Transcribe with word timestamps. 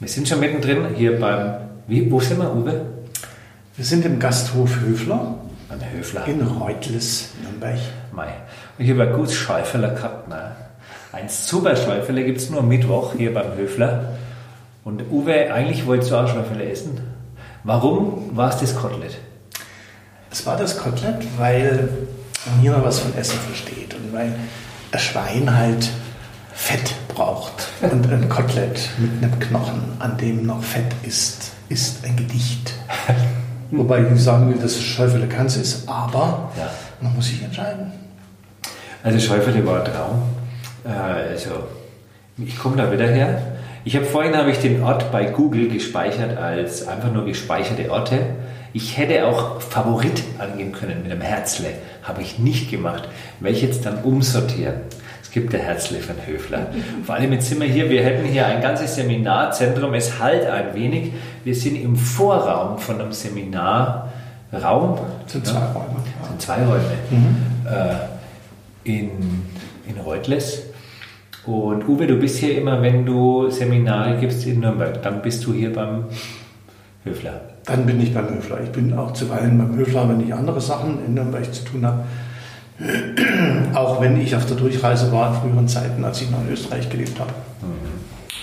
Wir 0.00 0.08
sind 0.08 0.26
schon 0.26 0.40
mittendrin 0.40 0.94
hier 0.96 1.20
beim. 1.20 1.56
Wie, 1.86 2.10
wo 2.10 2.20
sind 2.20 2.38
wir, 2.38 2.50
Uwe? 2.50 2.86
Wir 3.76 3.84
sind 3.84 4.02
im 4.06 4.18
Gasthof 4.18 4.80
Höfler 4.80 5.34
Beim 5.68 5.78
Höfler. 5.92 6.24
in 6.26 6.40
Reutles, 6.40 7.32
Nürnberg. 7.42 7.78
Mei. 8.10 8.28
Und 8.78 9.00
ein 9.00 9.12
gutes 9.12 9.34
Schäuferler 9.34 9.90
gehabt. 9.90 10.26
Ne? 10.28 10.52
Ein 11.12 11.28
super 11.28 11.76
Schäuferler 11.76 12.22
gibt 12.22 12.40
es 12.40 12.48
nur 12.48 12.62
Mittwoch 12.62 13.12
hier 13.14 13.34
beim 13.34 13.54
Höfler. 13.58 14.14
Und 14.84 15.02
Uwe, 15.10 15.52
eigentlich 15.52 15.86
wolltest 15.86 16.10
du 16.10 16.16
auch 16.16 16.28
Schäuferler 16.28 16.64
essen. 16.64 16.98
Warum 17.64 18.34
war 18.34 18.48
es 18.48 18.56
das 18.56 18.74
Kotelett? 18.74 19.18
Es 20.30 20.46
war 20.46 20.56
das 20.56 20.78
Kotelett, 20.78 21.26
weil 21.36 21.90
hier 22.62 22.72
noch 22.72 22.84
was 22.84 23.00
von 23.00 23.14
Essen 23.18 23.38
versteht 23.38 23.94
und 23.94 24.14
weil 24.14 24.32
ein 24.92 24.98
Schwein 24.98 25.54
halt 25.54 25.90
Fett 26.52 26.94
braucht. 27.08 27.68
Und 27.80 28.10
ein 28.10 28.28
Kotelett 28.28 28.90
mit 28.98 29.10
einem 29.22 29.38
Knochen, 29.38 29.80
an 29.98 30.16
dem 30.18 30.46
noch 30.46 30.62
Fett 30.62 30.92
ist, 31.02 31.52
ist 31.68 32.04
ein 32.04 32.16
Gedicht. 32.16 32.72
Wobei 33.70 34.02
ich 34.02 34.10
nicht 34.10 34.22
sagen 34.22 34.48
will, 34.50 34.56
dass 34.56 34.72
es 34.72 34.82
Schäufele 34.82 35.28
Kanz 35.28 35.56
ist, 35.56 35.88
aber 35.88 36.50
Ja. 36.58 36.70
man 37.00 37.14
muss 37.14 37.26
sich 37.26 37.42
entscheiden. 37.42 37.92
Also 39.02 39.18
Schäuferle 39.18 39.64
war 39.66 39.78
ein 39.84 39.84
Traum. 39.92 40.22
Äh, 40.84 41.30
also, 41.32 41.50
ich 42.36 42.58
komme 42.58 42.76
da 42.76 42.90
wieder 42.92 43.06
her. 43.06 43.40
Ich 43.84 43.96
habe 43.96 44.04
vorhin 44.04 44.36
habe 44.36 44.50
ich 44.50 44.58
den 44.58 44.82
Ort 44.82 45.10
bei 45.10 45.24
Google 45.24 45.68
gespeichert 45.68 46.36
als 46.36 46.86
einfach 46.86 47.10
nur 47.12 47.24
gespeicherte 47.24 47.90
Orte. 47.90 48.18
Ich 48.72 48.98
hätte 48.98 49.26
auch 49.26 49.60
Favorit 49.60 50.22
angeben 50.38 50.72
können 50.72 51.02
mit 51.02 51.10
einem 51.10 51.22
Herzle. 51.22 51.68
Habe 52.02 52.20
ich 52.22 52.38
nicht 52.38 52.70
gemacht. 52.70 53.08
Weil 53.40 53.52
ich 53.52 53.62
jetzt 53.62 53.86
dann 53.86 54.02
umsortieren. 54.02 54.74
Es 55.30 55.34
gibt 55.34 55.52
der 55.52 55.60
Herzle 55.60 56.00
von 56.00 56.16
Höfler. 56.26 56.66
Vor 57.04 57.14
allem 57.14 57.32
jetzt 57.34 57.48
sind 57.48 57.60
wir 57.60 57.68
hier, 57.68 57.88
wir 57.88 58.02
hätten 58.02 58.26
hier 58.26 58.46
ein 58.46 58.60
ganzes 58.60 58.96
Seminarzentrum. 58.96 59.94
Es 59.94 60.18
halt 60.18 60.44
ein 60.44 60.74
wenig. 60.74 61.12
Wir 61.44 61.54
sind 61.54 61.76
im 61.76 61.94
Vorraum 61.94 62.78
von 62.78 63.00
einem 63.00 63.12
Seminarraum. 63.12 64.98
Sind 65.28 65.46
zwei 65.46 65.60
Räume. 65.60 66.02
Das 66.18 66.28
sind 66.30 66.42
zwei 66.42 66.64
Räume. 66.64 66.80
Äh, 67.64 68.90
in, 68.90 69.10
in 69.86 70.00
Reutles. 70.04 70.64
Und 71.46 71.88
Uwe, 71.88 72.08
du 72.08 72.16
bist 72.16 72.38
hier 72.38 72.58
immer, 72.58 72.82
wenn 72.82 73.06
du 73.06 73.50
Seminare 73.50 74.18
gibst 74.18 74.44
in 74.48 74.58
Nürnberg, 74.58 75.00
dann 75.00 75.22
bist 75.22 75.46
du 75.46 75.52
hier 75.52 75.72
beim 75.72 76.06
Höfler. 77.04 77.40
Dann 77.66 77.86
bin 77.86 78.00
ich 78.00 78.12
beim 78.12 78.34
Höfler. 78.34 78.62
Ich 78.64 78.72
bin 78.72 78.98
auch 78.98 79.12
zuweilen 79.12 79.56
beim 79.58 79.76
Höfler, 79.76 80.08
wenn 80.08 80.26
ich 80.26 80.34
andere 80.34 80.60
Sachen 80.60 80.98
in 81.06 81.14
Nürnberg 81.14 81.54
zu 81.54 81.64
tun 81.66 81.86
habe. 81.86 82.02
Auch 83.74 84.00
wenn 84.00 84.20
ich 84.20 84.34
auf 84.34 84.46
der 84.46 84.56
Durchreise 84.56 85.12
war 85.12 85.34
in 85.34 85.40
früheren 85.40 85.68
Zeiten, 85.68 86.04
als 86.04 86.20
ich 86.22 86.30
noch 86.30 86.40
in 86.42 86.52
Österreich 86.52 86.88
gelebt 86.88 87.18
habe. 87.20 87.32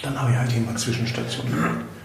Dann 0.04 0.20
habe 0.20 0.32
ich 0.32 0.38
halt 0.38 0.56
immer 0.56 0.76
Zwischenstationen. 0.76 1.54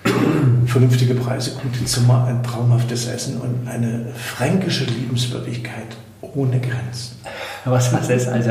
Vernünftige 0.67 1.15
Preise, 1.15 1.53
gute 1.63 1.85
Zimmer, 1.85 2.25
ein 2.27 2.43
traumhaftes 2.43 3.07
Essen 3.07 3.41
und 3.41 3.69
eine 3.69 4.07
fränkische 4.17 4.85
Liebenswürdigkeit 4.85 5.97
ohne 6.23 6.59
Grenzen. 6.59 7.17
Was 7.65 7.93
heißt 7.93 8.11
das? 8.11 8.27
Also, 8.29 8.51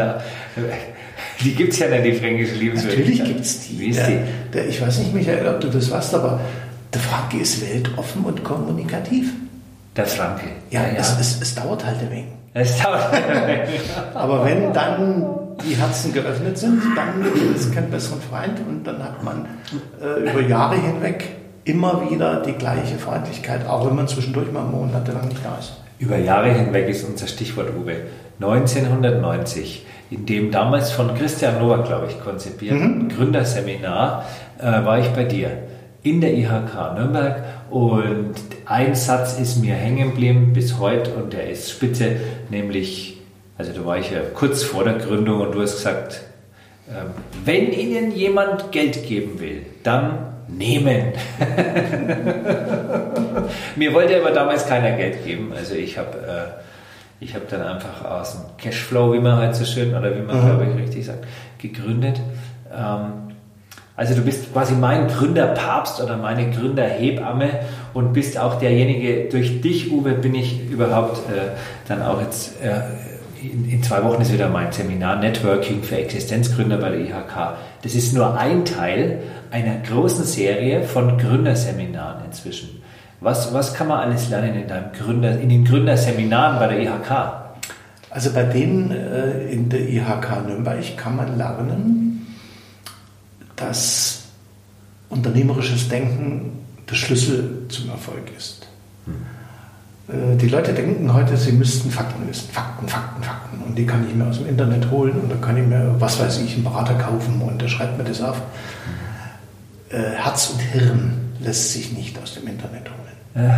die 1.41 1.55
gibt 1.55 1.73
es 1.73 1.79
ja 1.79 1.87
nicht, 1.89 2.05
die 2.05 2.13
fränkische 2.13 2.55
Liebenswürdigkeit. 2.55 3.07
Natürlich 3.17 3.23
gibt 3.25 3.45
es 3.45 3.67
die. 3.67 3.79
Wie 3.79 3.87
ist 3.87 3.97
Der, 3.99 4.07
die? 4.07 4.17
der, 4.53 4.67
ich 4.69 4.81
weiß 4.81 4.99
nicht, 4.99 5.13
Michael, 5.13 5.47
ob 5.47 5.59
du 5.59 5.67
das 5.69 5.89
weißt, 5.89 6.13
aber 6.15 6.39
der 6.93 7.01
Franke 7.01 7.37
ist 7.39 7.61
weltoffen 7.61 8.23
und 8.23 8.43
kommunikativ. 8.43 9.31
Der 9.95 10.05
Franke. 10.05 10.45
Ja, 10.69 10.83
Es, 10.95 11.17
es, 11.19 11.41
es 11.41 11.55
dauert 11.55 11.85
halt 11.85 11.99
ein 11.99 12.11
wenig. 12.11 12.25
Es 12.53 12.81
dauert. 12.81 13.13
Aber 14.13 14.45
wenn 14.45 14.73
dann 14.73 15.25
die 15.63 15.75
Herzen 15.75 16.13
geöffnet 16.13 16.57
sind, 16.57 16.81
dann 16.95 17.23
gibt 17.23 17.57
es 17.57 17.71
keinen 17.71 17.89
besseren 17.89 18.21
Freund 18.21 18.59
und 18.67 18.83
dann 18.83 19.03
hat 19.03 19.23
man 19.23 19.45
äh, 20.01 20.29
über 20.29 20.41
Jahre 20.41 20.75
hinweg 20.75 21.35
immer 21.63 22.09
wieder 22.09 22.41
die 22.41 22.53
gleiche 22.53 22.95
Freundlichkeit, 22.97 23.67
auch 23.67 23.85
wenn 23.85 23.95
man 23.95 24.07
zwischendurch 24.07 24.51
mal 24.51 24.63
monatelang 24.63 25.27
nicht 25.27 25.45
da 25.45 25.57
ist. 25.59 25.73
Über 25.99 26.17
Jahre 26.17 26.51
hinweg 26.51 26.89
ist 26.89 27.07
unser 27.07 27.27
Stichwort, 27.27 27.69
Uwe. 27.79 27.97
1990, 28.39 29.85
in 30.09 30.25
dem 30.25 30.49
damals 30.49 30.91
von 30.91 31.13
Christian 31.13 31.59
Nowak, 31.59 31.85
glaube 31.85 32.07
ich, 32.09 32.19
konzipierten 32.19 33.07
Gründerseminar, 33.09 34.25
äh, 34.57 34.63
war 34.63 34.97
ich 34.97 35.07
bei 35.09 35.25
dir 35.25 35.51
in 36.03 36.21
der 36.21 36.33
IHK 36.33 36.95
Nürnberg 36.95 37.43
und 37.69 38.33
ein 38.65 38.95
Satz 38.95 39.39
ist 39.39 39.57
mir 39.57 39.75
hängen 39.75 40.11
geblieben 40.11 40.53
bis 40.53 40.79
heute 40.79 41.13
und 41.13 41.33
der 41.33 41.49
ist 41.49 41.69
spitze, 41.69 42.15
nämlich, 42.49 43.19
also 43.57 43.71
da 43.71 43.85
war 43.85 43.97
ich 43.97 44.11
ja 44.11 44.19
kurz 44.33 44.63
vor 44.63 44.83
der 44.83 44.95
Gründung 44.95 45.41
und 45.41 45.53
du 45.53 45.61
hast 45.61 45.77
gesagt, 45.77 46.21
ähm, 46.89 47.11
wenn 47.45 47.71
Ihnen 47.71 48.11
jemand 48.11 48.71
Geld 48.71 49.07
geben 49.07 49.39
will, 49.39 49.65
dann 49.83 50.33
nehmen. 50.47 51.13
Mir 53.75 53.93
wollte 53.93 54.19
aber 54.19 54.31
damals 54.31 54.67
keiner 54.67 54.97
Geld 54.97 55.23
geben. 55.25 55.53
Also 55.55 55.75
ich 55.75 55.97
habe 55.97 56.17
äh, 56.17 57.23
ich 57.23 57.35
hab 57.35 57.47
dann 57.49 57.61
einfach 57.61 58.03
aus 58.03 58.33
dem 58.33 58.41
Cashflow, 58.57 59.13
wie 59.13 59.19
man 59.19 59.37
halt 59.37 59.55
so 59.55 59.63
schön, 59.63 59.95
oder 59.95 60.15
wie 60.15 60.21
man 60.21 60.41
glaube 60.41 60.67
ich 60.69 60.75
richtig 60.81 61.05
sagt, 61.05 61.23
gegründet. 61.59 62.19
Ähm, 62.75 63.30
also 64.01 64.15
du 64.15 64.21
bist 64.21 64.51
quasi 64.51 64.73
mein 64.73 65.07
Gründerpapst 65.07 66.01
oder 66.01 66.17
meine 66.17 66.49
Gründerhebamme 66.49 67.49
und 67.93 68.13
bist 68.13 68.35
auch 68.35 68.57
derjenige, 68.57 69.29
durch 69.29 69.61
dich, 69.61 69.91
Uwe, 69.91 70.13
bin 70.13 70.33
ich 70.33 70.67
überhaupt 70.71 71.17
äh, 71.29 71.51
dann 71.87 72.01
auch 72.01 72.19
jetzt, 72.19 72.59
äh, 72.63 72.81
in, 73.45 73.69
in 73.69 73.83
zwei 73.83 74.03
Wochen 74.03 74.19
ist 74.23 74.33
wieder 74.33 74.49
mein 74.49 74.71
Seminar 74.71 75.17
Networking 75.17 75.83
für 75.83 75.97
Existenzgründer 75.97 76.77
bei 76.77 76.89
der 76.89 76.99
IHK. 77.01 77.57
Das 77.83 77.93
ist 77.93 78.15
nur 78.15 78.35
ein 78.35 78.65
Teil 78.65 79.19
einer 79.51 79.75
großen 79.87 80.25
Serie 80.25 80.81
von 80.81 81.19
Gründerseminaren 81.19 82.25
inzwischen. 82.25 82.81
Was, 83.19 83.53
was 83.53 83.75
kann 83.75 83.87
man 83.87 83.99
alles 83.99 84.29
lernen 84.29 84.63
in, 84.63 84.67
deinem 84.67 84.93
Gründer, 84.93 85.39
in 85.39 85.49
den 85.49 85.63
Gründerseminaren 85.63 86.57
bei 86.57 86.73
der 86.73 86.79
IHK? 86.79 87.33
Also 88.09 88.33
bei 88.33 88.45
denen 88.45 88.89
äh, 88.89 89.51
in 89.51 89.69
der 89.69 89.81
IHK 89.81 90.47
Nürnberg 90.47 90.97
kann 90.97 91.17
man 91.17 91.37
lernen, 91.37 92.10
dass 93.61 94.23
unternehmerisches 95.09 95.89
Denken 95.89 96.51
der 96.89 96.95
Schlüssel 96.95 97.65
zum 97.69 97.89
Erfolg 97.89 98.31
ist. 98.37 98.67
Äh, 100.07 100.37
Die 100.37 100.47
Leute 100.47 100.73
denken 100.73 101.13
heute, 101.13 101.37
sie 101.37 101.51
müssten 101.51 101.91
Fakten 101.91 102.27
wissen. 102.27 102.49
Fakten, 102.51 102.87
Fakten, 102.87 103.23
Fakten. 103.23 103.61
Und 103.67 103.77
die 103.77 103.85
kann 103.85 104.07
ich 104.07 104.15
mir 104.15 104.25
aus 104.25 104.37
dem 104.39 104.47
Internet 104.47 104.89
holen 104.89 105.19
und 105.21 105.29
dann 105.31 105.41
kann 105.41 105.57
ich 105.57 105.65
mir, 105.65 105.95
was 105.99 106.19
weiß 106.19 106.39
ich, 106.41 106.55
einen 106.55 106.63
Berater 106.63 106.95
kaufen 106.95 107.41
und 107.41 107.61
der 107.61 107.67
schreibt 107.67 107.97
mir 107.97 108.03
das 108.03 108.21
auf. 108.21 108.41
Äh, 109.89 109.97
Herz 109.97 110.49
und 110.49 110.59
Hirn 110.59 111.13
lässt 111.39 111.71
sich 111.73 111.91
nicht 111.93 112.17
aus 112.21 112.33
dem 112.35 112.47
Internet 112.47 112.89
holen. 112.89 113.53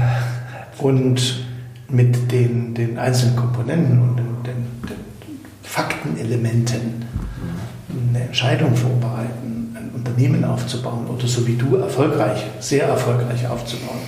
Und 0.78 1.46
mit 1.90 2.32
den, 2.32 2.74
den 2.74 2.98
einzelnen 2.98 3.36
Komponenten 3.36 4.00
und 4.02 4.18
den, 4.18 4.26
den, 4.46 4.56
den 4.88 5.40
Faktenelementen 5.64 7.06
eine 8.10 8.26
Entscheidung 8.26 8.76
vorbereiten, 8.76 9.63
ein 9.84 9.92
Unternehmen 9.96 10.44
aufzubauen 10.46 11.08
oder 11.08 11.28
so 11.28 11.46
wie 11.48 11.56
du 11.56 11.76
erfolgreich, 11.78 12.44
sehr 12.60 12.86
erfolgreich 12.86 13.48
aufzubauen. 13.48 14.00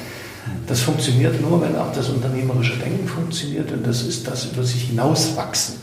Das 0.68 0.82
funktioniert 0.82 1.42
nur, 1.42 1.62
wenn 1.62 1.76
auch 1.76 1.92
das 1.94 2.10
unternehmerische 2.10 2.78
Denken 2.78 3.08
funktioniert 3.08 3.72
und 3.72 3.86
das 3.86 4.04
ist 4.04 4.28
das 4.28 4.46
über 4.46 4.64
sich 4.64 4.84
hinauswachsen. 4.84 5.76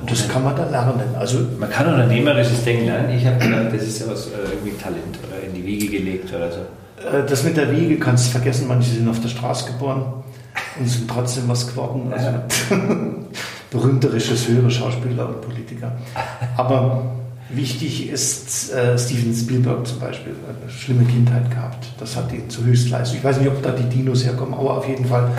Und 0.00 0.10
das 0.10 0.26
kann 0.26 0.42
man 0.42 0.56
da 0.56 0.68
lernen. 0.70 1.14
Also 1.18 1.38
Man 1.58 1.68
kann 1.68 1.86
unternehmerisches 1.86 2.64
Denken 2.64 2.86
lernen. 2.86 3.10
Ich 3.14 3.26
habe 3.26 3.38
gedacht, 3.38 3.66
das 3.74 3.82
ist 3.82 4.00
ja 4.00 4.06
was, 4.10 4.26
äh, 4.28 4.30
irgendwie 4.52 4.72
Talent 4.82 5.18
oder 5.26 5.46
in 5.46 5.54
die 5.54 5.64
Wiege 5.66 5.88
gelegt 5.88 6.32
oder 6.34 6.50
so. 6.50 6.60
Äh, 7.06 7.26
Das 7.28 7.44
mit 7.44 7.58
der 7.58 7.70
Wiege 7.70 7.98
kannst 7.98 8.26
du 8.28 8.30
vergessen, 8.30 8.66
manche 8.68 8.90
sind 8.90 9.08
auf 9.08 9.20
der 9.20 9.28
Straße 9.28 9.66
geboren 9.72 10.04
und 10.78 10.88
sind 10.88 11.10
trotzdem 11.10 11.44
was 11.48 11.66
geworden. 11.68 12.10
Also 12.10 12.28
berühmte 13.70 14.10
Regisseure, 14.12 14.70
Schauspieler 14.70 15.28
und 15.28 15.42
Politiker. 15.42 15.92
Aber 16.56 17.04
wichtig 17.54 18.08
ist 18.08 18.72
äh, 18.72 18.98
Steven 18.98 19.34
Spielberg 19.34 19.86
zum 19.86 20.00
Beispiel, 20.00 20.34
eine 20.46 20.70
schlimme 20.70 21.04
Kindheit 21.04 21.50
gehabt. 21.50 21.86
Das 21.98 22.16
hat 22.16 22.32
ihn 22.32 22.48
zur 22.48 22.64
Höchstleistung. 22.64 23.18
Ich 23.18 23.24
weiß 23.24 23.38
nicht, 23.38 23.48
ob 23.48 23.62
da 23.62 23.72
die 23.72 23.88
Dinos 23.88 24.24
herkommen, 24.24 24.54
aber 24.54 24.78
auf 24.78 24.88
jeden 24.88 25.06
Fall 25.06 25.30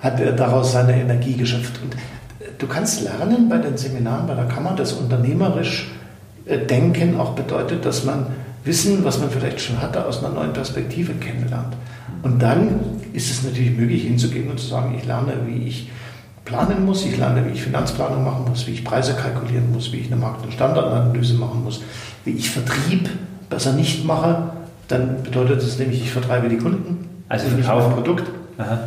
hat 0.00 0.20
er 0.20 0.32
daraus 0.32 0.72
seine 0.72 1.00
Energie 1.00 1.34
geschöpft. 1.34 1.80
Und 1.82 1.94
äh, 1.94 2.50
du 2.58 2.66
kannst 2.66 3.02
lernen 3.02 3.48
bei 3.48 3.58
den 3.58 3.76
Seminaren, 3.76 4.26
bei 4.26 4.34
der 4.34 4.46
Kammer, 4.46 4.74
dass 4.74 4.92
unternehmerisch 4.92 5.90
äh, 6.46 6.58
Denken 6.58 7.18
auch 7.18 7.34
bedeutet, 7.34 7.84
dass 7.84 8.04
man 8.04 8.26
Wissen, 8.64 9.04
was 9.04 9.20
man 9.20 9.30
vielleicht 9.30 9.60
schon 9.60 9.80
hatte, 9.80 10.04
aus 10.04 10.24
einer 10.24 10.34
neuen 10.34 10.52
Perspektive 10.52 11.12
kennenlernt. 11.14 11.76
Und 12.22 12.40
dann 12.42 12.80
ist 13.12 13.30
es 13.30 13.44
natürlich 13.44 13.76
möglich, 13.76 14.02
hinzugehen 14.02 14.50
und 14.50 14.58
zu 14.58 14.66
sagen, 14.66 14.96
ich 14.98 15.06
lerne, 15.06 15.34
wie 15.46 15.68
ich 15.68 15.88
planen 16.46 16.86
muss, 16.86 17.04
ich 17.04 17.18
lerne, 17.18 17.44
wie 17.44 17.50
ich 17.50 17.62
Finanzplanung 17.62 18.24
machen 18.24 18.46
muss, 18.48 18.66
wie 18.66 18.70
ich 18.70 18.84
Preise 18.84 19.12
kalkulieren 19.14 19.70
muss, 19.72 19.92
wie 19.92 19.98
ich 19.98 20.06
eine 20.06 20.16
Markt- 20.16 20.44
und 20.44 20.52
Standardanalyse 20.52 21.34
machen 21.34 21.62
muss, 21.62 21.82
wie 22.24 22.30
ich 22.30 22.48
Vertrieb 22.48 23.10
besser 23.50 23.72
nicht 23.72 24.06
mache. 24.06 24.50
Dann 24.88 25.22
bedeutet 25.22 25.60
das 25.60 25.78
nämlich, 25.78 26.00
ich 26.00 26.12
vertreibe 26.12 26.48
die 26.48 26.56
Kunden. 26.56 27.08
Also 27.28 27.48
und 27.48 27.56
nicht 27.56 27.66
verkaufen. 27.66 27.88
mein 27.88 27.96
Produkt. 27.96 28.30
Aha. 28.56 28.78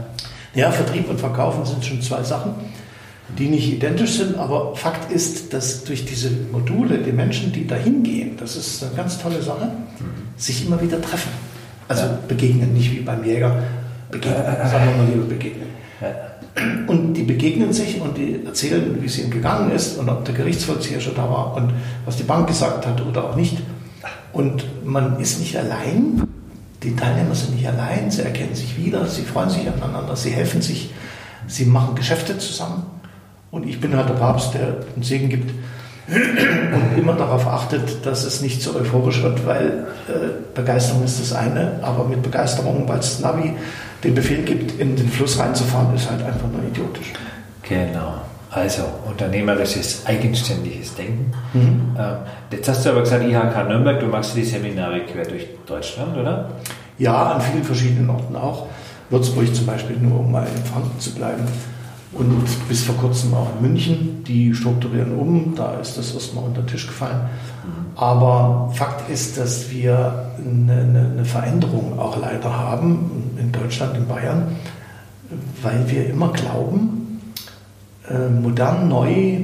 Ja, 0.56 0.72
Vertrieb 0.72 1.10
und 1.10 1.20
Verkaufen 1.20 1.66
sind 1.66 1.86
schon 1.86 2.02
zwei 2.02 2.24
Sachen, 2.24 2.54
die 3.38 3.50
nicht 3.50 3.72
identisch 3.72 4.18
sind, 4.18 4.38
aber 4.38 4.76
Fakt 4.76 5.12
ist, 5.12 5.54
dass 5.54 5.84
durch 5.84 6.06
diese 6.06 6.32
Module 6.52 6.98
die 6.98 7.12
Menschen, 7.12 7.52
die 7.52 7.68
da 7.68 7.76
hingehen, 7.76 8.36
das 8.40 8.56
ist 8.56 8.84
eine 8.84 8.96
ganz 8.96 9.22
tolle 9.22 9.42
Sache, 9.42 9.70
sich 10.38 10.66
immer 10.66 10.82
wieder 10.82 11.00
treffen. 11.02 11.30
Also 11.88 12.06
begegnen, 12.28 12.74
nicht 12.74 12.92
wie 12.92 13.02
beim 13.02 13.24
Jäger. 13.24 13.64
Begegnen, 14.10 14.44
sagen 14.44 14.86
wir 14.88 15.04
mal 15.04 15.12
lieber 15.12 15.26
begegnen. 15.26 15.68
Und 16.88 17.14
die 17.14 17.24
begegnen 17.24 17.74
sich 17.74 18.02
und 18.02 18.18
die 18.18 18.46
erzählen, 18.46 18.98
wie 19.02 19.06
es 19.06 19.20
ihnen 19.20 19.32
gegangen 19.32 19.72
ist 19.72 19.98
und 19.98 20.10
ob 20.10 20.26
der 20.26 20.34
Gerichtsvollzieher 20.34 21.00
schon 21.00 21.16
da 21.16 21.30
war 21.30 21.56
und 21.56 21.72
was 22.06 22.18
die 22.18 22.24
Bank 22.24 22.48
gesagt 22.48 22.86
hat 22.86 23.06
oder 23.06 23.26
auch 23.26 23.36
nicht. 23.36 23.58
Und 24.34 24.66
man 24.86 25.20
ist 25.20 25.40
nicht 25.40 25.58
allein. 25.58 26.24
Die 26.84 26.96
Teilnehmer 26.96 27.36
sind 27.36 27.56
nicht 27.56 27.68
allein. 27.68 28.10
Sie 28.10 28.22
erkennen 28.22 28.56
sich 28.56 28.78
wieder. 28.78 29.06
Sie 29.06 29.24
freuen 29.24 29.50
sich 29.50 29.68
aneinander. 29.68 30.16
Sie 30.16 30.30
helfen 30.32 30.62
sich. 30.62 30.92
Sie 31.48 31.66
machen 31.66 31.96
Geschäfte 31.96 32.38
zusammen. 32.38 32.86
Und 33.52 33.68
ich 33.68 33.82
bin 33.82 33.96
halt 33.96 34.10
der 34.10 34.14
Papst, 34.14 34.54
der 34.54 34.78
den 34.96 35.04
Segen 35.04 35.30
gibt 35.30 35.52
und 36.10 36.98
immer 36.98 37.14
darauf 37.14 37.48
achtet, 37.48 38.06
dass 38.06 38.24
es 38.24 38.42
nicht 38.42 38.62
so 38.62 38.76
euphorisch 38.76 39.22
wird, 39.22 39.46
weil 39.46 39.88
äh, 40.08 40.56
Begeisterung 40.56 41.04
ist 41.04 41.20
das 41.20 41.34
eine, 41.34 41.80
aber 41.82 42.06
mit 42.06 42.24
Begeisterung, 42.24 42.88
weil 42.88 43.00
es 43.00 43.20
Navi 43.20 43.54
den 44.04 44.16
Befehl 44.16 44.44
gibt, 44.44 44.80
in 44.80 44.96
den 44.96 45.10
Fluss 45.10 45.40
reinzufahren, 45.40 45.94
ist 45.96 46.10
halt 46.10 46.24
einfach 46.24 46.48
nur 46.48 46.64
idiotisch. 46.64 47.14
Genau. 47.64 48.22
Also 48.52 48.84
unternehmerisches, 49.08 50.06
eigenständiges 50.06 50.96
Denken. 50.96 51.32
Mhm. 51.54 51.96
Ähm, 51.98 52.16
jetzt 52.52 52.68
hast 52.68 52.86
du 52.86 52.90
aber 52.90 53.02
gesagt, 53.02 53.24
IHK 53.24 53.68
Nürnberg, 53.68 54.00
du 54.00 54.08
machst 54.08 54.36
die 54.36 54.44
Seminare 54.44 55.02
quer 55.02 55.26
durch 55.26 55.48
Deutschland, 55.68 56.18
oder? 56.18 56.50
Ja, 56.98 57.34
an 57.34 57.42
vielen 57.42 57.64
verschiedenen 57.64 58.10
Orten 58.10 58.36
auch. 58.36 58.68
Würzburg 59.12 59.54
zum 59.54 59.66
Beispiel, 59.66 59.98
nur 59.98 60.22
um 60.22 60.32
mal 60.32 60.48
in 60.48 60.64
Franken 60.64 61.00
zu 61.00 61.14
bleiben. 61.14 61.44
Und 62.12 62.44
bis 62.68 62.84
vor 62.84 62.96
kurzem 62.96 63.34
auch 63.36 63.50
in 63.56 63.62
München. 63.62 64.24
Die 64.24 64.54
strukturieren 64.54 65.16
um, 65.16 65.54
da 65.56 65.76
ist 65.76 65.98
das 65.98 66.14
erstmal 66.14 66.44
unter 66.46 66.62
den 66.62 66.68
Tisch 66.68 66.88
gefallen. 66.88 67.22
Mhm. 67.64 67.79
Aber 67.96 68.72
Fakt 68.74 69.10
ist, 69.10 69.38
dass 69.38 69.72
wir 69.72 70.32
eine, 70.38 71.10
eine 71.14 71.26
Veränderung 71.26 72.00
auch 72.00 72.20
leider 72.20 72.58
haben 72.58 73.32
in 73.38 73.52
Deutschland, 73.52 73.98
in 73.98 74.08
Bayern, 74.08 74.56
weil 75.62 75.90
wir 75.90 76.10
immer 76.10 76.32
glauben, 76.32 77.22
äh, 78.10 78.30
modern, 78.30 78.88
neu 78.88 79.42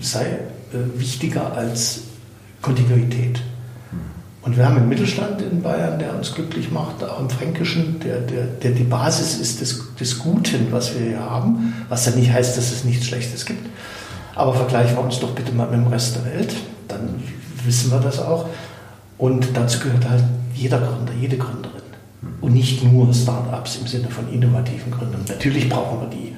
sei 0.00 0.24
äh, 0.24 0.98
wichtiger 0.98 1.56
als 1.56 2.02
Kontinuität. 2.60 3.40
Und 4.42 4.56
wir 4.56 4.64
haben 4.64 4.76
einen 4.76 4.88
Mittelstand 4.88 5.42
in 5.42 5.62
Bayern, 5.62 5.98
der 5.98 6.14
uns 6.14 6.34
glücklich 6.34 6.70
macht, 6.70 7.02
auch 7.04 7.20
im 7.20 7.28
Fränkischen, 7.28 8.00
der, 8.00 8.20
der, 8.20 8.44
der 8.44 8.70
die 8.70 8.84
Basis 8.84 9.38
ist 9.38 9.60
des, 9.60 9.94
des 10.00 10.18
Guten, 10.18 10.68
was 10.70 10.94
wir 10.94 11.06
hier 11.06 11.20
haben, 11.20 11.74
was 11.88 12.06
ja 12.06 12.12
nicht 12.12 12.32
heißt, 12.32 12.56
dass 12.56 12.72
es 12.72 12.84
nichts 12.84 13.06
Schlechtes 13.06 13.44
gibt. 13.44 13.66
Aber 14.34 14.54
vergleichen 14.54 14.96
wir 14.96 15.02
uns 15.02 15.18
doch 15.18 15.32
bitte 15.32 15.52
mal 15.52 15.66
mit 15.66 15.80
dem 15.80 15.88
Rest 15.88 16.16
der 16.16 16.24
Welt, 16.32 16.54
dann 16.86 17.22
wissen 17.64 17.90
wir 17.90 18.00
das 18.00 18.20
auch. 18.20 18.46
Und 19.18 19.48
dazu 19.54 19.80
gehört 19.80 20.08
halt 20.08 20.24
jeder 20.54 20.78
Gründer, 20.78 21.12
jede 21.20 21.36
Gründerin. 21.36 21.82
Und 22.40 22.54
nicht 22.54 22.82
nur 22.84 23.12
Startups 23.12 23.76
im 23.76 23.86
Sinne 23.86 24.08
von 24.08 24.32
innovativen 24.32 24.90
Gründern. 24.90 25.22
Natürlich 25.28 25.68
brauchen 25.68 26.00
wir 26.00 26.08
die. 26.08 26.34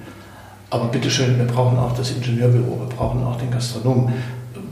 Aber 0.70 0.86
bitteschön, 0.86 1.36
wir 1.38 1.46
brauchen 1.46 1.78
auch 1.78 1.92
das 1.96 2.10
Ingenieurbüro, 2.12 2.80
wir 2.80 2.96
brauchen 2.96 3.24
auch 3.24 3.36
den 3.36 3.50
Gastronomen, 3.50 4.12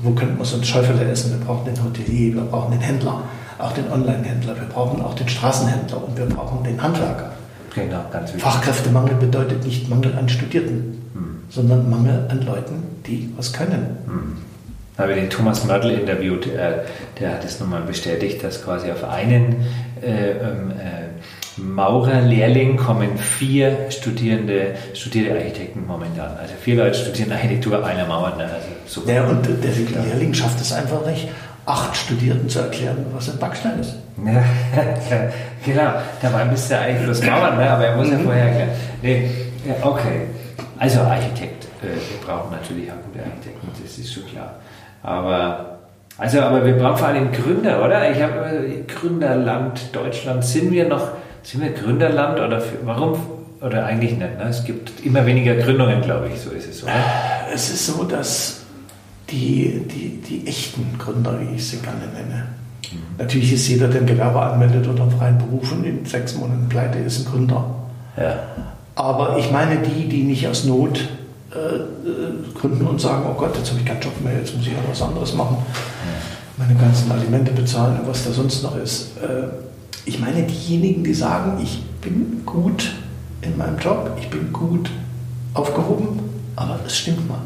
wo 0.03 0.13
könnten 0.13 0.39
wir 0.39 0.45
sonst 0.45 0.69
Schäufele 0.69 1.05
essen? 1.11 1.33
Wir 1.33 1.45
brauchen 1.45 1.65
den 1.65 1.83
Hotelier, 1.83 2.35
wir 2.37 2.43
brauchen 2.43 2.71
den 2.71 2.81
Händler, 2.81 3.23
auch 3.59 3.73
den 3.73 3.91
Online-Händler, 3.91 4.55
wir 4.57 4.69
brauchen 4.69 5.03
auch 5.03 5.15
den 5.15 5.29
Straßenhändler 5.29 6.07
und 6.07 6.17
wir 6.17 6.27
brauchen 6.27 6.63
den 6.63 6.81
Handwerker. 6.81 7.33
Genau, 7.75 8.05
ganz 8.13 8.29
wichtig. 8.29 8.43
Fachkräftemangel 8.43 9.17
bedeutet 9.17 9.65
nicht 9.65 9.89
Mangel 9.89 10.17
an 10.17 10.29
Studierten, 10.29 11.03
hm. 11.15 11.39
sondern 11.49 11.91
Mangel 11.91 12.27
an 12.29 12.43
Leuten, 12.43 12.83
die 13.07 13.33
was 13.37 13.53
können. 13.53 13.99
Hm. 14.07 14.37
Habe 14.99 15.15
den 15.15 15.31
Thomas 15.31 15.65
Mördl 15.65 15.91
interviewt, 15.91 16.49
äh, 16.49 16.81
der 17.21 17.35
hat 17.35 17.45
es 17.45 17.61
nochmal 17.61 17.83
bestätigt, 17.83 18.43
dass 18.43 18.65
quasi 18.65 18.91
auf 18.91 19.05
einen 19.05 19.65
äh, 20.03 20.31
ähm, 20.31 20.73
äh, 20.73 21.61
Maurerlehrling 21.61 22.77
kommen 22.77 23.17
vier 23.17 23.91
Studierende, 23.91 24.75
studierte 24.95 25.37
Architekten 25.37 25.87
momentan. 25.87 26.37
Also 26.37 26.55
vier 26.61 26.77
Leute 26.77 26.99
studieren 26.99 27.31
Architektur, 27.31 27.85
einer 27.85 28.07
Mauer. 28.07 28.35
Ne? 28.37 28.45
Also 28.45 28.67
super. 28.87 29.13
Ja, 29.13 29.25
und 29.25 29.47
der 29.47 30.03
Lehrling 30.03 30.35
schafft 30.35 30.61
es 30.61 30.73
einfach 30.73 31.07
nicht, 31.07 31.29
acht 31.65 31.97
Studierenden 31.97 32.49
zu 32.49 32.61
erklären, 32.61 33.07
was 33.13 33.31
ein 33.31 33.39
Backstein 33.39 33.79
ist. 33.79 33.95
Ja, 34.25 34.43
genau. 35.65 35.93
Dabei 36.21 36.45
müsste 36.47 36.75
er 36.75 36.81
eigentlich 36.81 37.05
bloß 37.05 37.23
Mauern, 37.23 37.57
ne? 37.57 37.71
aber 37.71 37.87
er 37.87 37.97
muss 37.97 38.11
ja 38.11 38.19
mhm. 38.19 38.25
vorher 38.25 38.45
erklären. 38.47 38.71
Nee, 39.03 39.31
okay. 39.83 40.23
Also 40.79 41.01
Architekt. 41.01 41.67
Äh, 41.83 41.87
wir 41.87 42.27
brauchen 42.27 42.51
natürlich 42.51 42.91
auch 42.91 42.97
gute 43.07 43.25
Architekten, 43.25 43.69
das 43.81 43.99
ist 43.99 44.13
schon 44.13 44.27
klar. 44.27 44.57
Aber 45.03 45.79
also, 46.19 46.41
aber 46.41 46.65
wir 46.65 46.75
brauchen 46.75 46.97
vor 46.97 47.09
allem 47.09 47.31
Gründer, 47.31 47.85
oder? 47.85 48.11
Ich 48.11 48.21
habe 48.21 48.61
Gründerland 48.89 49.95
Deutschland. 49.95 50.45
Sind 50.45 50.73
wir 50.73 50.89
noch 50.89 51.13
sind 51.43 51.63
wir 51.63 51.71
Gründerland 51.71 52.39
oder 52.41 52.61
für, 52.61 52.77
warum? 52.85 53.19
Oder 53.61 53.87
eigentlich 53.87 54.13
nicht. 54.13 54.39
Ne? 54.39 54.47
Es 54.49 54.65
gibt 54.65 55.05
immer 55.05 55.25
weniger 55.25 55.55
Gründungen, 55.57 56.03
glaube 56.03 56.29
ich, 56.29 56.41
so 56.41 56.51
ist 56.51 56.69
es, 56.69 56.83
oder? 56.83 56.93
Es 57.53 57.71
ist 57.71 57.87
so, 57.87 58.05
dass 58.05 58.61
die, 59.31 59.83
die, 59.89 60.21
die 60.21 60.47
echten 60.47 60.99
Gründer, 60.99 61.39
wie 61.41 61.57
ich 61.57 61.67
sie 61.67 61.79
gerne 61.79 62.07
nenne, 62.15 62.45
mhm. 62.93 63.17
natürlich 63.17 63.53
ist 63.53 63.67
jeder, 63.67 63.89
der 63.89 64.03
ein 64.03 64.07
Gewerbe 64.07 64.41
anmeldet 64.41 64.87
oder 64.87 65.03
einen 65.03 65.11
freien 65.11 65.39
Beruf 65.39 65.73
und 65.73 65.85
in 65.85 66.05
sechs 66.05 66.37
Monaten 66.37 66.69
pleite 66.69 66.99
ist, 66.99 67.21
ein 67.21 67.33
Gründer. 67.33 67.65
Ja. 68.17 68.39
Aber 68.95 69.39
ich 69.39 69.51
meine 69.51 69.79
die, 69.79 70.09
die 70.09 70.25
nicht 70.25 70.47
aus 70.47 70.65
Not 70.65 71.09
äh, 71.55 71.77
äh 71.77 72.59
gründen 72.59 72.87
und 72.87 73.01
sagen, 73.01 73.25
oh 73.29 73.35
Gott, 73.35 73.57
jetzt 73.57 73.71
habe 73.71 73.81
ich 73.81 73.87
keinen 73.87 74.01
Job 74.01 74.21
mehr, 74.23 74.39
jetzt 74.39 74.55
muss 74.57 74.67
ich 74.67 74.73
ja 74.73 74.79
was 74.89 75.03
anderes 75.03 75.35
machen, 75.35 75.59
meine 76.57 76.75
ganzen 76.75 77.11
Alimente 77.11 77.53
bezahlen 77.53 78.01
und 78.01 78.09
was 78.09 78.25
da 78.25 78.33
sonst 78.33 78.63
noch 78.63 78.77
ist. 78.77 79.17
Äh, 79.19 79.49
ich 80.05 80.19
meine 80.19 80.43
diejenigen, 80.43 81.05
die 81.05 81.15
sagen, 81.15 81.61
ich 81.63 81.83
bin 82.01 82.43
gut 82.45 82.93
in 83.43 83.57
meinem 83.57 83.79
Job, 83.79 84.11
ich 84.19 84.29
bin 84.31 84.53
gut 84.53 84.91
aufgehoben, 85.55 86.21
aber 86.57 86.81
es 86.87 86.97
stimmt 86.97 87.29
mal. 87.29 87.41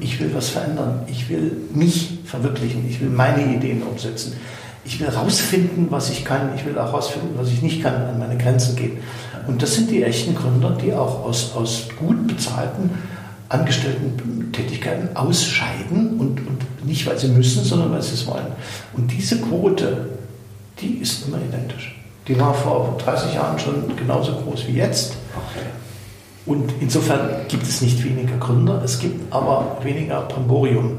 Ich 0.00 0.18
will 0.20 0.30
was 0.34 0.48
verändern, 0.48 1.02
ich 1.06 1.28
will 1.28 1.52
mich 1.72 2.18
verwirklichen, 2.24 2.88
ich 2.88 3.00
will 3.00 3.10
meine 3.10 3.54
Ideen 3.54 3.82
umsetzen. 3.82 4.34
Ich 4.84 5.00
will 5.00 5.08
herausfinden, 5.08 5.88
was 5.90 6.10
ich 6.10 6.24
kann, 6.24 6.50
ich 6.54 6.64
will 6.64 6.78
auch 6.78 6.86
herausfinden, 6.86 7.34
was 7.36 7.48
ich 7.48 7.60
nicht 7.60 7.82
kann, 7.82 7.94
an 7.94 8.18
meine 8.18 8.36
Grenzen 8.36 8.76
gehen. 8.76 8.98
Und 9.46 9.60
das 9.62 9.74
sind 9.74 9.90
die 9.90 10.02
echten 10.02 10.34
Gründer, 10.34 10.76
die 10.80 10.92
auch 10.92 11.24
aus, 11.24 11.52
aus 11.54 11.88
gut 11.98 12.26
bezahlten 12.26 12.90
Angestellten-Tätigkeiten 13.48 15.16
ausscheiden 15.16 16.18
und, 16.18 16.40
und 16.40 16.86
nicht, 16.86 17.06
weil 17.06 17.18
sie 17.18 17.28
müssen, 17.28 17.64
sondern 17.64 17.92
weil 17.92 18.02
sie 18.02 18.14
es 18.14 18.26
wollen. 18.26 18.46
Und 18.94 19.10
diese 19.12 19.40
Quote, 19.40 20.08
die 20.80 20.98
ist 20.98 21.26
immer 21.26 21.38
identisch. 21.38 21.96
Die 22.28 22.38
war 22.38 22.54
vor 22.54 22.96
30 22.98 23.34
Jahren 23.34 23.58
schon 23.58 23.96
genauso 23.96 24.32
groß 24.32 24.66
wie 24.66 24.72
jetzt. 24.72 25.16
Okay. 25.34 25.66
Und 26.44 26.72
insofern 26.80 27.28
gibt 27.48 27.64
es 27.64 27.82
nicht 27.82 28.02
weniger 28.04 28.36
Gründer, 28.38 28.80
es 28.84 28.98
gibt 28.98 29.32
aber 29.32 29.78
weniger 29.82 30.22
Bramborium. 30.22 30.90
Mhm. 30.90 30.98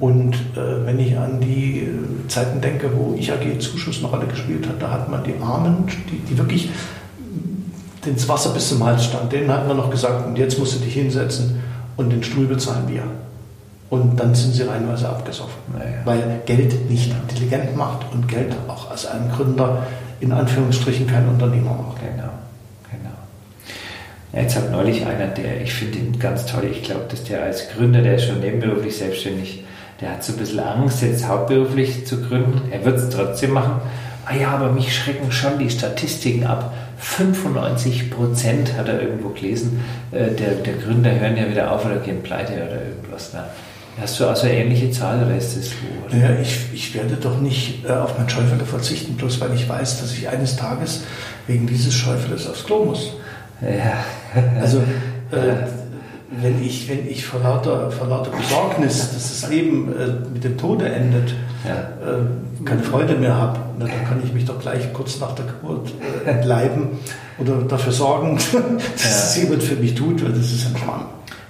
Und 0.00 0.34
äh, 0.34 0.86
wenn 0.86 0.98
ich 0.98 1.16
an 1.16 1.40
die 1.40 1.80
äh, 1.80 2.28
Zeiten 2.28 2.60
denke, 2.60 2.90
wo 2.96 3.14
IAG-Zuschuss 3.14 3.98
eine 3.98 4.08
Rolle 4.08 4.26
gespielt 4.26 4.68
hat, 4.68 4.80
da 4.80 4.90
hat 4.90 5.08
man 5.08 5.24
die 5.24 5.34
Armen, 5.42 5.86
die, 6.10 6.18
die 6.18 6.38
wirklich 6.38 6.70
das 8.04 8.28
Wasser 8.28 8.50
bis 8.50 8.68
zum 8.68 8.84
Hals 8.84 9.04
stand, 9.04 9.32
denen 9.32 9.50
hat 9.50 9.66
man 9.68 9.76
noch 9.76 9.90
gesagt, 9.90 10.26
und 10.26 10.36
jetzt 10.36 10.58
musst 10.58 10.74
du 10.74 10.78
dich 10.78 10.94
hinsetzen 10.94 11.60
und 11.96 12.10
den 12.10 12.22
Stuhl 12.22 12.46
bezahlen 12.46 12.88
wir. 12.88 13.02
Und 13.90 14.18
dann 14.18 14.34
sind 14.34 14.54
sie 14.54 14.62
reinweise 14.62 15.08
abgesoffen. 15.08 15.60
Naja. 15.76 15.96
Weil 16.04 16.40
Geld 16.46 16.88
nicht 16.88 17.12
intelligent 17.12 17.76
macht 17.76 18.06
und 18.12 18.28
Geld 18.28 18.54
auch 18.68 18.90
als 18.90 19.06
ein 19.06 19.30
Gründer 19.34 19.82
in 20.20 20.32
Anführungsstrichen 20.32 21.06
kein 21.06 21.28
Unternehmer 21.28 21.70
macht. 21.72 22.00
Genau, 22.00 22.28
genau. 22.90 23.10
Jetzt 24.32 24.54
hat 24.54 24.70
neulich 24.70 25.04
einer, 25.04 25.26
der, 25.26 25.60
ich 25.62 25.72
finde 25.72 25.98
ihn 25.98 26.18
ganz 26.18 26.46
toll, 26.46 26.68
ich 26.70 26.84
glaube, 26.84 27.06
dass 27.08 27.24
der 27.24 27.42
als 27.42 27.68
Gründer, 27.70 28.02
der 28.02 28.14
ist 28.14 28.26
schon 28.26 28.40
nebenberuflich 28.40 28.96
selbstständig, 28.96 29.64
der 30.00 30.12
hat 30.12 30.24
so 30.24 30.32
ein 30.32 30.38
bisschen 30.38 30.60
Angst, 30.60 31.02
jetzt 31.02 31.26
hauptberuflich 31.26 32.06
zu 32.06 32.22
gründen. 32.22 32.62
Er 32.70 32.84
wird 32.84 32.98
es 32.98 33.10
trotzdem 33.10 33.52
machen. 33.52 33.80
Ah 34.24 34.34
ja, 34.34 34.50
aber 34.52 34.70
mich 34.70 34.94
schrecken 34.94 35.32
schon 35.32 35.58
die 35.58 35.68
Statistiken 35.68 36.46
ab. 36.46 36.72
95 37.00 38.10
Prozent 38.10 38.76
hat 38.76 38.88
er 38.88 39.00
irgendwo 39.00 39.30
gelesen, 39.30 39.80
äh, 40.12 40.30
der, 40.30 40.52
der 40.52 40.74
Gründer 40.74 41.18
hören 41.18 41.36
ja 41.36 41.48
wieder 41.48 41.72
auf 41.72 41.84
oder 41.84 41.96
gehen 41.96 42.22
pleite 42.22 42.52
oder 42.52 42.84
irgendwas. 42.84 43.32
Ne? 43.32 43.44
Hast 44.00 44.20
du 44.20 44.26
also 44.26 44.46
eine 44.46 44.56
ähnliche 44.56 44.90
Zahl 44.90 45.24
oder 45.24 45.36
ist 45.36 45.56
das 45.56 45.70
so? 45.70 45.74
Naja, 46.16 46.40
ich, 46.40 46.58
ich 46.72 46.94
werde 46.94 47.16
doch 47.16 47.40
nicht 47.40 47.84
äh, 47.84 47.92
auf 47.92 48.16
mein 48.18 48.28
Schäufele 48.28 48.64
verzichten, 48.64 49.14
bloß 49.14 49.40
weil 49.40 49.54
ich 49.54 49.68
weiß, 49.68 50.00
dass 50.00 50.12
ich 50.12 50.28
eines 50.28 50.56
Tages 50.56 51.02
wegen 51.46 51.66
dieses 51.66 51.94
Schäufeles 51.94 52.46
aufs 52.48 52.64
Klo 52.64 52.84
muss. 52.84 53.12
Ja. 53.60 54.04
Also, 54.60 54.78
äh, 55.32 55.66
wenn 56.30 56.62
ich, 56.64 56.88
wenn 56.88 57.08
ich 57.08 57.26
vor, 57.26 57.40
lauter, 57.40 57.90
vor 57.90 58.06
lauter 58.06 58.30
Besorgnis, 58.30 59.12
dass 59.12 59.40
das 59.40 59.50
Leben 59.50 59.92
äh, 59.92 60.32
mit 60.32 60.44
dem 60.44 60.56
Tode 60.56 60.88
endet, 60.88 61.34
ja. 61.64 61.74
äh, 61.74 62.64
keine 62.64 62.82
Freude 62.82 63.14
mehr 63.14 63.34
habe, 63.34 63.58
dann 63.78 63.88
kann 63.88 64.20
ich 64.24 64.32
mich 64.32 64.44
doch 64.44 64.58
gleich 64.60 64.92
kurz 64.92 65.18
nach 65.20 65.34
der 65.34 65.46
Geburt 65.46 65.92
äh, 66.24 66.28
entleiben 66.28 66.88
oder 67.38 67.62
dafür 67.62 67.92
sorgen, 67.92 68.38
dass 68.92 69.36
ja. 69.36 69.42
jemand 69.42 69.62
für 69.62 69.76
mich 69.76 69.94
tut, 69.94 70.22
weil 70.24 70.32
das 70.32 70.52
ist 70.52 70.66
ein 70.66 70.76
Schmarrn. 70.76 71.06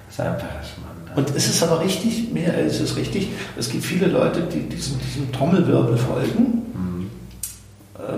Das 0.06 0.14
ist 0.14 0.20
einfach 0.20 0.42
ein 0.42 0.64
Schmarrn. 0.64 1.16
Und 1.16 1.36
es 1.36 1.48
ist 1.48 1.62
aber 1.62 1.80
richtig, 1.80 2.32
mehr 2.32 2.58
ist 2.58 2.80
es 2.80 2.96
richtig, 2.96 3.28
es 3.58 3.68
gibt 3.68 3.84
viele 3.84 4.06
Leute, 4.06 4.42
die 4.42 4.68
diesem, 4.68 4.98
diesem 5.00 5.32
Trommelwirbel 5.32 5.96
folgen. 5.96 6.62
Mhm. 6.72 7.10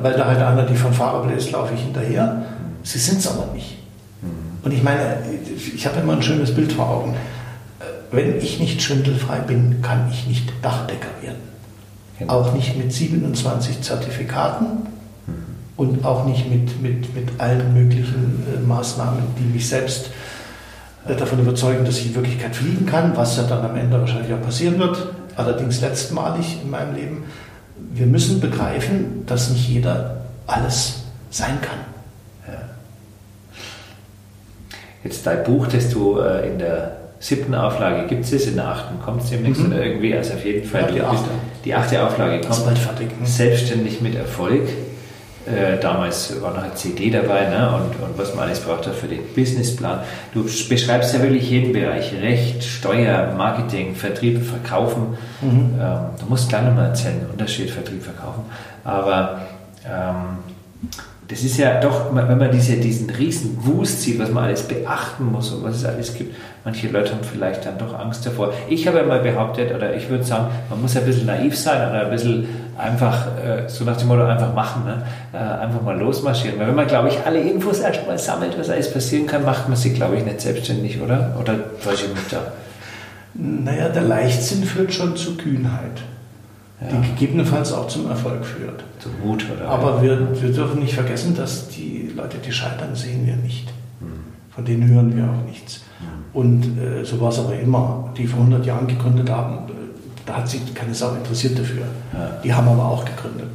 weil 0.03 0.13
da 0.15 0.27
halt 0.27 0.39
einer 0.39 0.67
die 0.67 0.77
Fanfare 0.77 1.27
bläst, 1.27 1.53
laufe 1.53 1.75
ich 1.75 1.81
hinterher. 1.81 2.45
Sie 2.83 2.99
sind 2.99 3.19
es 3.19 3.27
aber 3.27 3.53
nicht. 3.55 3.79
Und 4.65 4.73
ich 4.73 4.83
meine, 4.83 5.17
ich 5.75 5.87
habe 5.87 6.01
immer 6.01 6.15
ein 6.15 6.23
schönes 6.23 6.55
Bild 6.55 6.73
vor 6.73 6.89
Augen. 6.89 7.17
Wenn 8.11 8.37
ich 8.39 8.61
nicht 8.61 8.83
schwindelfrei 8.83 9.39
bin, 9.39 9.83
kann 9.83 10.09
ich 10.11 10.27
nicht 10.27 10.53
Dachdecker 10.63 11.09
werden. 11.21 11.52
Genau. 12.23 12.41
Auch 12.41 12.53
nicht 12.53 12.77
mit 12.77 12.93
27 12.93 13.83
Zertifikaten 13.83 14.67
mhm. 15.27 15.35
und 15.77 16.05
auch 16.05 16.25
nicht 16.25 16.51
mit, 16.51 16.81
mit, 16.81 17.15
mit 17.15 17.29
allen 17.39 17.75
möglichen 17.75 18.45
äh, 18.55 18.61
Maßnahmen, 18.67 19.23
die 19.39 19.45
mich 19.45 19.69
selbst 19.69 20.11
äh, 21.07 21.15
davon 21.15 21.41
überzeugen, 21.41 21.85
dass 21.85 21.99
ich 21.99 22.07
in 22.07 22.15
Wirklichkeit 22.15 22.55
fliegen 22.55 22.87
kann, 22.87 23.17
was 23.17 23.37
ja 23.37 23.45
dann 23.45 23.65
am 23.65 23.77
Ende 23.77 24.01
wahrscheinlich 24.01 24.33
auch 24.33 24.43
passieren 24.43 24.79
wird, 24.79 25.09
allerdings 25.37 25.81
letztmalig 25.81 26.61
in 26.63 26.71
meinem 26.71 26.95
Leben. 26.95 27.25
Wir 27.95 28.07
müssen 28.07 28.41
begreifen, 28.41 29.25
dass 29.27 29.51
nicht 29.51 29.69
jeder 29.69 30.23
alles 30.47 31.03
sein 31.31 31.61
kann. 31.61 31.79
Jetzt 35.05 35.27
dein 35.27 35.43
Buch, 35.43 35.67
das 35.67 35.91
du 35.91 36.19
äh, 36.19 36.49
in 36.49 36.59
der 36.59 36.97
siebten 37.19 37.55
Auflage 37.55 38.07
gibt 38.07 38.25
es, 38.25 38.47
in 38.47 38.57
der 38.57 38.69
achten 38.69 39.01
kommt 39.01 39.23
es 39.23 39.31
demnächst 39.31 39.63
mhm. 39.63 39.73
oder 39.73 39.85
irgendwie, 39.85 40.15
also 40.15 40.35
auf 40.35 40.45
jeden 40.45 40.69
Fall 40.69 40.83
ja, 40.83 40.89
die, 40.89 41.01
achte. 41.01 41.31
Die 41.65 41.75
achte 41.75 42.03
Auflage 42.05 42.41
kommt. 42.41 42.65
Bald 42.65 42.79
fertig. 42.79 43.11
Selbstständig 43.25 44.01
mit 44.01 44.15
Erfolg. 44.15 44.69
Äh, 45.45 45.81
damals 45.81 46.41
war 46.41 46.55
noch 46.55 46.63
eine 46.63 46.75
CD 46.75 47.11
dabei 47.11 47.49
ne? 47.49 47.75
und, 47.75 48.01
und 48.01 48.17
was 48.17 48.33
man 48.35 48.45
alles 48.45 48.61
braucht 48.61 48.85
für 48.85 49.09
den 49.09 49.21
Businessplan. 49.35 50.01
Du 50.33 50.45
beschreibst 50.45 51.13
ja 51.15 51.21
wirklich 51.21 51.51
jeden 51.51 51.73
Bereich, 51.73 52.13
Recht, 52.21 52.63
Steuer, 52.63 53.35
Marketing, 53.37 53.97
Vertrieb, 53.97 54.45
Verkaufen. 54.45 55.19
Mhm. 55.41 55.75
Ähm, 55.81 55.99
du 56.21 56.27
musst 56.29 56.49
gleich 56.49 56.63
nochmal 56.63 56.91
erzählen, 56.91 57.27
Unterschied 57.31 57.71
Vertrieb, 57.71 58.05
Verkaufen. 58.05 58.45
Aber 58.85 59.41
ähm, 59.85 60.52
das 61.29 61.45
ist 61.45 61.57
ja 61.57 61.81
doch, 61.81 62.15
wenn 62.15 62.37
man 62.37 62.51
diese, 62.51 62.77
diesen 62.77 63.09
riesen 63.09 63.57
Wust 63.65 64.03
sieht, 64.03 64.19
was 64.19 64.31
man 64.31 64.45
alles 64.45 64.63
beachten 64.63 65.25
muss 65.25 65.53
und 65.53 65.63
was 65.63 65.77
es 65.77 65.85
alles 65.85 66.15
gibt, 66.15 66.35
manche 66.65 66.89
Leute 66.89 67.13
haben 67.13 67.23
vielleicht 67.23 67.65
dann 67.65 67.79
doch 67.79 67.99
Angst 67.99 68.27
davor. 68.27 68.53
Ich 68.69 68.87
habe 68.87 68.99
ja 68.99 69.05
mal 69.05 69.21
behauptet, 69.21 69.73
oder 69.75 69.95
ich 69.95 70.09
würde 70.11 70.25
sagen, 70.25 70.49
man 70.69 70.83
muss 70.83 70.97
ein 70.97 71.05
bisschen 71.05 71.27
naiv 71.27 71.57
sein 71.57 71.89
oder 71.89 72.07
ein 72.07 72.11
bisschen 72.11 72.49
einfach, 72.77 73.29
äh, 73.39 73.69
so 73.69 73.85
nach 73.85 73.97
dem 73.97 74.09
Motto, 74.09 74.25
einfach 74.25 74.53
machen, 74.53 74.85
ne? 74.85 75.03
Äh, 75.33 75.37
einfach 75.39 75.81
mal 75.81 75.99
losmarschieren. 75.99 76.59
Weil 76.59 76.69
wenn 76.69 76.75
man, 76.75 76.87
glaube 76.89 77.09
ich, 77.09 77.19
alle 77.25 77.41
Infos 77.41 77.81
erstmal 77.81 78.19
sammelt, 78.19 78.59
was 78.59 78.69
alles 78.69 78.93
passieren 78.93 79.27
kann, 79.27 79.45
macht 79.45 79.69
man 79.69 79.77
sich, 79.77 79.95
glaube 79.95 80.17
ich, 80.17 80.25
nicht 80.25 80.41
selbstständig, 80.41 81.01
oder? 81.01 81.37
Oder 81.41 81.55
täusche 81.83 82.07
ich 82.07 82.15
mich 82.15 82.29
da? 82.31 82.41
Naja, 83.35 83.89
der 83.89 84.03
Leichtsinn 84.03 84.65
führt 84.65 84.93
schon 84.93 85.17
zu 85.17 85.37
Kühnheit 85.37 86.03
ja. 86.91 87.01
die 87.01 87.09
gegebenenfalls 87.09 87.73
auch 87.73 87.89
zum 87.89 88.09
Erfolg 88.09 88.45
führt. 88.45 88.83
Zum 88.99 89.13
Mut, 89.25 89.45
oder? 89.51 89.69
Aber 89.69 90.03
wir, 90.03 90.41
wir 90.41 90.53
dürfen 90.53 90.81
nicht 90.81 90.95
vergessen, 90.95 91.35
dass 91.35 91.69
die 91.69 92.13
Leute, 92.15 92.39
die 92.39 92.53
scheitern, 92.53 92.95
sehen 92.95 93.27
wir 93.27 93.37
nicht. 93.37 93.69
Hm. 94.01 94.09
Von 94.51 94.65
denen 94.65 94.89
hören 94.89 95.17
wir 95.17 95.25
auch 95.25 95.47
nichts. 95.47 95.81
Hm. 96.01 96.41
Und 96.41 96.79
äh, 96.79 97.05
so 97.05 97.21
war 97.21 97.31
es 97.31 97.39
aber 97.39 97.59
immer. 97.59 98.13
Die 98.17 98.27
vor 98.27 98.41
100 98.41 98.67
Jahren 98.67 98.87
gegründet 98.87 99.31
haben, 99.31 99.69
äh, 99.69 99.73
da 100.27 100.39
hat 100.39 100.49
sich 100.49 100.75
keine 100.75 100.95
Sau 100.95 101.15
interessiert 101.15 101.59
dafür. 101.59 101.85
Ja. 102.13 102.41
Die 102.43 102.53
haben 102.53 102.69
aber 102.69 102.85
auch 102.85 103.05
gegründet. 103.05 103.51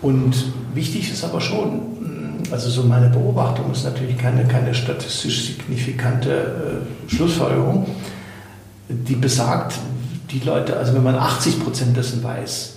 Und 0.00 0.34
wichtig 0.74 1.12
ist 1.12 1.24
aber 1.24 1.40
schon, 1.40 1.70
hm, 1.70 2.42
also 2.50 2.68
so 2.68 2.82
meine 2.82 3.08
Beobachtung 3.08 3.70
ist 3.70 3.84
natürlich 3.84 4.18
keine, 4.18 4.44
keine 4.44 4.74
statistisch 4.74 5.46
signifikante 5.46 6.30
äh, 7.08 7.10
Schlussfolgerung, 7.14 7.86
die 8.88 9.14
besagt, 9.14 9.74
die 10.32 10.40
Leute, 10.40 10.76
also 10.76 10.94
wenn 10.94 11.02
man 11.02 11.16
80 11.16 11.62
Prozent 11.62 11.96
dessen 11.96 12.22
weiß, 12.22 12.74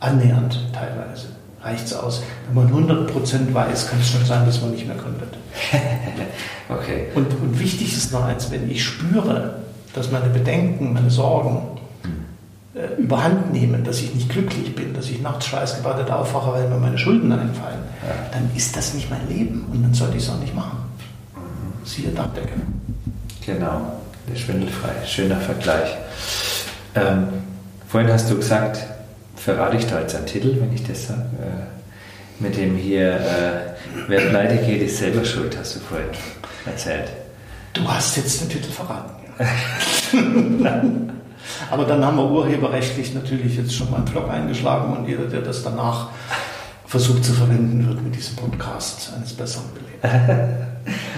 annähernd 0.00 0.58
teilweise, 0.72 1.28
reicht 1.62 1.86
es 1.86 1.94
aus. 1.94 2.22
Wenn 2.46 2.64
man 2.64 2.66
100 2.66 3.12
Prozent 3.12 3.54
weiß, 3.54 3.88
kann 3.88 4.00
es 4.00 4.10
schon 4.10 4.24
sein, 4.24 4.44
dass 4.44 4.60
man 4.60 4.72
nicht 4.72 4.86
mehr 4.86 4.96
gründet. 4.96 5.34
okay. 6.68 7.06
Und, 7.14 7.32
und 7.40 7.58
wichtig 7.58 7.96
ist 7.96 8.12
noch 8.12 8.24
eins, 8.24 8.50
wenn 8.50 8.70
ich 8.70 8.84
spüre, 8.84 9.56
dass 9.94 10.10
meine 10.10 10.28
Bedenken, 10.28 10.92
meine 10.92 11.10
Sorgen 11.10 11.78
äh, 12.74 13.00
überhand 13.00 13.52
nehmen, 13.52 13.84
dass 13.84 14.00
ich 14.00 14.14
nicht 14.14 14.28
glücklich 14.28 14.74
bin, 14.74 14.92
dass 14.94 15.08
ich 15.08 15.22
nachts 15.22 15.46
schweißgebadet 15.46 16.10
aufwache, 16.10 16.52
weil 16.52 16.68
mir 16.68 16.76
meine 16.76 16.98
Schulden 16.98 17.30
einfallen, 17.32 17.78
ja. 18.02 18.14
dann 18.32 18.50
ist 18.56 18.76
das 18.76 18.94
nicht 18.94 19.08
mein 19.10 19.26
Leben 19.28 19.66
und 19.72 19.82
dann 19.82 19.94
sollte 19.94 20.16
ich 20.16 20.24
es 20.24 20.30
auch 20.30 20.40
nicht 20.40 20.54
machen. 20.54 20.78
Mhm. 21.36 21.86
Siehe 21.86 22.10
Dachdecker. 22.10 22.60
Genau, 23.46 23.92
der 24.28 24.36
schwindelfrei. 24.36 25.06
Schöner 25.06 25.36
Vergleich. 25.36 25.90
Ähm, 26.94 27.28
vorhin 27.88 28.12
hast 28.12 28.30
du 28.30 28.36
gesagt, 28.36 28.78
verrate 29.36 29.76
ich 29.76 29.86
da 29.86 30.00
jetzt 30.00 30.14
einen 30.14 30.26
Titel, 30.26 30.56
wenn 30.60 30.72
ich 30.72 30.86
das 30.86 31.08
sage, 31.08 31.22
äh, 31.40 32.42
mit 32.42 32.56
dem 32.56 32.76
hier, 32.76 33.14
äh, 33.14 34.06
wer 34.08 34.20
pleite 34.28 34.56
geht, 34.64 34.82
ist 34.82 34.98
selber 34.98 35.24
schuld, 35.24 35.56
hast 35.58 35.76
du 35.76 35.80
vorhin 35.80 36.08
erzählt. 36.66 37.10
Du 37.72 37.86
hast 37.88 38.16
jetzt 38.16 38.40
den 38.40 38.48
Titel 38.48 38.70
verraten. 38.70 39.10
Ja. 40.62 40.82
Aber 41.70 41.84
dann 41.84 42.04
haben 42.04 42.16
wir 42.16 42.30
urheberrechtlich 42.30 43.14
natürlich 43.14 43.56
jetzt 43.56 43.74
schon 43.74 43.90
mal 43.90 43.98
einen 43.98 44.06
Vlog 44.06 44.30
eingeschlagen 44.30 44.96
und 44.96 45.08
jeder, 45.08 45.24
der 45.24 45.40
das 45.40 45.62
danach 45.62 46.08
versucht 46.94 47.24
zu 47.24 47.32
verwenden, 47.32 47.88
wird 47.88 48.00
mit 48.04 48.14
diesem 48.14 48.36
Podcast 48.36 49.12
eines 49.16 49.32
Besseren 49.32 49.64
belehrt. 49.74 50.14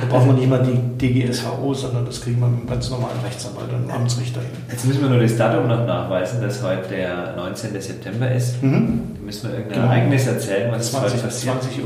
Da 0.01 0.07
brauchen 0.09 0.29
wir 0.29 0.35
nicht 0.35 0.49
mal 0.49 0.63
die 0.63 0.79
DGSVO, 0.97 1.75
sondern 1.75 2.07
das 2.07 2.23
kriegen 2.23 2.41
wir 2.41 2.49
mit 2.49 2.61
einem 2.61 2.69
ganz 2.69 2.89
normalen 2.89 3.21
Rechtsanwalt 3.23 3.69
und 3.69 3.83
einem 3.83 3.91
Amtsrichter 3.91 4.41
hin. 4.41 4.53
Jetzt 4.71 4.87
müssen 4.87 5.03
wir 5.03 5.11
nur 5.11 5.21
das 5.21 5.37
Datum 5.37 5.69
noch 5.69 5.85
nachweisen, 5.85 6.41
dass 6.41 6.63
heute 6.63 6.89
der 6.89 7.37
19. 7.37 7.79
September 7.79 8.31
ist. 8.31 8.63
Mhm. 8.63 9.03
Da 9.17 9.23
müssen 9.23 9.51
wir 9.51 9.59
irgendein 9.59 9.83
genau. 9.83 9.93
Ereignis 9.93 10.27
erzählen, 10.27 10.73
was 10.73 10.93
20, 10.93 11.13
heute 11.13 11.23
passiert. 11.25 11.55
20.57 11.57 11.85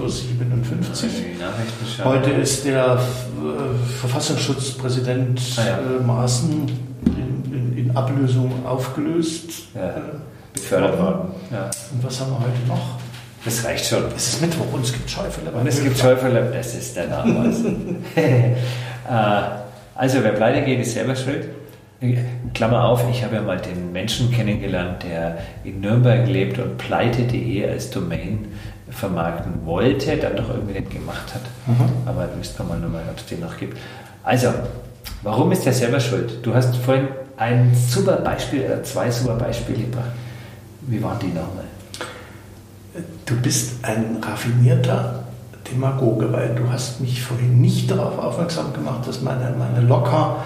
Uhr. 1.98 2.04
Heute 2.04 2.30
ist 2.30 2.64
der 2.64 2.94
äh, 2.94 2.98
Verfassungsschutzpräsident 3.98 5.40
ah, 5.56 5.62
ja. 5.66 5.78
äh, 5.78 6.00
Maaßen 6.06 6.70
in, 7.06 7.52
in, 7.52 7.76
in, 7.76 7.96
Ablösung 7.96 8.64
aufgelöst. 8.64 9.50
Ja. 9.74 9.88
Äh, 9.88 10.00
befördert 10.52 10.96
worden. 10.96 11.30
Ja. 11.50 11.70
Und 11.92 12.04
was 12.04 12.20
haben 12.20 12.30
wir 12.30 12.38
heute 12.38 12.68
noch? 12.68 13.09
Das 13.44 13.64
reicht 13.64 13.86
schon. 13.86 14.04
Es 14.14 14.34
ist 14.34 14.42
Mittwoch 14.42 14.72
und 14.72 14.84
es 14.84 14.92
gibt 14.92 15.10
Schäufele. 15.10 15.50
Und 15.50 15.66
es 15.66 15.82
gibt 15.82 15.98
Schäufele, 15.98 16.52
das 16.54 16.74
ist 16.74 16.96
der 16.96 17.08
Nachweis. 17.08 17.56
Äh, 19.08 19.42
also, 19.96 20.22
wer 20.22 20.32
pleite 20.32 20.62
geht, 20.62 20.78
ist 20.78 20.92
selber 20.92 21.16
schuld. 21.16 21.48
Klammer 22.54 22.84
auf, 22.84 23.04
ich 23.10 23.24
habe 23.24 23.36
ja 23.36 23.42
mal 23.42 23.58
den 23.58 23.92
Menschen 23.92 24.30
kennengelernt, 24.30 25.02
der 25.02 25.38
in 25.64 25.80
Nürnberg 25.80 26.28
lebt 26.28 26.58
und 26.58 26.78
pleite.de 26.78 27.68
als 27.68 27.90
Domain 27.90 28.46
vermarkten 28.88 29.66
wollte, 29.66 30.16
dann 30.16 30.36
doch 30.36 30.48
irgendwie 30.48 30.80
nicht 30.80 30.90
gemacht 30.90 31.34
hat. 31.34 31.42
Mhm. 31.66 31.90
Aber 32.06 32.28
müsste 32.38 32.62
man 32.62 32.80
mal 32.80 32.86
nochmal, 32.86 33.02
ob 33.10 33.18
es 33.18 33.26
den 33.26 33.40
noch 33.40 33.56
gibt. 33.56 33.76
Also, 34.22 34.48
warum 35.22 35.50
ist 35.52 35.66
der 35.66 35.72
selber 35.72 35.98
schuld? 35.98 36.38
Du 36.42 36.54
hast 36.54 36.76
vorhin 36.76 37.08
ein 37.36 37.74
super 37.74 38.16
Beispiel, 38.16 38.64
oder 38.64 38.82
zwei 38.82 39.10
super 39.10 39.34
Beispiele 39.34 39.84
gebracht. 39.84 40.12
Wie 40.82 41.02
waren 41.02 41.18
die 41.18 41.28
nochmal? 41.28 41.64
Du 43.30 43.36
bist 43.36 43.72
ein 43.82 44.18
raffinierter 44.20 45.24
Demagoge, 45.70 46.32
weil 46.32 46.54
du 46.54 46.70
hast 46.70 47.00
mich 47.00 47.22
vorhin 47.22 47.60
nicht 47.60 47.90
darauf 47.90 48.18
aufmerksam 48.18 48.72
gemacht, 48.72 49.06
dass 49.06 49.22
meine, 49.22 49.54
meine 49.56 49.86
locker 49.86 50.44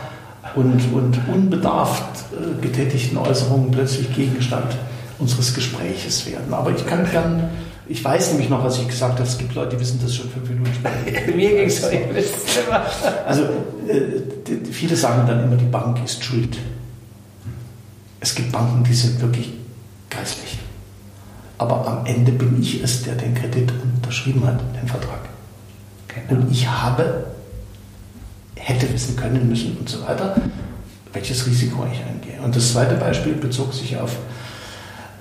und, 0.54 0.92
und 0.92 1.18
unbedarft 1.32 2.24
äh, 2.32 2.60
getätigten 2.60 3.16
Äußerungen 3.16 3.70
plötzlich 3.70 4.14
Gegenstand 4.14 4.76
unseres 5.18 5.54
Gespräches 5.54 6.26
werden. 6.26 6.52
Aber 6.52 6.70
ich 6.70 6.86
kann 6.86 7.08
gern, 7.10 7.48
ich 7.88 8.04
weiß 8.04 8.32
nämlich 8.32 8.50
noch, 8.50 8.62
was 8.62 8.78
ich 8.78 8.86
gesagt 8.86 9.14
habe, 9.14 9.22
es 9.28 9.38
gibt 9.38 9.54
Leute, 9.54 9.76
die 9.76 9.80
wissen 9.80 10.00
das 10.02 10.14
schon 10.14 10.28
fünf 10.28 10.48
Minuten 10.48 10.70
später. 10.74 11.32
Mir 11.36 11.50
ging 11.50 11.66
es 11.66 11.80
so, 11.80 11.88
Also 13.26 13.44
äh, 13.88 14.70
viele 14.70 14.96
sagen 14.96 15.26
dann 15.26 15.44
immer, 15.44 15.56
die 15.56 15.64
Bank 15.64 16.04
ist 16.04 16.22
schuld. 16.22 16.58
Es 18.20 18.34
gibt 18.34 18.52
Banken, 18.52 18.84
die 18.84 18.94
sind 18.94 19.20
wirklich 19.20 19.52
geistlich. 20.10 20.58
Aber 21.64 21.87
am 21.88 22.04
Ende 22.04 22.30
bin 22.30 22.61
ich 22.61 22.83
es, 22.83 23.04
der 23.04 23.14
den 23.14 23.35
Kredit 23.35 23.73
unterschrieben 23.97 24.47
hat, 24.47 24.61
den 24.78 24.87
Vertrag. 24.87 25.21
Genau. 26.09 26.42
Und 26.42 26.50
ich 26.50 26.68
habe, 26.68 27.25
hätte 28.54 28.92
wissen 28.92 29.16
können 29.16 29.49
müssen 29.49 29.75
und 29.78 29.88
so 29.88 30.06
weiter, 30.06 30.37
welches 31.14 31.47
Risiko 31.47 31.87
ich 31.90 32.00
eingehe. 32.04 32.44
Und 32.44 32.54
das 32.54 32.73
zweite 32.73 32.97
Beispiel 32.97 33.33
bezog 33.33 33.73
sich 33.73 33.97
auf, 33.97 34.16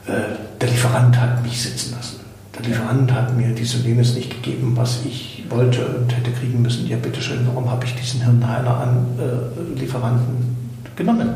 äh, 0.06 0.12
der 0.60 0.68
Lieferant 0.68 1.18
hat 1.18 1.42
mich 1.44 1.62
sitzen 1.62 1.96
lassen. 1.96 2.20
Der 2.58 2.66
Lieferant 2.66 3.10
hat 3.14 3.38
mir 3.38 3.56
dies 3.56 3.74
und 3.76 3.86
jenes 3.86 4.14
nicht 4.14 4.30
gegeben, 4.30 4.74
was 4.76 5.06
ich 5.06 5.46
wollte 5.50 5.86
und 5.86 6.14
hätte 6.14 6.32
kriegen 6.32 6.62
müssen. 6.62 6.88
Ja, 6.88 6.98
bitteschön, 6.98 7.48
warum 7.48 7.72
habe 7.72 7.86
ich 7.86 7.96
diesen 7.96 8.22
Hirnheiler 8.22 8.82
an 8.82 9.06
äh, 9.18 9.80
Lieferanten 9.80 10.58
genommen? 10.98 11.30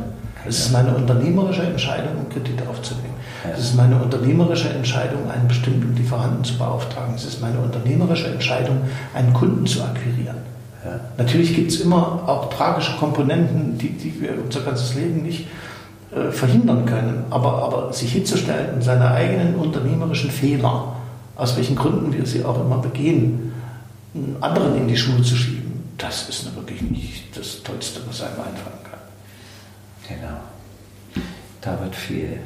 Es 0.46 0.60
ist 0.60 0.74
meine 0.74 0.94
unternehmerische 0.94 1.64
Entscheidung, 1.64 2.12
einen 2.18 2.30
Kredit 2.30 2.62
aufzunehmen. 2.68 3.17
Es 3.58 3.70
ist 3.70 3.76
meine 3.76 3.96
unternehmerische 3.96 4.70
Entscheidung, 4.70 5.30
einen 5.32 5.48
bestimmten 5.48 5.96
Lieferanten 5.96 6.44
zu 6.44 6.58
beauftragen. 6.58 7.16
Es 7.16 7.26
ist 7.26 7.42
meine 7.42 7.60
unternehmerische 7.60 8.28
Entscheidung, 8.28 8.82
einen 9.14 9.34
Kunden 9.34 9.66
zu 9.66 9.82
akquirieren. 9.84 10.38
Ja. 10.86 11.00
Natürlich 11.18 11.56
gibt 11.56 11.72
es 11.72 11.82
immer 11.82 12.24
auch 12.28 12.54
tragische 12.54 12.96
Komponenten, 12.98 13.78
die, 13.78 13.90
die 13.90 14.22
wir 14.22 14.36
unser 14.44 14.62
ganzes 14.62 14.96
Leben 14.96 15.24
nicht 15.24 15.48
äh, 16.16 16.32
verhindern 16.32 16.86
können. 16.86 17.26
Aber, 17.30 17.64
aber 17.64 17.94
sich 17.94 18.12
hinzustellen 18.12 18.76
und 18.76 18.84
seine 18.84 19.12
eigenen 19.12 19.56
unternehmerischen 19.56 20.30
Fehler 20.30 20.94
aus 21.38 21.56
welchen 21.56 21.76
Gründen 21.76 22.12
wir 22.14 22.26
sie 22.26 22.44
auch 22.44 22.60
immer 22.60 22.80
begehen, 22.80 23.54
anderen 24.42 24.76
in 24.76 24.88
die 24.88 24.98
Schuhe 24.98 25.22
zu 25.22 25.36
schieben, 25.36 25.84
das 25.98 26.28
ist 26.30 26.56
wirklich 26.56 26.82
nicht 26.82 27.38
das 27.38 27.62
Tollste, 27.62 28.02
was 28.08 28.22
einem 28.22 28.40
einfallen 28.40 28.84
kann. 28.84 29.00
Genau. 30.08 31.24
Da 31.62 31.80
wird 31.82 31.96
viel. 31.96 32.40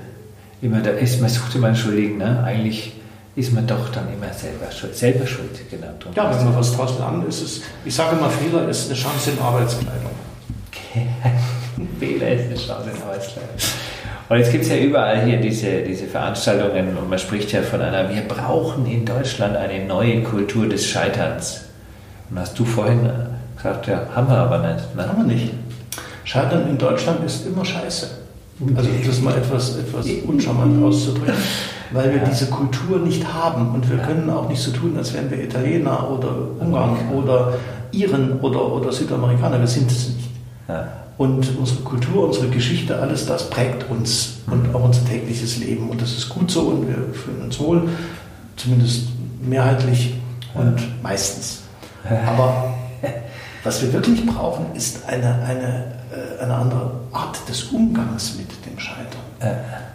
Immer, 0.61 0.81
da 0.81 0.91
ist, 0.91 1.21
man 1.21 1.29
sucht 1.29 1.55
immer 1.55 1.67
einen 1.67 1.75
Schuldigen, 1.75 2.17
ne? 2.17 2.43
Eigentlich 2.43 2.93
ist 3.35 3.53
man 3.53 3.65
doch 3.65 3.89
dann 3.89 4.07
immer 4.13 4.31
selber 4.33 4.71
schuld. 4.71 4.95
Selber 4.95 5.25
schuld, 5.25 5.69
genau. 5.69 5.87
Ja, 6.15 6.37
wenn 6.37 6.45
man 6.45 6.55
was 6.55 6.75
draus 6.75 6.99
lernt, 6.99 7.27
ist 7.27 7.41
es, 7.41 7.61
ich 7.85 7.95
sage 7.95 8.17
immer, 8.17 8.29
Fehler 8.29 8.67
ist 8.67 8.89
eine 8.89 8.99
Chance 8.99 9.31
in 9.31 9.39
Arbeitskleidung. 9.39 10.11
Fehler 11.99 12.27
ist 12.29 12.45
eine 12.45 12.55
Chance 12.55 12.89
in 12.95 13.01
Arbeitskleidung. 13.01 13.55
Und 14.29 14.37
jetzt 14.37 14.51
gibt 14.51 14.63
es 14.63 14.69
ja 14.69 14.77
überall 14.77 15.25
hier 15.25 15.41
diese, 15.41 15.81
diese 15.81 16.05
Veranstaltungen 16.05 16.95
und 16.95 17.09
man 17.09 17.19
spricht 17.19 17.51
ja 17.51 17.61
von 17.61 17.81
einer, 17.81 18.09
wir 18.13 18.21
brauchen 18.21 18.85
in 18.85 19.05
Deutschland 19.05 19.57
eine 19.57 19.85
neue 19.85 20.23
Kultur 20.23 20.69
des 20.69 20.85
Scheiterns. 20.85 21.65
Und 22.29 22.39
hast 22.39 22.57
du 22.57 22.63
vorhin 22.63 23.09
gesagt, 23.57 23.87
ja, 23.87 24.07
haben 24.15 24.29
wir 24.29 24.37
aber 24.37 24.59
nicht. 24.59 24.95
Ne? 24.95 25.07
Haben 25.07 25.27
wir 25.27 25.35
nicht. 25.35 25.53
Scheitern 26.23 26.69
in 26.69 26.77
Deutschland 26.77 27.25
ist 27.25 27.45
immer 27.45 27.65
scheiße. 27.65 28.20
Also 28.75 28.89
um 28.89 29.05
das 29.05 29.21
mal 29.21 29.35
etwas, 29.35 29.77
etwas 29.77 30.05
uncharmant 30.27 30.83
auszudrücken, 30.83 31.33
weil 31.91 32.11
wir 32.11 32.21
ja. 32.21 32.29
diese 32.29 32.47
Kultur 32.47 32.99
nicht 32.99 33.33
haben 33.33 33.73
und 33.73 33.89
wir 33.89 33.97
ja. 33.97 34.05
können 34.05 34.29
auch 34.29 34.47
nicht 34.49 34.61
so 34.61 34.71
tun, 34.71 34.95
als 34.97 35.13
wären 35.13 35.29
wir 35.31 35.43
Italiener 35.43 36.09
oder 36.09 36.35
Ungarn 36.59 36.97
oder 37.15 37.53
Iren 37.91 38.39
oder, 38.39 38.71
oder 38.71 38.91
Südamerikaner. 38.91 39.59
Wir 39.59 39.67
sind 39.67 39.91
es 39.91 40.09
nicht. 40.09 40.29
Ja. 40.67 40.87
Und 41.17 41.47
unsere 41.59 41.81
Kultur, 41.81 42.25
unsere 42.27 42.47
Geschichte, 42.47 42.97
alles 42.97 43.25
das 43.25 43.49
prägt 43.49 43.89
uns 43.89 44.37
und 44.47 44.73
auch 44.73 44.83
unser 44.83 45.05
tägliches 45.05 45.57
Leben. 45.57 45.89
Und 45.89 46.01
das 46.01 46.13
ist 46.13 46.29
gut 46.29 46.49
so 46.49 46.61
und 46.61 46.87
wir 46.87 47.13
fühlen 47.13 47.43
uns 47.43 47.59
wohl, 47.59 47.89
zumindest 48.55 49.09
mehrheitlich 49.41 50.15
und 50.53 50.79
meistens. 51.03 51.61
Aber 52.03 52.73
was 53.63 53.81
wir 53.81 53.93
wirklich 53.93 54.25
brauchen, 54.25 54.65
ist 54.75 55.07
eine, 55.07 55.43
eine, 55.43 56.00
eine 56.41 56.53
andere 56.53 56.91
Art 57.11 57.47
des 57.47 57.63
Umgangs 57.65 58.35
mit 58.37 58.49
dem 58.65 58.79
Scheitern. 58.79 59.21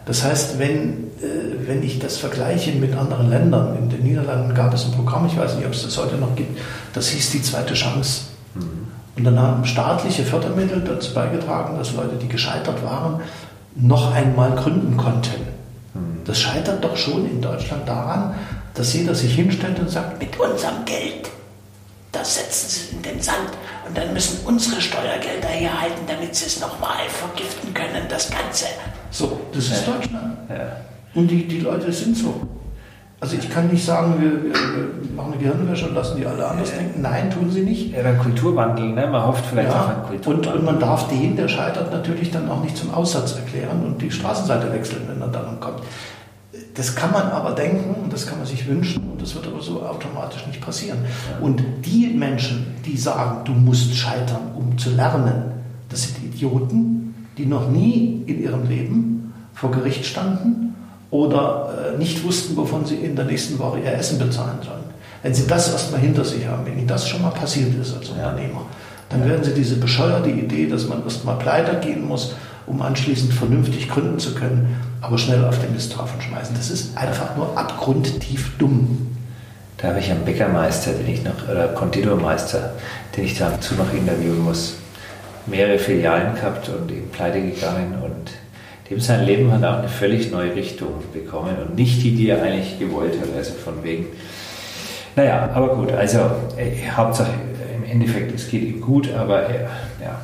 Das 0.06 0.22
heißt, 0.22 0.58
wenn, 0.60 1.08
äh, 1.20 1.66
wenn 1.66 1.82
ich 1.82 1.98
das 1.98 2.16
vergleiche 2.16 2.72
mit 2.72 2.96
anderen 2.96 3.28
Ländern, 3.28 3.76
in 3.76 3.90
den 3.90 4.04
Niederlanden 4.04 4.54
gab 4.54 4.72
es 4.72 4.84
ein 4.84 4.92
Programm, 4.92 5.26
ich 5.26 5.36
weiß 5.36 5.56
nicht, 5.56 5.66
ob 5.66 5.72
es 5.72 5.82
das 5.82 5.98
heute 5.98 6.16
noch 6.16 6.34
gibt, 6.36 6.58
das 6.94 7.08
hieß 7.08 7.32
die 7.32 7.42
zweite 7.42 7.74
Chance. 7.74 8.22
Mhm. 8.54 8.86
Und 9.16 9.24
dann 9.24 9.38
haben 9.38 9.64
staatliche 9.64 10.22
Fördermittel 10.22 10.80
dazu 10.82 11.12
beigetragen, 11.12 11.76
dass 11.76 11.94
Leute, 11.94 12.16
die 12.16 12.28
gescheitert 12.28 12.84
waren, 12.84 13.20
noch 13.74 14.14
einmal 14.14 14.52
gründen 14.52 14.96
konnten. 14.96 15.42
Mhm. 15.94 16.20
Das 16.24 16.38
scheitert 16.38 16.84
doch 16.84 16.96
schon 16.96 17.28
in 17.28 17.40
Deutschland 17.40 17.88
daran, 17.88 18.34
dass 18.74 18.92
jeder 18.92 19.14
sich 19.14 19.34
hinstellt 19.34 19.80
und 19.80 19.90
sagt, 19.90 20.20
mit 20.20 20.38
unserem 20.38 20.84
Geld 20.84 21.30
das 22.16 22.36
setzen 22.36 22.68
sie 22.68 22.96
in 22.96 23.02
den 23.02 23.22
Sand 23.22 23.50
und 23.86 23.96
dann 23.96 24.12
müssen 24.12 24.38
unsere 24.46 24.80
Steuergelder 24.80 25.48
hier 25.48 25.80
halten, 25.80 26.02
damit 26.06 26.34
sie 26.34 26.46
es 26.46 26.60
nochmal 26.60 27.08
vergiften 27.08 27.74
können, 27.74 28.04
das 28.08 28.30
Ganze. 28.30 28.66
So, 29.10 29.40
das 29.52 29.64
ist 29.64 29.86
ja. 29.86 29.92
Deutschland. 29.92 30.36
Ja. 30.48 30.76
Und 31.14 31.28
die, 31.28 31.46
die 31.46 31.60
Leute 31.60 31.92
sind 31.92 32.16
so. 32.16 32.34
Also 33.18 33.36
ich 33.38 33.48
kann 33.48 33.68
nicht 33.68 33.84
sagen, 33.84 34.20
wir, 34.20 34.44
wir, 34.44 35.14
machen 35.16 35.32
eine 35.32 35.42
Gehirnwäsche 35.42 35.88
und 35.88 35.94
lassen 35.94 36.18
die 36.18 36.26
alle 36.26 36.46
anders 36.46 36.70
ja. 36.70 36.76
denken. 36.76 37.00
Nein, 37.00 37.30
tun 37.30 37.50
sie 37.50 37.62
nicht. 37.62 37.92
Ja, 37.92 38.02
dann 38.02 38.18
Kulturwandel, 38.18 38.90
ne? 38.90 39.06
man 39.06 39.26
hofft 39.26 39.46
vielleicht 39.46 39.70
ja. 39.70 39.82
auch 39.82 39.88
an 39.88 40.02
Kulturwandel. 40.06 40.52
Und, 40.52 40.58
und 40.58 40.64
man 40.64 40.78
darf 40.78 41.08
den, 41.08 41.34
der 41.34 41.48
scheitert, 41.48 41.90
natürlich 41.90 42.30
dann 42.30 42.50
auch 42.50 42.62
nicht 42.62 42.76
zum 42.76 42.92
Aussatz 42.92 43.34
erklären 43.36 43.82
und 43.84 44.02
die 44.02 44.10
Straßenseite 44.10 44.70
wechseln, 44.72 45.02
wenn 45.08 45.20
er 45.20 45.28
daran 45.28 45.58
kommt. 45.60 45.80
Das 46.76 46.94
kann 46.94 47.10
man 47.10 47.30
aber 47.30 47.52
denken 47.52 48.02
und 48.02 48.12
das 48.12 48.26
kann 48.26 48.38
man 48.38 48.46
sich 48.46 48.66
wünschen 48.66 49.02
und 49.10 49.20
das 49.20 49.34
wird 49.34 49.46
aber 49.46 49.62
so 49.62 49.82
automatisch 49.82 50.46
nicht 50.46 50.60
passieren. 50.60 50.98
Und 51.40 51.62
die 51.84 52.08
Menschen, 52.08 52.74
die 52.84 52.98
sagen, 52.98 53.44
du 53.44 53.52
musst 53.52 53.94
scheitern, 53.94 54.52
um 54.54 54.76
zu 54.76 54.90
lernen, 54.90 55.44
das 55.88 56.02
sind 56.02 56.22
Idioten, 56.22 57.14
die 57.38 57.46
noch 57.46 57.70
nie 57.70 58.22
in 58.26 58.42
ihrem 58.42 58.68
Leben 58.68 59.32
vor 59.54 59.70
Gericht 59.70 60.04
standen 60.04 60.74
oder 61.10 61.94
äh, 61.94 61.98
nicht 61.98 62.22
wussten, 62.24 62.56
wovon 62.56 62.84
sie 62.84 62.96
in 62.96 63.16
der 63.16 63.24
nächsten 63.24 63.58
Woche 63.58 63.80
ihr 63.80 63.92
Essen 63.92 64.18
bezahlen 64.18 64.58
sollen. 64.62 64.84
Wenn 65.22 65.32
sie 65.34 65.46
das 65.46 65.72
erstmal 65.72 66.00
hinter 66.00 66.24
sich 66.24 66.46
haben, 66.46 66.66
wenn 66.66 66.78
ihnen 66.78 66.86
das 66.86 67.08
schon 67.08 67.22
mal 67.22 67.30
passiert 67.30 67.74
ist 67.80 67.96
als 67.96 68.10
Unternehmer, 68.10 68.66
dann 69.08 69.24
werden 69.24 69.42
sie 69.42 69.54
diese 69.54 69.76
bescheuerte 69.76 70.30
Idee, 70.30 70.66
dass 70.66 70.88
man 70.88 71.02
erstmal 71.04 71.38
pleite 71.38 71.78
gehen 71.80 72.06
muss, 72.06 72.34
um 72.66 72.82
anschließend 72.82 73.32
vernünftig 73.32 73.88
gründen 73.88 74.18
zu 74.18 74.34
können, 74.34 74.76
aber 75.00 75.18
schnell 75.18 75.44
auf 75.44 75.58
den 75.60 75.72
Misthaufen 75.72 76.20
schmeißen. 76.20 76.56
Das 76.56 76.70
ist 76.70 76.96
einfach 76.96 77.36
nur 77.36 77.56
abgrundtief 77.56 78.56
dumm. 78.58 79.16
Da 79.78 79.88
habe 79.88 79.98
ich 80.00 80.10
einen 80.10 80.24
Bäckermeister, 80.24 80.92
den 80.92 81.08
ich 81.12 81.22
noch, 81.22 81.48
oder 81.50 81.68
Konditormeister, 81.68 82.72
den 83.16 83.24
ich 83.24 83.38
dazu 83.38 83.74
noch 83.74 83.92
interviewen 83.92 84.42
muss. 84.42 84.76
Mehrere 85.46 85.78
Filialen 85.78 86.34
gehabt 86.34 86.68
und 86.68 86.90
eben 86.90 87.10
pleite 87.10 87.40
gegangen 87.40 87.94
und 88.02 88.32
dem 88.90 89.00
sein 89.00 89.24
Leben 89.24 89.52
hat 89.52 89.64
auch 89.64 89.78
eine 89.78 89.88
völlig 89.88 90.30
neue 90.30 90.54
Richtung 90.54 90.88
bekommen 91.12 91.56
und 91.64 91.76
nicht 91.76 92.02
die, 92.02 92.14
die 92.14 92.28
er 92.28 92.42
eigentlich 92.42 92.78
gewollt 92.78 93.20
hat. 93.20 93.28
Also 93.36 93.52
von 93.54 93.82
wegen. 93.82 94.06
Naja, 95.14 95.50
aber 95.54 95.74
gut, 95.74 95.92
also 95.92 96.18
äh, 96.56 96.88
Hauptsache 96.90 97.30
im 97.76 97.84
Endeffekt, 97.84 98.34
es 98.34 98.48
geht 98.48 98.62
ihm 98.62 98.80
gut, 98.80 99.12
aber 99.12 99.48
äh, 99.48 99.64
ja, 100.02 100.20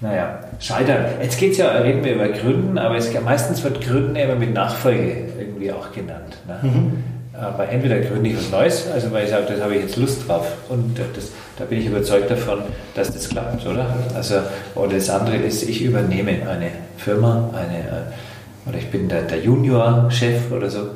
naja, 0.00 0.38
scheitern. 0.58 1.04
Jetzt 1.22 1.38
geht 1.38 1.52
es 1.52 1.58
ja, 1.58 1.72
reden 1.72 2.02
wir 2.02 2.14
über 2.14 2.28
Gründen, 2.28 2.78
aber 2.78 2.96
es, 2.96 3.12
meistens 3.20 3.62
wird 3.62 3.82
Gründen 3.82 4.16
immer 4.16 4.34
mit 4.34 4.54
Nachfolge 4.54 5.24
irgendwie 5.38 5.70
auch 5.72 5.92
genannt. 5.92 6.38
Ne? 6.48 6.58
Mhm. 6.62 7.04
Aber 7.34 7.68
entweder 7.68 8.00
gründe 8.00 8.30
ich 8.30 8.36
was 8.36 8.50
Neues, 8.50 8.86
also 8.92 9.12
weil 9.12 9.24
ich 9.24 9.30
sage, 9.30 9.46
das 9.48 9.60
habe 9.60 9.74
ich 9.74 9.82
jetzt 9.82 9.96
Lust 9.96 10.26
drauf 10.26 10.46
und 10.68 10.98
das, 10.98 11.30
da 11.58 11.64
bin 11.64 11.80
ich 11.80 11.86
überzeugt 11.86 12.30
davon, 12.30 12.60
dass 12.94 13.12
das 13.12 13.28
klappt, 13.28 13.66
oder? 13.66 13.86
Also, 14.14 14.36
oder 14.74 14.94
das 14.94 15.08
andere 15.08 15.36
ist, 15.36 15.62
ich 15.62 15.82
übernehme 15.82 16.32
eine 16.48 16.70
Firma, 16.96 17.50
eine, 17.54 17.78
äh, 17.78 18.68
oder 18.68 18.78
ich 18.78 18.90
bin 18.90 19.08
der, 19.08 19.22
der 19.22 19.40
Junior-Chef 19.40 20.50
oder 20.50 20.68
so. 20.68 20.88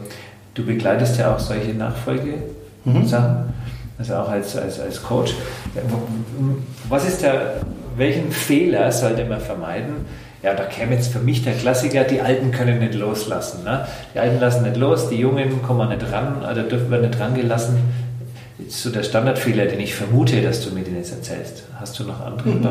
Du 0.55 0.65
begleitest 0.65 1.19
ja 1.19 1.35
auch 1.35 1.39
solche 1.39 1.73
Nachfolge-Sachen, 1.73 3.33
mhm. 3.33 3.53
also 3.99 4.15
auch 4.15 4.29
als, 4.29 4.57
als, 4.57 4.81
als 4.81 5.03
Coach. 5.03 5.35
Was 6.89 7.07
ist 7.07 7.23
der 7.23 7.55
welchen 7.97 8.33
Fehler 8.33 8.91
sollte 8.93 9.25
man 9.25 9.41
vermeiden? 9.41 10.07
Ja, 10.43 10.55
da 10.55 10.65
käme 10.65 10.95
jetzt 10.95 11.13
für 11.13 11.21
mich 11.21 11.43
der 11.43 11.55
Klassiker, 11.55 12.05
die 12.05 12.21
Alten 12.21 12.51
können 12.51 12.79
nicht 12.79 12.95
loslassen. 12.95 13.65
Ne? 13.65 13.87
Die 14.15 14.19
Alten 14.19 14.41
lassen 14.41 14.63
nicht 14.65 14.77
los, 14.77 15.09
die 15.09 15.17
Jungen 15.17 15.63
kommen 15.63 15.89
nicht 15.89 16.13
ran, 16.13 16.43
oder 16.43 16.63
dürfen 16.65 16.91
wir 16.91 16.99
nicht 16.99 17.19
rangelassen. 17.19 17.79
Das 18.59 18.67
ist 18.67 18.83
so 18.83 18.91
der 18.91 19.03
Standardfehler, 19.03 19.67
den 19.67 19.81
ich 19.81 19.95
vermute, 19.95 20.43
dass 20.43 20.61
du 20.63 20.75
mir 20.75 20.85
den 20.85 20.97
jetzt 20.97 21.13
erzählst. 21.13 21.65
Hast 21.81 21.99
du 21.99 22.05
noch 22.05 22.21
andere 22.21 22.49
mhm. 22.51 22.69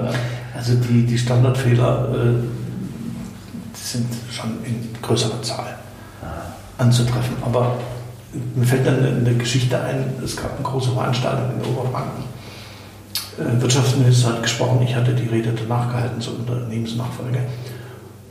Also 0.56 0.76
die, 0.76 1.04
die 1.06 1.18
Standardfehler 1.18 2.10
äh, 2.14 3.76
sind 3.76 4.08
schon 4.32 4.52
in 4.66 4.90
größerer 5.02 5.42
Zahl 5.42 5.76
ah. 6.22 6.54
anzutreffen. 6.78 7.36
Aber 7.44 7.78
mir 8.56 8.66
fällt 8.66 8.86
dann 8.86 9.04
eine 9.04 9.34
Geschichte 9.36 9.80
ein, 9.82 10.14
es 10.24 10.38
gab 10.38 10.56
eine 10.56 10.64
große 10.64 10.92
Veranstaltung 10.92 11.60
in 11.60 11.76
Oberfranken 11.76 12.33
Wirtschaftsminister 13.38 14.30
hat 14.30 14.44
gesprochen, 14.44 14.82
ich 14.84 14.96
hatte 14.96 15.14
die 15.14 15.28
Rede 15.28 15.54
danach 15.58 15.90
gehalten 15.90 16.22
zur 16.22 16.38
Unternehmensnachfolge. 16.40 17.40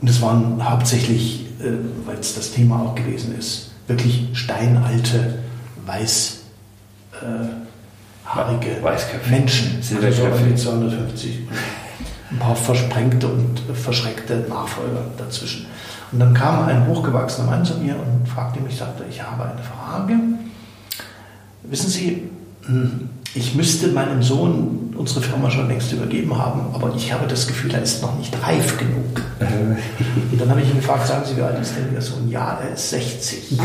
Und 0.01 0.09
es 0.09 0.21
waren 0.21 0.69
hauptsächlich, 0.69 1.45
äh, 1.59 1.71
weil 2.05 2.17
es 2.17 2.35
das 2.35 2.51
Thema 2.51 2.81
auch 2.81 2.95
gewesen 2.95 3.37
ist, 3.37 3.71
wirklich 3.87 4.27
steinalte, 4.33 5.39
weiß, 5.85 6.39
äh, 7.21 7.63
Menschen, 9.29 9.77
also 9.77 10.45
mit 10.45 10.57
250 10.57 11.39
ein 12.31 12.39
paar 12.39 12.55
versprengte 12.55 13.27
und 13.27 13.61
verschreckte 13.75 14.45
Nachfolger 14.49 15.05
dazwischen. 15.17 15.67
Und 16.11 16.19
dann 16.19 16.33
kam 16.33 16.65
ein 16.65 16.87
hochgewachsener 16.87 17.47
Mann 17.47 17.65
zu 17.65 17.75
mir 17.75 17.95
und 17.95 18.27
fragte 18.27 18.59
mich, 18.59 18.77
sagte, 18.77 19.03
ich 19.09 19.21
habe 19.21 19.43
eine 19.43 19.61
Frage. 19.61 20.13
Wissen 21.63 21.89
Sie, 21.89 22.29
hm, 22.65 23.09
ich 23.35 23.55
müsste 23.55 23.87
meinem 23.87 24.21
Sohn 24.21 24.93
unsere 24.95 25.21
Firma 25.21 25.49
schon 25.49 25.67
längst 25.67 25.91
übergeben 25.91 26.37
haben, 26.37 26.61
aber 26.73 26.93
ich 26.95 27.11
habe 27.11 27.27
das 27.27 27.47
Gefühl, 27.47 27.73
er 27.73 27.81
ist 27.81 28.01
noch 28.01 28.15
nicht 28.17 28.35
reif 28.45 28.77
genug. 28.77 29.21
Und 30.31 30.39
dann 30.39 30.49
habe 30.49 30.61
ich 30.61 30.69
ihn 30.69 30.75
gefragt, 30.75 31.07
sagen 31.07 31.23
Sie, 31.25 31.35
wie 31.35 31.41
alt 31.41 31.59
ist 31.59 31.75
denn 31.75 31.93
Ihr 31.93 32.01
Sohn? 32.01 32.29
Ja, 32.29 32.59
er 32.61 32.73
ist 32.73 32.91
60. 32.91 33.57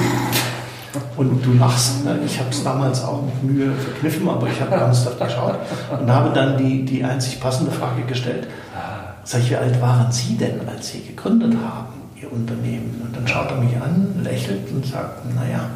Und 1.16 1.44
du 1.44 1.52
lachst, 1.52 2.04
ne? 2.04 2.18
ich 2.24 2.38
habe 2.38 2.48
es 2.50 2.64
damals 2.64 3.04
auch 3.04 3.22
mit 3.22 3.42
Mühe 3.42 3.72
verkniffen, 3.74 4.28
aber 4.28 4.48
ich 4.48 4.58
habe 4.60 4.74
ernsthaft 4.74 5.20
geschaut 5.20 5.58
und 6.00 6.10
habe 6.10 6.32
dann 6.34 6.56
die, 6.56 6.84
die 6.84 7.04
einzig 7.04 7.38
passende 7.38 7.70
Frage 7.70 8.02
gestellt. 8.02 8.48
Sag 9.24 9.42
ich, 9.42 9.50
wie 9.50 9.56
alt 9.56 9.80
waren 9.82 10.10
Sie 10.10 10.38
denn, 10.38 10.66
als 10.66 10.88
Sie 10.92 11.02
gegründet 11.02 11.52
haben, 11.62 11.92
Ihr 12.20 12.32
Unternehmen? 12.32 13.02
Und 13.04 13.14
dann 13.14 13.28
schaut 13.28 13.50
er 13.50 13.58
mich 13.58 13.76
an, 13.76 14.22
lächelt 14.24 14.70
und 14.70 14.86
sagt, 14.86 15.26
naja, 15.34 15.68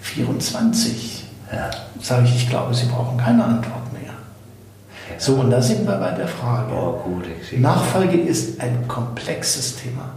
24. 0.00 1.17
Ja. 1.52 1.70
Sage 2.00 2.26
ich, 2.26 2.36
ich 2.36 2.50
glaube, 2.50 2.74
Sie 2.74 2.86
brauchen 2.86 3.16
keine 3.16 3.44
Antwort 3.44 3.92
mehr. 3.92 4.02
Ja. 4.02 5.18
So, 5.18 5.34
und 5.34 5.50
da 5.50 5.62
sind 5.62 5.86
wir 5.86 5.96
bei 5.96 6.10
der 6.12 6.28
Frage. 6.28 6.72
Oh, 6.72 7.00
gut, 7.04 7.24
Nachfolge 7.58 8.18
ist 8.18 8.60
ein 8.60 8.86
komplexes 8.86 9.76
Thema. 9.76 10.10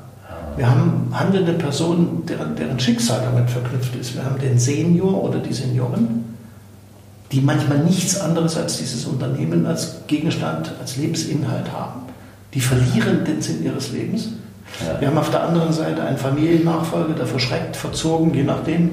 Wir 0.57 0.69
haben 0.69 1.07
handelnde 1.13 1.53
Personen, 1.53 2.25
deren, 2.25 2.55
deren 2.55 2.79
Schicksal 2.79 3.21
damit 3.23 3.49
verknüpft 3.49 3.95
ist. 3.95 4.15
Wir 4.15 4.25
haben 4.25 4.37
den 4.37 4.59
Senior 4.59 5.23
oder 5.23 5.39
die 5.39 5.53
Senioren, 5.53 6.35
die 7.31 7.39
manchmal 7.39 7.79
nichts 7.79 8.19
anderes 8.19 8.57
als 8.57 8.77
dieses 8.77 9.05
Unternehmen 9.05 9.65
als 9.65 10.01
Gegenstand, 10.07 10.73
als 10.79 10.97
Lebensinhalt 10.97 11.71
haben. 11.71 12.01
Die 12.53 12.59
verlieren 12.59 13.23
den 13.23 13.41
Sinn 13.41 13.63
ihres 13.63 13.91
Lebens. 13.91 14.27
Ja. 14.85 14.99
Wir 14.99 15.07
haben 15.07 15.17
auf 15.17 15.31
der 15.31 15.43
anderen 15.43 15.71
Seite 15.71 16.03
einen 16.03 16.17
Familiennachfolger, 16.17 17.13
der 17.13 17.25
verschreckt, 17.25 17.75
verzogen, 17.75 18.33
je 18.33 18.43
nachdem, 18.43 18.91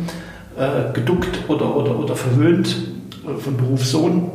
äh, 0.58 0.92
geduckt 0.92 1.48
oder, 1.48 1.76
oder, 1.76 1.98
oder 1.98 2.16
verwöhnt 2.16 2.76
äh, 3.24 3.38
von 3.40 3.56
Berufssohn. 3.56 4.30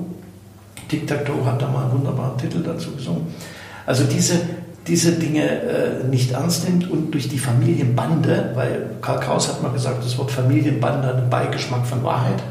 Tic 0.88 1.05
Tac 1.07 1.25
Toe 1.25 1.45
hat 1.45 1.62
da 1.62 1.67
mal 1.67 1.83
einen 1.83 1.93
wunderbaren 1.93 2.38
Titel 2.38 2.63
dazu 2.63 2.91
gesungen. 2.91 3.27
Also 3.86 4.05
diese, 4.05 4.39
diese 4.88 5.13
Dinge 5.13 5.43
äh, 5.43 6.03
nicht 6.09 6.31
ernst 6.31 6.67
nimmt 6.67 6.89
und 6.89 7.12
durch 7.13 7.27
die 7.27 7.39
Familienbande, 7.39 8.51
weil 8.55 8.89
Karl 9.01 9.19
Kraus 9.19 9.49
hat 9.49 9.62
mal 9.62 9.71
gesagt, 9.71 10.03
das 10.03 10.17
Wort 10.17 10.31
Familienbande 10.31 11.07
hat 11.07 11.15
einen 11.15 11.29
Beigeschmack 11.29 11.86
von 11.86 12.03
Wahrheit, 12.03 12.41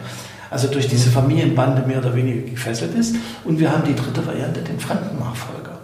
also 0.51 0.69
durch 0.69 0.89
diese 0.89 1.11
Familienbande 1.11 1.87
mehr 1.87 1.99
oder 1.99 2.15
weniger 2.15 2.43
gefesselt 2.51 2.95
ist. 2.95 3.17
Und 3.45 3.59
wir 3.59 3.73
haben 3.73 3.85
die 3.85 3.95
dritte 3.95 4.27
Variante, 4.27 4.61
den 4.61 4.79
Fremdennachfolger, 4.79 5.79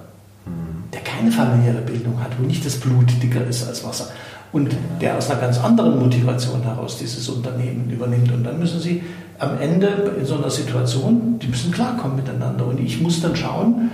der 0.92 1.01
keine 1.01 1.33
familiäre 1.33 1.81
Bildung 1.81 2.22
hat, 2.22 2.33
wo 2.38 2.44
nicht 2.44 2.66
das 2.66 2.77
Blut 2.77 3.11
dicker 3.22 3.46
ist 3.46 3.66
als 3.66 3.83
Wasser 3.83 4.09
und 4.53 4.75
der 5.01 5.17
aus 5.17 5.31
einer 5.31 5.41
ganz 5.41 5.59
anderen 5.63 5.99
Motivation 5.99 6.63
heraus 6.63 6.99
dieses 6.99 7.29
Unternehmen 7.29 7.91
übernimmt. 7.91 8.33
Und 8.33 8.45
dann 8.45 8.59
müssen 8.59 8.81
sie 8.81 9.03
am 9.39 9.61
Ende 9.61 10.15
in 10.19 10.27
so 10.27 10.37
einer 10.37 10.51
Situation, 10.51 11.39
die 11.41 11.49
müssen 11.49 11.71
klarkommen 11.71 12.17
miteinander. 12.17 12.67
Und 12.67 12.81
ich 12.81 13.01
muss 13.01 13.21
dann 13.21 13.37
schauen, 13.37 13.91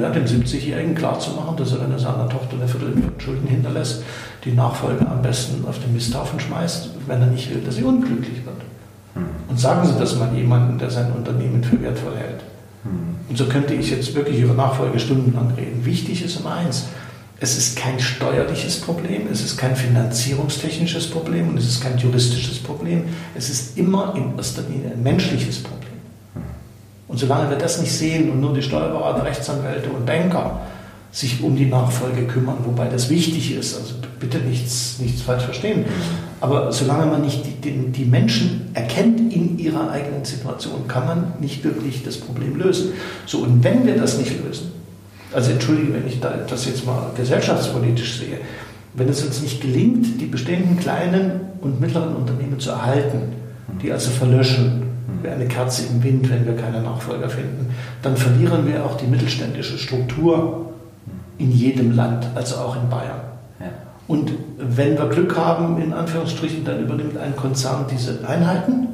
ja, 0.00 0.10
dem 0.10 0.24
70-Jährigen 0.24 0.94
klarzumachen, 0.94 1.56
dass 1.56 1.72
er, 1.72 1.80
wenn 1.80 1.92
er 1.92 1.98
seiner 1.98 2.28
Tochter 2.28 2.56
eine 2.56 2.68
Viertelmillion 2.68 3.12
Schulden 3.18 3.46
hinterlässt, 3.46 4.02
die 4.44 4.52
Nachfolge 4.52 5.06
am 5.06 5.22
besten 5.22 5.66
auf 5.66 5.78
den 5.78 5.92
Misthaufen 5.92 6.40
schmeißt, 6.40 6.90
wenn 7.06 7.20
er 7.20 7.28
nicht 7.28 7.50
will, 7.50 7.62
dass 7.62 7.76
sie 7.76 7.84
unglücklich 7.84 8.44
wird. 8.44 8.56
Hm. 9.14 9.24
Und 9.48 9.60
sagen 9.60 9.86
Sie 9.86 9.98
das 9.98 10.16
mal 10.18 10.34
jemandem, 10.34 10.78
der 10.78 10.90
sein 10.90 11.12
Unternehmen 11.12 11.62
für 11.62 11.80
wertvoll 11.82 12.16
hält. 12.16 12.40
Hm. 12.84 13.16
Und 13.28 13.38
so 13.38 13.46
könnte 13.46 13.74
ich 13.74 13.90
jetzt 13.90 14.14
wirklich 14.14 14.40
über 14.40 14.54
Nachfolge 14.54 14.98
stundenlang 14.98 15.52
reden. 15.56 15.84
Wichtig 15.84 16.24
ist 16.24 16.40
immer 16.40 16.54
eins, 16.54 16.86
es 17.40 17.58
ist 17.58 17.76
kein 17.76 17.98
steuerliches 17.98 18.80
Problem, 18.80 19.22
es 19.30 19.42
ist 19.42 19.56
kein 19.56 19.74
finanzierungstechnisches 19.74 21.08
Problem 21.08 21.48
und 21.48 21.58
es 21.58 21.66
ist 21.66 21.82
kein 21.82 21.98
juristisches 21.98 22.58
Problem. 22.58 23.04
Es 23.34 23.50
ist 23.50 23.76
immer 23.76 24.14
in 24.16 24.36
erster 24.36 24.62
Linie 24.62 24.92
ein 24.92 25.02
menschliches 25.02 25.62
Problem. 25.62 25.94
Und 27.08 27.18
solange 27.18 27.50
wir 27.50 27.56
das 27.56 27.80
nicht 27.80 27.92
sehen 27.92 28.30
und 28.30 28.40
nur 28.40 28.54
die 28.54 28.62
Steuerberater, 28.62 29.24
Rechtsanwälte 29.24 29.90
und 29.90 30.06
Banker 30.06 30.60
sich 31.10 31.42
um 31.42 31.54
die 31.54 31.66
Nachfolge 31.66 32.24
kümmern, 32.26 32.56
wobei 32.64 32.88
das 32.88 33.08
wichtig 33.08 33.54
ist, 33.54 33.76
also 33.76 33.94
bitte 34.18 34.38
nichts, 34.38 34.96
nichts 34.98 35.22
falsch 35.22 35.44
verstehen, 35.44 35.84
aber 36.40 36.72
solange 36.72 37.06
man 37.06 37.22
nicht 37.22 37.44
die, 37.46 37.60
die, 37.60 37.92
die 37.92 38.04
Menschen 38.04 38.70
erkennt 38.74 39.32
in 39.32 39.58
ihrer 39.58 39.90
eigenen 39.90 40.24
Situation, 40.24 40.88
kann 40.88 41.06
man 41.06 41.32
nicht 41.40 41.62
wirklich 41.62 42.02
das 42.02 42.16
Problem 42.16 42.56
lösen. 42.56 42.92
So, 43.26 43.38
und 43.38 43.62
wenn 43.62 43.86
wir 43.86 43.96
das 43.96 44.18
nicht 44.18 44.42
lösen, 44.44 44.72
also 45.34 45.50
entschuldige, 45.50 45.94
wenn 45.94 46.06
ich 46.06 46.20
das 46.20 46.66
jetzt 46.66 46.86
mal 46.86 47.10
gesellschaftspolitisch 47.16 48.18
sehe, 48.18 48.38
wenn 48.94 49.08
es 49.08 49.24
uns 49.24 49.42
nicht 49.42 49.60
gelingt, 49.60 50.20
die 50.20 50.26
bestehenden 50.26 50.78
kleinen 50.78 51.40
und 51.60 51.80
mittleren 51.80 52.14
Unternehmen 52.14 52.60
zu 52.60 52.70
erhalten, 52.70 53.32
die 53.82 53.92
also 53.92 54.10
verlöschen, 54.10 54.84
wie 55.22 55.28
eine 55.28 55.46
Kerze 55.46 55.86
im 55.90 56.02
Wind, 56.02 56.30
wenn 56.30 56.46
wir 56.46 56.54
keine 56.56 56.80
Nachfolger 56.80 57.28
finden, 57.28 57.74
dann 58.02 58.16
verlieren 58.16 58.66
wir 58.66 58.84
auch 58.84 58.96
die 58.96 59.06
mittelständische 59.06 59.78
Struktur 59.78 60.72
in 61.38 61.50
jedem 61.50 61.96
Land, 61.96 62.26
also 62.34 62.56
auch 62.56 62.76
in 62.76 62.88
Bayern. 62.88 63.20
Ja. 63.58 63.66
Und 64.06 64.32
wenn 64.58 64.96
wir 64.96 65.08
Glück 65.08 65.36
haben, 65.36 65.82
in 65.82 65.92
Anführungsstrichen, 65.92 66.64
dann 66.64 66.80
übernimmt 66.80 67.16
ein 67.16 67.34
Konzern 67.34 67.86
diese 67.90 68.26
Einheiten, 68.26 68.88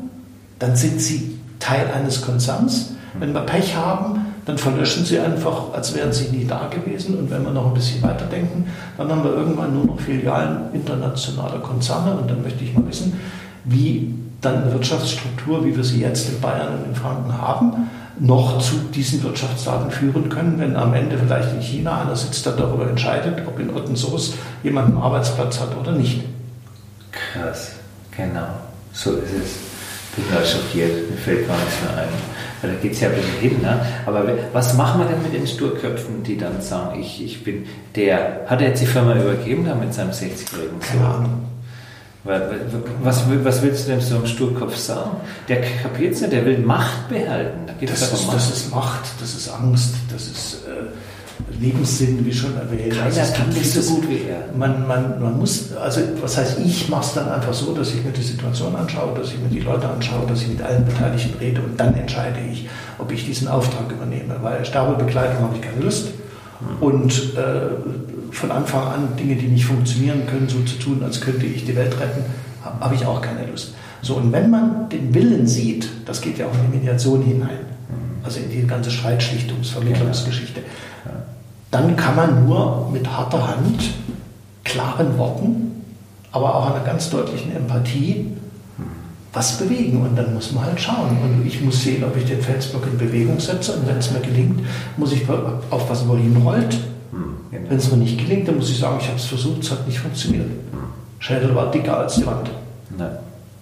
dann 0.58 0.76
sind 0.76 1.00
sie 1.00 1.38
Teil 1.58 1.86
eines 1.94 2.22
Konzerns. 2.22 2.92
Wenn 3.18 3.34
wir 3.34 3.40
Pech 3.40 3.76
haben, 3.76 4.26
dann 4.46 4.58
verlöschen 4.58 5.04
sie 5.04 5.18
einfach, 5.18 5.72
als 5.74 5.94
wären 5.94 6.12
sie 6.12 6.28
nie 6.28 6.46
da 6.46 6.68
gewesen. 6.68 7.18
Und 7.18 7.30
wenn 7.30 7.44
wir 7.44 7.50
noch 7.50 7.66
ein 7.66 7.74
bisschen 7.74 8.02
weiterdenken, 8.02 8.66
dann 8.96 9.10
haben 9.10 9.24
wir 9.24 9.32
irgendwann 9.32 9.74
nur 9.74 9.84
noch 9.84 10.00
Filialen 10.00 10.72
internationaler 10.72 11.58
Konzerne. 11.58 12.16
Und 12.16 12.30
dann 12.30 12.42
möchte 12.42 12.64
ich 12.64 12.74
mal 12.74 12.86
wissen, 12.88 13.18
wie 13.64 14.14
dann 14.40 14.62
eine 14.62 14.72
Wirtschaftsstruktur, 14.72 15.64
wie 15.64 15.76
wir 15.76 15.84
sie 15.84 16.00
jetzt 16.00 16.28
in 16.28 16.40
Bayern 16.40 16.78
und 16.78 16.86
in 16.86 16.94
Franken 16.94 17.36
haben, 17.38 17.90
noch 18.18 18.58
zu 18.58 18.76
diesen 18.94 19.22
Wirtschaftsdaten 19.22 19.90
führen 19.90 20.28
können, 20.28 20.58
wenn 20.58 20.76
am 20.76 20.94
Ende 20.94 21.16
vielleicht 21.18 21.54
in 21.54 21.60
China 21.60 22.02
einer 22.02 22.16
sitzt, 22.16 22.44
der 22.44 22.52
darüber 22.52 22.88
entscheidet, 22.88 23.46
ob 23.46 23.58
in 23.58 23.74
Ottensoos 23.74 24.34
jemand 24.62 24.88
einen 24.88 24.98
Arbeitsplatz 24.98 25.60
hat 25.60 25.76
oder 25.78 25.92
nicht. 25.92 26.22
Krass, 27.12 27.72
genau, 28.14 28.48
so 28.92 29.12
ist 29.12 29.32
es. 29.32 30.16
Bin 30.16 30.28
gerade 30.28 30.46
schockiert, 30.46 31.10
mir 31.10 31.16
fällt 31.16 31.48
gar 31.48 31.56
nichts 31.56 31.80
mehr 31.82 32.02
ein. 32.02 32.08
Weil 32.62 32.72
da 32.72 32.80
geht 32.80 32.92
es 32.92 33.00
ja 33.00 33.08
ein 33.08 33.14
bisschen 33.14 33.40
hin. 33.40 33.62
Ne? 33.62 33.80
Aber 34.06 34.24
was 34.52 34.74
machen 34.74 35.00
wir 35.00 35.06
denn 35.06 35.22
mit 35.22 35.32
den 35.32 35.46
Sturköpfen, 35.46 36.22
die 36.22 36.36
dann 36.36 36.60
sagen, 36.60 37.00
ich, 37.00 37.24
ich 37.24 37.42
bin 37.42 37.66
der, 37.96 38.42
hat 38.46 38.60
er 38.60 38.68
jetzt 38.68 38.82
die 38.82 38.86
Firma 38.86 39.14
übergeben 39.14 39.64
da 39.64 39.74
mit 39.74 39.94
seinem 39.94 40.10
60-jährigen 40.10 40.80
Sohn? 40.80 40.80
Keine 40.80 41.06
Ahnung. 41.06 41.50
Was, 42.22 43.24
was 43.44 43.62
willst 43.62 43.86
du 43.86 43.92
denn 43.92 44.00
so 44.02 44.16
einem 44.16 44.26
Sturkopf 44.26 44.76
sagen? 44.76 45.12
Der 45.48 45.62
kapiert 45.62 46.14
es 46.14 46.20
nicht, 46.20 46.34
der 46.34 46.44
will 46.44 46.58
Macht 46.58 47.08
behalten. 47.08 47.66
Da 47.66 47.72
das, 47.80 48.12
ist, 48.12 48.26
Macht. 48.26 48.36
das 48.36 48.50
ist 48.50 48.70
Macht, 48.70 49.04
das 49.20 49.34
ist 49.34 49.48
Angst, 49.48 49.94
das 50.12 50.26
ist 50.26 50.64
äh, 50.66 50.90
Lebenssinn, 51.60 52.24
wie 52.24 52.32
schon 52.32 52.56
erwähnt. 52.56 52.94
Keiner 52.94 53.04
also 53.04 53.32
kann 53.34 53.48
nicht 53.50 53.70
so 53.70 53.94
gut 53.94 54.08
wie 54.08 54.22
er. 54.28 54.56
Man, 54.56 54.86
man, 54.86 55.20
man 55.20 55.38
muss, 55.38 55.72
also 55.74 56.00
was 56.20 56.36
heißt, 56.36 56.58
ich 56.64 56.88
mache 56.88 57.04
es 57.04 57.14
dann 57.14 57.28
einfach 57.28 57.52
so, 57.52 57.74
dass 57.74 57.90
ich 57.90 58.04
mir 58.04 58.12
die 58.12 58.22
Situation 58.22 58.74
anschaue, 58.74 59.18
dass 59.18 59.28
ich 59.28 59.38
mir 59.38 59.48
die 59.48 59.60
Leute 59.60 59.88
anschaue, 59.88 60.26
dass 60.26 60.42
ich 60.42 60.48
mit 60.48 60.62
allen 60.62 60.84
Beteiligten 60.84 61.38
rede 61.38 61.60
und 61.60 61.78
dann 61.78 61.94
entscheide 61.94 62.38
ich, 62.50 62.68
ob 62.98 63.12
ich 63.12 63.26
diesen 63.26 63.48
Auftrag 63.48 63.90
übernehme. 63.90 64.36
Weil 64.42 64.64
Sterbebekleidung 64.64 65.42
habe 65.42 65.56
ich 65.56 65.62
keine 65.62 65.82
Lust. 65.82 66.08
Hm. 66.08 66.82
Und 66.82 67.36
äh, 67.36 68.32
von 68.32 68.50
Anfang 68.50 68.86
an 68.86 69.08
Dinge, 69.18 69.36
die 69.36 69.48
nicht 69.48 69.64
funktionieren 69.64 70.26
können, 70.26 70.48
so 70.48 70.60
zu 70.62 70.78
tun, 70.78 71.02
als 71.02 71.20
könnte 71.20 71.46
ich 71.46 71.64
die 71.64 71.76
Welt 71.76 71.98
retten, 72.00 72.24
habe 72.64 72.84
hab 72.84 72.94
ich 72.94 73.04
auch 73.04 73.20
keine 73.20 73.46
Lust. 73.46 73.74
So, 74.02 74.14
und 74.14 74.32
wenn 74.32 74.50
man 74.50 74.88
den 74.88 75.12
Willen 75.14 75.46
sieht, 75.46 75.88
das 76.06 76.20
geht 76.20 76.38
ja 76.38 76.46
auch 76.46 76.54
in 76.54 76.70
die 76.70 76.78
Mediation 76.78 77.22
hinein, 77.22 77.66
also 78.30 78.40
in 78.40 78.50
die 78.50 78.66
ganze 78.66 78.90
Streitschlichtungsvermittlungsgeschichte, 78.90 80.60
dann 81.70 81.96
kann 81.96 82.16
man 82.16 82.46
nur 82.46 82.88
mit 82.92 83.06
harter 83.08 83.48
Hand, 83.48 83.90
klaren 84.64 85.18
Worten, 85.18 85.84
aber 86.30 86.54
auch 86.54 86.70
einer 86.70 86.84
ganz 86.84 87.10
deutlichen 87.10 87.54
Empathie 87.54 88.26
was 89.32 89.58
bewegen. 89.58 90.02
Und 90.02 90.16
dann 90.16 90.34
muss 90.34 90.52
man 90.52 90.64
halt 90.64 90.80
schauen. 90.80 91.16
Und 91.22 91.46
ich 91.46 91.60
muss 91.60 91.82
sehen, 91.82 92.04
ob 92.04 92.16
ich 92.16 92.24
den 92.24 92.40
Felsblock 92.40 92.86
in 92.86 92.98
Bewegung 92.98 93.38
setze. 93.38 93.72
Und 93.72 93.86
wenn 93.86 93.96
es 93.96 94.10
mir 94.10 94.20
gelingt, 94.20 94.60
muss 94.96 95.12
ich 95.12 95.22
aufpassen, 95.70 96.08
wo 96.08 96.14
er 96.14 96.20
hinrollt. 96.20 96.78
Genau. 97.50 97.68
Wenn 97.68 97.76
es 97.76 97.90
mir 97.90 97.98
nicht 97.98 98.18
gelingt, 98.18 98.48
dann 98.48 98.56
muss 98.56 98.70
ich 98.70 98.78
sagen, 98.78 98.98
ich 99.00 99.06
habe 99.06 99.16
es 99.16 99.26
versucht, 99.26 99.62
es 99.62 99.70
hat 99.70 99.86
nicht 99.86 99.98
funktioniert. 99.98 100.46
Schädel 101.18 101.54
war 101.54 101.70
dicker 101.70 101.98
als 101.98 102.16
die 102.16 102.26
Wand. 102.26 102.50
Ja. 102.98 103.10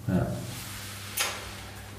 Ja. 0.07 0.25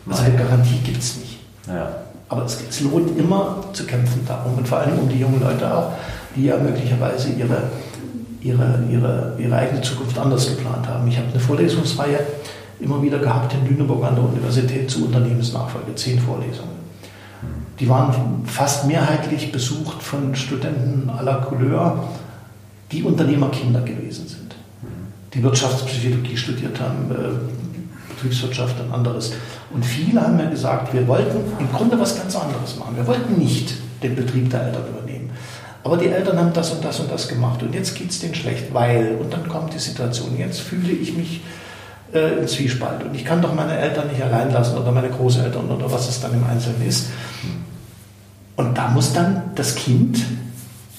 Also 0.09 0.23
eine 0.23 0.37
Garantie 0.37 0.79
gibt 0.85 0.99
es 0.99 1.17
nicht. 1.19 1.39
Ja. 1.69 2.10
Aber 2.31 2.45
es, 2.45 2.63
es, 2.69 2.81
lohnt 2.81 3.19
immer 3.19 3.65
zu 3.73 3.85
kämpfen 3.85 4.25
darum 4.27 4.55
und 4.55 4.67
vor 4.67 4.79
allem 4.79 4.99
um 5.01 5.09
die 5.09 5.19
jungen 5.19 5.41
Leute 5.41 5.75
auch, 5.75 5.93
die 6.35 6.45
ja 6.45 6.57
möglicherweise 6.57 7.31
ihre, 7.31 7.65
ihre, 8.41 8.85
ihre, 8.89 9.37
ihre 9.37 9.57
eigene 9.57 9.83
Zukunft 9.83 10.17
anders 10.17 10.49
geplant 10.49 10.89
haben. 10.89 11.07
Ich 11.09 11.19
habe 11.19 11.27
eine 11.29 11.41
Vorlesungsreihe 11.41 12.21
immer 12.79 13.03
wieder 13.03 13.19
gehabt 13.19 13.53
in 13.53 13.69
Lüneburg 13.69 14.05
an 14.05 14.15
der 14.15 14.25
Universität 14.25 14.89
zu 14.89 15.07
Unternehmensnachfolge, 15.07 15.95
zehn 15.97 16.21
Vorlesungen. 16.21 16.81
Die 17.81 17.89
waren 17.89 18.43
fast 18.45 18.87
mehrheitlich 18.87 19.51
besucht 19.51 20.03
von 20.03 20.35
Studenten 20.37 21.11
aller 21.11 21.41
Couleur, 21.41 22.05
die 22.93 23.03
Unternehmerkinder 23.03 23.81
gewesen 23.81 24.29
sind, 24.29 24.55
die 25.35 25.43
Wirtschaftspsychologie 25.43 26.37
studiert 26.37 26.81
haben, 26.81 27.11
äh, 27.11 27.60
Betriebswirtschaft 28.21 28.81
und 28.81 28.93
anderes. 28.93 29.33
Und 29.73 29.85
viele 29.85 30.21
haben 30.21 30.37
mir 30.37 30.51
gesagt, 30.51 30.93
wir 30.93 31.07
wollten 31.09 31.39
im 31.59 31.73
Grunde 31.73 31.99
was 31.99 32.17
ganz 32.17 32.37
anderes 32.37 32.77
machen. 32.79 32.97
Wir 32.97 33.07
wollten 33.07 33.39
nicht 33.39 33.75
den 34.03 34.17
Betrieb 34.17 34.51
der 34.51 34.63
Eltern 34.65 34.85
übernehmen. 34.89 35.31
Aber 35.83 35.97
die 35.97 36.09
Eltern 36.09 36.39
haben 36.39 36.53
das 36.53 36.71
und 36.73 36.85
das 36.85 37.01
und 37.01 37.11
das 37.11 37.29
gemacht 37.29 37.63
und 37.63 37.75
jetzt 37.75 37.95
geht 37.95 38.11
es 38.11 38.21
denen 38.21 38.35
schlecht, 38.35 38.73
weil, 38.75 39.17
und 39.19 39.33
dann 39.33 39.49
kommt 39.49 39.73
die 39.73 39.79
Situation, 39.79 40.37
jetzt 40.39 40.61
fühle 40.61 40.93
ich 40.93 41.17
mich 41.17 41.41
äh, 42.13 42.41
in 42.41 42.47
Zwiespalt 42.47 43.03
und 43.03 43.15
ich 43.15 43.25
kann 43.25 43.41
doch 43.41 43.55
meine 43.55 43.79
Eltern 43.79 44.09
nicht 44.09 44.23
allein 44.23 44.53
lassen 44.53 44.77
oder 44.77 44.93
meine 44.93 45.09
Großeltern 45.09 45.71
oder 45.71 45.91
was 45.91 46.09
es 46.11 46.21
dann 46.21 46.35
im 46.35 46.45
Einzelnen 46.45 46.87
ist. 46.87 47.09
Und 48.57 48.77
da 48.77 48.89
muss 48.89 49.15
dann 49.15 49.43
das 49.55 49.75
Kind 49.75 50.19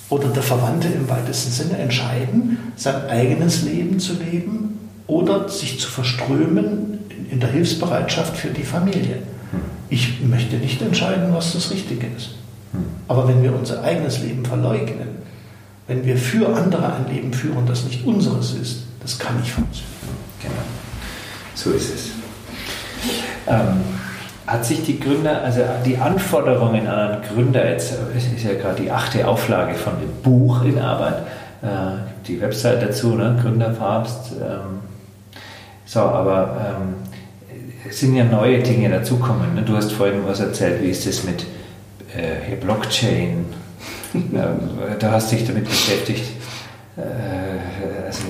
oder 0.10 0.30
der 0.30 0.42
Verwandte 0.42 0.88
im 0.88 1.08
weitesten 1.08 1.52
Sinne 1.52 1.78
entscheiden, 1.78 2.58
sein 2.76 3.08
eigenes 3.08 3.62
Leben 3.62 4.00
zu 4.00 4.14
leben 4.14 4.80
oder 5.06 5.48
sich 5.48 5.80
zu 5.80 5.90
verströmen 5.90 7.01
in 7.30 7.40
der 7.40 7.50
Hilfsbereitschaft 7.50 8.38
für 8.38 8.50
die 8.50 8.64
Familie. 8.64 9.18
Ich 9.90 10.22
möchte 10.22 10.56
nicht 10.56 10.82
entscheiden, 10.82 11.34
was 11.34 11.54
das 11.54 11.72
Richtige 11.72 12.08
ist. 12.16 12.32
Aber 13.08 13.28
wenn 13.28 13.44
wir 13.44 13.54
unser 13.54 13.84
eigenes 13.84 14.22
Leben 14.22 14.46
verleugnen, 14.46 15.10
wenn 15.88 16.06
wir 16.06 16.16
für 16.16 16.48
andere 16.56 16.94
ein 16.94 17.14
Leben 17.14 17.34
führen, 17.34 17.66
das 17.66 17.84
nicht 17.84 18.06
unseres 18.06 18.54
ist, 18.54 18.84
das 19.02 19.20
kann 19.20 19.38
nicht 19.40 19.52
funktionieren. 19.52 19.92
Genau. 20.42 20.54
So 21.56 21.72
ist 21.72 21.94
es. 21.94 22.10
Ähm, 23.48 23.82
hat 24.48 24.66
sich 24.66 24.84
die 24.84 25.00
Gründer, 25.00 25.42
also 25.44 25.62
die 25.86 25.98
Anforderungen 25.98 26.88
an 26.88 27.12
einen 27.12 27.22
Gründer, 27.22 27.70
jetzt 27.70 27.94
ist 28.16 28.44
ja 28.44 28.54
gerade 28.54 28.82
die 28.82 28.92
achte 28.92 29.28
Auflage 29.28 29.76
von 29.76 29.94
dem 30.00 30.12
Buch 30.24 30.64
in 30.64 30.80
Arbeit, 30.80 31.20
äh, 31.62 31.68
die 32.28 32.40
Website 32.40 32.82
dazu, 32.82 33.16
ne? 33.16 33.38
Gründerpapst. 33.42 34.34
Ähm, 34.42 34.80
so, 35.86 36.00
aber 36.00 36.78
ähm, 36.80 36.96
sind 37.90 38.16
ja 38.16 38.24
neue 38.24 38.60
Dinge 38.60 38.90
dazukommen. 38.90 39.56
Ne? 39.56 39.64
Du 39.64 39.76
hast 39.76 39.92
vorhin 39.92 40.22
was 40.26 40.40
erzählt, 40.40 40.82
wie 40.82 40.90
ist 40.90 41.08
das 41.08 41.24
mit 41.24 41.46
äh, 42.16 42.56
Blockchain? 42.56 43.46
äh, 44.14 44.98
da 45.00 45.12
hast 45.12 45.32
dich 45.32 45.46
damit 45.46 45.66
beschäftigt. 45.66 46.24
Äh, 46.98 48.06
also, 48.06 48.24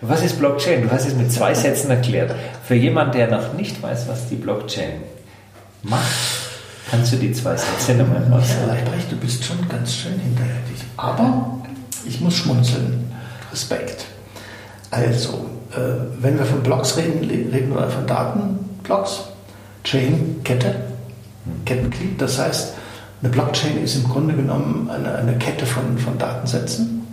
was 0.00 0.22
ist 0.22 0.38
Blockchain? 0.38 0.82
Du 0.82 0.90
hast 0.90 1.06
es 1.06 1.14
mit 1.14 1.32
zwei 1.32 1.54
Sätzen 1.54 1.90
erklärt. 1.90 2.34
Für 2.66 2.74
jemanden, 2.74 3.12
der 3.12 3.28
noch 3.28 3.54
nicht 3.54 3.82
weiß, 3.82 4.06
was 4.08 4.28
die 4.28 4.36
Blockchain 4.36 5.02
macht, 5.82 6.14
kannst 6.90 7.12
du 7.12 7.16
die 7.16 7.32
zwei 7.32 7.56
Sätze 7.56 7.94
nochmal 7.94 8.22
raussagen. 8.30 8.68
Ja, 8.68 8.74
Leibrecht, 8.74 9.10
du 9.10 9.16
bist 9.16 9.44
schon 9.44 9.66
ganz 9.68 9.94
schön 9.94 10.18
hinterhältig. 10.18 10.84
Aber 10.96 11.58
ich 12.06 12.20
muss 12.20 12.36
schmunzeln. 12.36 13.10
Respekt. 13.50 14.06
Also, 14.94 15.46
äh, 15.72 16.22
wenn 16.22 16.38
wir 16.38 16.44
von 16.44 16.62
Blocks 16.62 16.96
reden, 16.96 17.28
reden 17.28 17.74
wir 17.74 17.88
von 17.88 18.06
Datenblocks, 18.06 19.24
Chain, 19.82 20.40
Kette, 20.44 20.74
Kettenglied. 21.64 22.20
Das 22.20 22.38
heißt, 22.38 22.74
eine 23.22 23.30
Blockchain 23.30 23.82
ist 23.82 23.96
im 23.96 24.04
Grunde 24.04 24.34
genommen 24.34 24.90
eine, 24.90 25.14
eine 25.16 25.36
Kette 25.38 25.66
von, 25.66 25.98
von 25.98 26.16
Datensätzen 26.18 27.04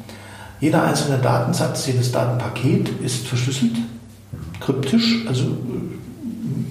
jeder 0.62 0.84
einzelne 0.84 1.18
Datensatz, 1.18 1.88
jedes 1.88 2.12
Datenpaket 2.12 2.90
ist 3.04 3.28
verschlüsselt, 3.28 3.74
kryptisch, 4.60 5.26
also 5.28 5.58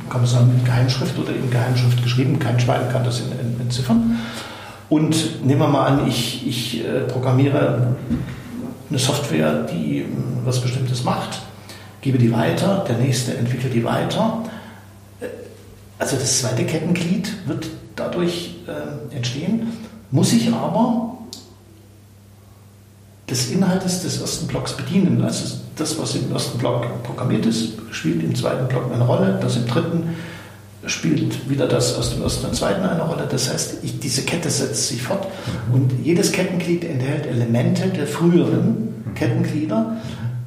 kann 0.08 0.20
man 0.20 0.30
sagen 0.30 0.52
in 0.56 0.64
Geheimschrift 0.64 1.18
oder 1.18 1.30
in 1.30 1.50
Geheimschrift 1.50 2.02
geschrieben. 2.02 2.38
Kein 2.38 2.58
Schwein 2.58 2.88
kann 2.90 3.04
das 3.04 3.22
entziffern. 3.60 4.18
Und 4.88 5.44
nehmen 5.44 5.60
wir 5.60 5.68
mal 5.68 5.86
an, 5.86 6.08
ich, 6.08 6.46
ich 6.46 6.84
äh, 6.84 7.00
programmiere 7.00 7.96
eine 8.90 8.98
Software, 8.98 9.62
die 9.64 10.04
was 10.44 10.60
Bestimmtes 10.60 11.04
macht, 11.04 11.40
gebe 12.00 12.18
die 12.18 12.32
weiter, 12.32 12.84
der 12.88 12.98
nächste 12.98 13.36
entwickelt 13.36 13.72
die 13.72 13.84
weiter. 13.84 14.44
Äh, 15.20 15.26
also 15.98 16.16
das 16.16 16.40
zweite 16.40 16.64
Kettenglied 16.64 17.32
wird 17.46 17.68
dadurch 17.96 18.56
äh, 18.66 19.14
entstehen, 19.14 19.68
muss 20.10 20.32
ich 20.32 20.52
aber 20.52 21.18
des 23.28 23.50
Inhaltes 23.52 24.02
des 24.02 24.20
ersten 24.20 24.48
Blocks 24.48 24.76
bedienen. 24.76 25.22
Also 25.22 25.58
das, 25.76 25.98
was 25.98 26.16
im 26.16 26.32
ersten 26.32 26.58
Block 26.58 27.02
programmiert 27.04 27.46
ist, 27.46 27.74
spielt 27.92 28.24
im 28.24 28.34
zweiten 28.34 28.66
Block 28.66 28.92
eine 28.92 29.04
Rolle, 29.04 29.38
das 29.40 29.56
im 29.56 29.66
dritten 29.66 30.16
spielt 30.86 31.48
wieder 31.50 31.66
das 31.66 31.94
aus 31.96 32.14
dem 32.14 32.22
ersten 32.22 32.46
und 32.46 32.54
zweiten 32.54 32.82
eine 32.82 33.02
Rolle. 33.02 33.26
Das 33.30 33.52
heißt, 33.52 33.78
ich, 33.82 34.00
diese 34.00 34.22
Kette 34.22 34.50
setzt 34.50 34.88
sich 34.88 35.02
fort 35.02 35.26
und 35.72 35.92
jedes 36.02 36.32
Kettenglied 36.32 36.84
enthält 36.84 37.26
Elemente 37.26 37.88
der 37.88 38.06
früheren 38.06 39.12
Kettenglieder, 39.14 39.98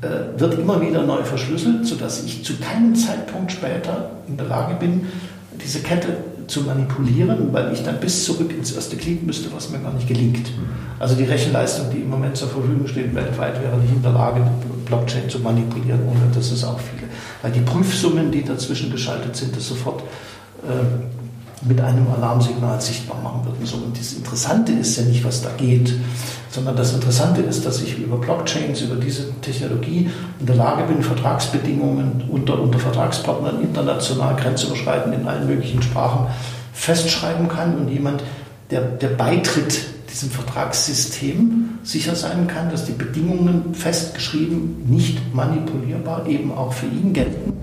äh, 0.01 0.39
wird 0.39 0.59
immer 0.59 0.81
wieder 0.81 1.03
neu 1.03 1.23
verschlüsselt, 1.23 1.85
sodass 1.85 2.23
ich 2.23 2.43
zu 2.43 2.57
keinem 2.57 2.95
Zeitpunkt 2.95 3.51
später 3.51 4.11
in 4.27 4.37
der 4.37 4.47
Lage 4.47 4.75
bin, 4.75 5.07
diese 5.63 5.79
Kette 5.79 6.17
zu 6.53 6.61
manipulieren, 6.61 7.51
weil 7.51 7.73
ich 7.73 7.83
dann 7.83 7.99
bis 7.99 8.23
zurück 8.23 8.53
ins 8.55 8.71
erste 8.71 8.95
Glied 8.95 9.25
müsste, 9.25 9.51
was 9.53 9.69
mir 9.71 9.79
gar 9.79 9.93
nicht 9.93 10.07
gelingt. 10.07 10.51
Also 10.99 11.15
die 11.15 11.23
Rechenleistung, 11.23 11.87
die 11.91 11.97
im 11.97 12.09
Moment 12.09 12.37
zur 12.37 12.47
Verfügung 12.47 12.87
steht 12.87 13.13
weltweit, 13.15 13.61
wäre 13.61 13.77
nicht 13.77 13.93
in 13.93 14.01
der 14.03 14.11
Lage, 14.11 14.41
Blockchain 14.85 15.29
zu 15.29 15.39
manipulieren, 15.39 16.01
ohne 16.07 16.33
dass 16.33 16.51
es 16.51 16.63
auch 16.63 16.79
viele. 16.79 17.09
Weil 17.41 17.51
die 17.51 17.61
Prüfsummen, 17.61 18.31
die 18.31 18.43
dazwischen 18.43 18.91
geschaltet 18.91 19.35
sind, 19.35 19.55
das 19.55 19.67
sofort 19.67 20.01
äh, 20.63 21.22
mit 21.65 21.79
einem 21.79 22.07
Alarmsignal 22.15 22.79
sichtbar 22.81 23.21
machen 23.21 23.45
würden. 23.45 23.65
So, 23.65 23.77
und 23.77 23.97
das 23.97 24.13
Interessante 24.13 24.73
ist 24.73 24.97
ja 24.97 25.03
nicht, 25.03 25.23
was 25.23 25.41
da 25.41 25.49
geht, 25.57 25.93
sondern 26.49 26.75
das 26.75 26.93
Interessante 26.93 27.41
ist, 27.41 27.65
dass 27.65 27.81
ich 27.81 27.97
über 27.97 28.17
Blockchains, 28.17 28.81
über 28.81 28.95
diese 28.95 29.31
Technologie 29.41 30.09
in 30.39 30.45
der 30.45 30.55
Lage 30.55 30.83
bin, 30.83 31.01
Vertragsbedingungen 31.01 32.25
unter, 32.29 32.59
unter 32.59 32.79
Vertragspartnern 32.79 33.61
international 33.61 34.35
grenzüberschreitend 34.35 35.15
in 35.15 35.27
allen 35.27 35.47
möglichen 35.47 35.81
Sprachen 35.81 36.27
festschreiben 36.73 37.47
kann 37.47 37.77
und 37.77 37.89
jemand, 37.89 38.23
der, 38.69 38.81
der 38.81 39.09
beitritt 39.09 39.85
diesem 40.13 40.29
Vertragssystem, 40.29 41.79
sicher 41.83 42.15
sein 42.15 42.47
kann, 42.47 42.69
dass 42.69 42.85
die 42.85 42.91
Bedingungen 42.91 43.73
festgeschrieben, 43.73 44.85
nicht 44.87 45.33
manipulierbar 45.33 46.27
eben 46.27 46.51
auch 46.51 46.71
für 46.71 46.85
ihn 46.85 47.13
gelten, 47.13 47.53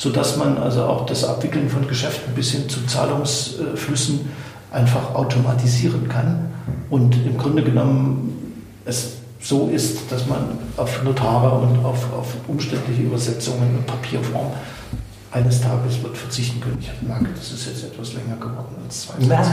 sodass 0.00 0.38
man 0.38 0.56
also 0.56 0.84
auch 0.84 1.04
das 1.04 1.24
Abwickeln 1.24 1.68
von 1.68 1.86
Geschäften 1.86 2.34
bis 2.34 2.52
hin 2.52 2.66
zu 2.70 2.86
Zahlungsflüssen 2.86 4.30
einfach 4.70 5.14
automatisieren 5.14 6.08
kann 6.08 6.48
und 6.88 7.14
im 7.26 7.36
Grunde 7.36 7.62
genommen 7.62 8.56
es 8.86 9.16
so 9.42 9.68
ist, 9.68 10.10
dass 10.10 10.26
man 10.26 10.56
auf 10.78 11.02
Notare 11.02 11.50
und 11.50 11.84
auf, 11.84 12.10
auf 12.14 12.34
umständliche 12.48 13.02
Übersetzungen 13.02 13.76
in 13.76 13.84
Papierform 13.84 14.46
eines 15.32 15.60
Tages 15.60 16.02
wird 16.02 16.16
verzichten 16.16 16.62
können. 16.62 16.78
Ich 16.80 17.06
merke, 17.06 17.28
das 17.36 17.52
ist 17.52 17.66
jetzt 17.66 17.84
etwas 17.84 18.14
länger 18.14 18.36
geworden 18.36 18.76
als 18.82 19.02
zwei 19.02 19.20
Sätze. 19.22 19.50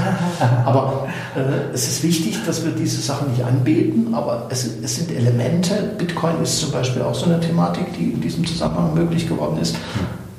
Aber 0.66 1.10
äh, 1.36 1.74
es 1.74 1.90
ist 1.90 2.04
wichtig, 2.04 2.38
dass 2.46 2.64
wir 2.64 2.72
diese 2.72 3.02
Sachen 3.02 3.32
nicht 3.32 3.44
anbeten, 3.44 4.14
aber 4.14 4.48
es, 4.50 4.66
es, 4.82 4.96
sind 4.96 5.12
Elemente. 5.12 5.92
Bitcoin 5.98 6.42
ist 6.42 6.58
zum 6.60 6.72
Beispiel 6.72 7.02
auch 7.02 7.14
so 7.14 7.26
eine 7.26 7.42
Thematik, 7.42 7.94
die 8.00 8.12
in 8.12 8.22
diesem 8.22 8.46
Zusammenhang 8.46 8.94
möglich 8.94 9.28
geworden 9.28 9.58
ist. 9.62 9.76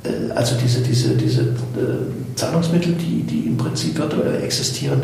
Äh, 0.05 0.33
also 0.33 0.57
diese, 0.57 0.81
diese, 0.81 1.17
diese 1.17 1.43
äh, 1.43 2.35
Zahlungsmittel, 2.35 2.95
die, 2.95 3.23
die 3.23 3.47
im 3.47 3.57
Prinzip 3.57 3.99
virtuell 3.99 4.43
existieren, 4.43 5.03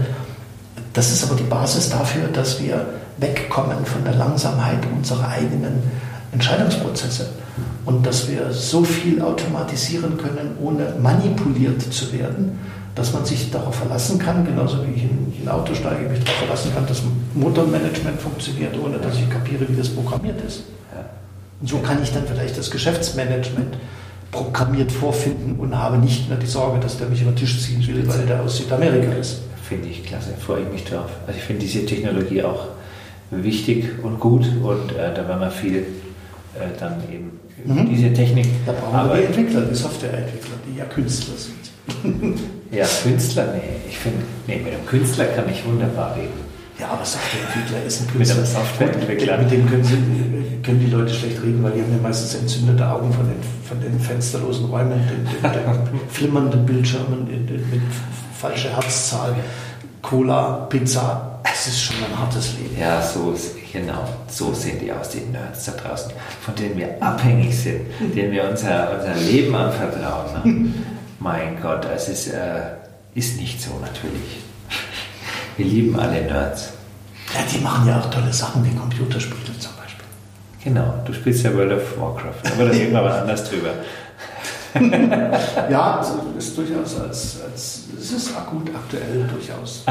das 0.92 1.11
ist 1.11 1.24
aber 1.24 1.35
die 1.35 1.44
Basis 1.44 1.90
dafür, 1.90 2.28
dass 2.28 2.62
wir 2.62 2.87
wegkommen 3.18 3.85
von 3.85 4.04
der 4.04 4.14
Langsamkeit 4.14 4.78
unserer 4.94 5.28
eigenen 5.28 5.83
Entscheidungsprozesse 6.33 7.30
und 7.85 8.07
dass 8.07 8.28
wir 8.28 8.52
so 8.52 8.85
viel 8.85 9.20
automatisieren 9.20 10.16
können, 10.16 10.57
ohne 10.61 10.94
manipuliert 11.00 11.83
zu 11.83 12.12
werden, 12.12 12.59
dass 12.94 13.12
man 13.12 13.24
sich 13.24 13.50
darauf 13.50 13.74
verlassen 13.74 14.18
kann, 14.18 14.44
genauso 14.44 14.87
wie 14.87 14.92
ich 14.92 15.02
in, 15.02 15.33
ein 15.42 15.48
Auto 15.48 15.74
steige, 15.74 16.09
mich 16.09 16.20
darauf 16.20 16.38
verlassen 16.38 16.72
kann, 16.74 16.87
dass 16.87 17.02
Motormanagement 17.35 18.20
funktioniert, 18.20 18.76
ohne 18.78 18.98
dass 18.98 19.16
ich 19.16 19.28
kapiere, 19.28 19.68
wie 19.68 19.76
das 19.76 19.88
programmiert 19.88 20.40
ist. 20.46 20.62
Und 21.61 21.68
so 21.68 21.78
kann 21.78 22.02
ich 22.02 22.12
dann 22.12 22.24
vielleicht 22.26 22.57
das 22.57 22.70
Geschäftsmanagement 22.70 23.76
programmiert 24.35 24.90
vorfinden 24.90 25.57
und 25.59 25.79
habe 25.79 25.97
nicht 25.99 26.29
mehr 26.29 26.38
die 26.38 26.47
Sorge, 26.47 26.81
dass 26.81 26.99
der 26.99 27.09
mich 27.09 27.23
über 27.23 27.31
den 27.31 27.37
Tisch 27.37 27.62
ziehen 27.62 27.87
will, 27.87 28.07
weil 28.07 28.27
der 28.27 28.42
aus 28.42 28.57
Südamerika 28.57 29.12
ist. 29.12 29.42
Finde 29.62 29.88
ich 29.88 30.05
klasse, 30.05 30.35
freue 30.38 30.62
ich 30.62 30.73
mich 30.73 30.85
drauf. 30.85 31.11
Also 31.27 31.38
ich 31.38 31.44
finde 31.44 31.62
diese 31.62 31.87
Technologie 31.87 32.42
auch 32.42 32.66
wichtig 33.31 33.87
und 34.03 34.20
gut 34.20 34.44
und 34.62 34.92
äh, 34.92 35.14
da 35.14 35.27
werden 35.27 35.40
wir 35.40 35.51
viel 35.51 35.79
äh, 35.79 36.79
dann 36.79 37.03
eben 37.11 37.31
mhm. 37.64 37.88
diese 37.88 38.12
Technik. 38.12 38.47
Da 38.66 38.73
brauchen 38.73 39.09
wir 39.09 39.16
die 39.16 39.25
Entwickler, 39.25 39.62
die 39.62 39.75
Softwareentwickler, 39.75 40.57
die 40.68 40.79
ja 40.79 40.85
Künstler 40.85 41.35
sind. 41.37 42.38
ja, 42.70 42.87
Künstler, 43.03 43.55
nee, 43.55 43.88
ich 43.88 43.99
finde, 43.99 44.18
nee, 44.47 44.57
mit 44.57 44.75
einem 44.75 44.87
Künstler 44.87 45.27
kann 45.27 45.49
ich 45.49 45.64
wunderbar 45.64 46.16
reden. 46.16 46.44
Ja, 46.79 46.88
aber 46.88 47.05
Softwareentwickler 47.05 47.87
ist 47.87 48.03
ein 48.03 48.09
Künstler. 48.09 48.37
Mit 48.37 48.44
einem 48.44 48.55
Softwareentwickler. 48.55 49.38
Mit 49.38 49.51
dem 49.51 49.70
können, 49.70 49.85
sie, 49.85 49.97
können, 50.64 50.81
die 50.81 50.90
Leute 50.90 51.12
schlecht 51.12 51.42
reden, 51.42 51.62
weil 51.62 51.72
die 51.72 51.83
haben 51.83 51.92
ja 51.92 52.03
meistens 52.03 52.35
entzündete 52.35 52.88
Augen 52.88 53.12
von 53.12 53.27
den, 53.27 53.37
von 53.68 53.81
den 53.81 54.00
fensterlosen 54.00 54.66
Räumen, 54.66 55.00
den, 55.09 55.24
den, 55.24 55.53
den 55.53 56.00
flimmernden 56.09 56.66
Bildschirmen, 56.66 57.27
mit 57.29 57.83
falscher 58.37 58.70
Herzzahl, 58.70 59.35
Cola, 60.03 60.66
Pizza. 60.68 61.40
Das 61.44 61.66
ist 61.66 61.83
schon 61.83 61.96
ein 61.96 62.18
hartes 62.18 62.55
Leben. 62.59 62.81
Ja, 62.81 63.00
so 63.00 63.35
genau, 63.72 64.09
so 64.29 64.53
sehen 64.53 64.79
die 64.81 64.92
aus, 64.92 65.11
die 65.11 65.20
Nerds 65.20 65.66
da 65.66 65.72
draußen, 65.72 66.12
von 66.40 66.55
denen 66.55 66.77
wir 66.77 67.03
abhängig 67.03 67.57
sind, 67.57 67.83
denen 68.14 68.33
wir 68.33 68.48
unser, 68.48 68.98
unser 68.98 69.14
Leben 69.14 69.55
anvertrauen. 69.55 70.27
Ne? 70.44 70.72
mein 71.20 71.61
Gott, 71.61 71.87
es 71.94 72.09
ist, 72.09 72.29
äh, 72.29 72.61
ist 73.14 73.40
nicht 73.40 73.61
so 73.61 73.70
natürlich. 73.81 74.42
Wir 75.57 75.66
lieben 75.66 75.98
alle 75.98 76.22
Nerds. 76.22 76.70
Ja, 77.33 77.40
die 77.53 77.59
machen 77.62 77.88
ja 77.88 78.00
auch 78.00 78.11
tolle 78.11 78.33
Sachen 78.33 78.64
wie 78.64 78.74
Computerspiele 78.77 79.59
zum 79.59 79.72
Beispiel. 79.77 79.84
Genau, 80.64 80.94
du 81.05 81.12
spielst 81.12 81.44
ja 81.44 81.55
World 81.55 81.72
of 81.72 82.00
Warcraft, 82.00 82.53
aber 82.55 82.64
da 82.64 82.70
reden 82.70 82.92
wir 82.92 83.00
aber 83.00 83.20
anders 83.20 83.44
drüber. 83.48 83.70
ja, 85.70 85.98
also 85.98 86.20
ist 86.37 86.57
durchaus 86.57 86.98
als, 87.00 87.42
als 87.42 87.85
es 87.98 88.11
ist 88.11 88.37
akut 88.37 88.70
aktuell 88.74 89.24
durchaus. 89.31 89.85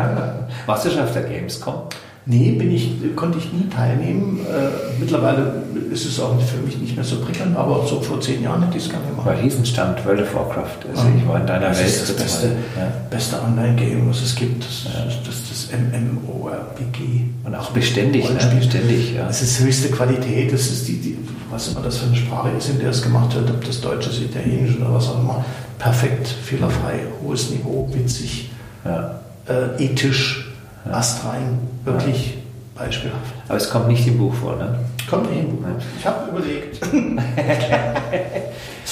Warst 0.66 0.84
du 0.84 0.90
schon 0.90 1.04
auf 1.04 1.12
der 1.12 1.22
Gamescom? 1.22 1.84
Nee, 2.30 2.52
bin 2.52 2.70
ich, 2.70 2.92
konnte 3.16 3.38
ich 3.38 3.50
nie 3.54 3.66
teilnehmen. 3.74 4.40
Äh, 4.40 5.00
mittlerweile 5.00 5.62
ist 5.90 6.04
es 6.04 6.20
auch 6.20 6.38
für 6.42 6.58
mich 6.58 6.76
nicht 6.76 6.94
mehr 6.94 7.04
so 7.04 7.16
prickelnd, 7.20 7.56
aber 7.56 7.86
so 7.86 8.00
vor 8.02 8.20
zehn 8.20 8.42
Jahren 8.42 8.62
hätte 8.66 8.76
ich 8.76 8.84
es 8.84 8.90
gerne 8.90 9.06
gemacht. 9.06 9.26
War 9.26 9.40
Riesenstand, 9.42 10.04
World 10.04 10.20
of 10.20 10.34
Warcraft. 10.34 10.90
Also 10.90 11.06
ich 11.16 11.26
war 11.26 11.40
in 11.40 11.46
deiner 11.46 11.68
das 11.70 11.78
Welt. 11.78 11.88
ist 11.88 12.08
das 12.10 12.16
beste, 12.16 12.46
Ja. 12.76 12.92
beste 13.08 13.42
Online-Game, 13.42 14.10
was 14.10 14.20
es 14.20 14.34
gibt. 14.34 14.62
Das, 14.62 14.84
das, 14.84 15.22
das, 15.24 15.68
das 15.70 15.78
MMORPG. 15.80 16.98
Und 17.44 17.54
auch 17.54 17.70
beständig, 17.70 18.28
ne? 18.28 18.36
Beständig, 18.58 19.14
ja. 19.14 19.26
Das 19.26 19.40
ist 19.40 19.60
höchste 19.60 19.88
Qualität. 19.88 20.52
Das 20.52 20.66
ist 20.66 20.86
die, 20.86 20.98
die, 20.98 21.18
was 21.50 21.68
immer 21.68 21.80
das 21.80 21.96
für 21.96 22.08
eine 22.08 22.16
Sprache 22.16 22.50
ist, 22.58 22.68
in 22.68 22.78
der 22.78 22.90
es 22.90 23.00
gemacht 23.02 23.34
wird, 23.34 23.48
ob 23.48 23.64
das 23.64 23.80
Deutsch 23.80 24.06
ist, 24.06 24.20
Italienisch 24.20 24.76
oder 24.76 24.92
was 24.92 25.08
auch 25.08 25.20
immer. 25.20 25.44
Perfekt, 25.78 26.28
fehlerfrei, 26.28 27.00
hohes 27.24 27.50
Niveau, 27.50 27.88
witzig, 27.92 28.50
ja. 28.84 29.20
äh, 29.48 29.82
ethisch, 29.82 30.47
astrein, 30.90 31.58
wirklich 31.84 32.38
beispielhaft. 32.74 33.34
Aber 33.48 33.56
es 33.56 33.68
kommt 33.68 33.88
nicht 33.88 34.06
im 34.06 34.18
Buch 34.18 34.34
vor, 34.34 34.56
ne? 34.56 34.78
Kommt 35.08 35.30
nicht 35.30 35.40
hin. 35.40 35.58
Ich 35.98 36.06
habe 36.06 36.30
überlegt. 36.30 36.80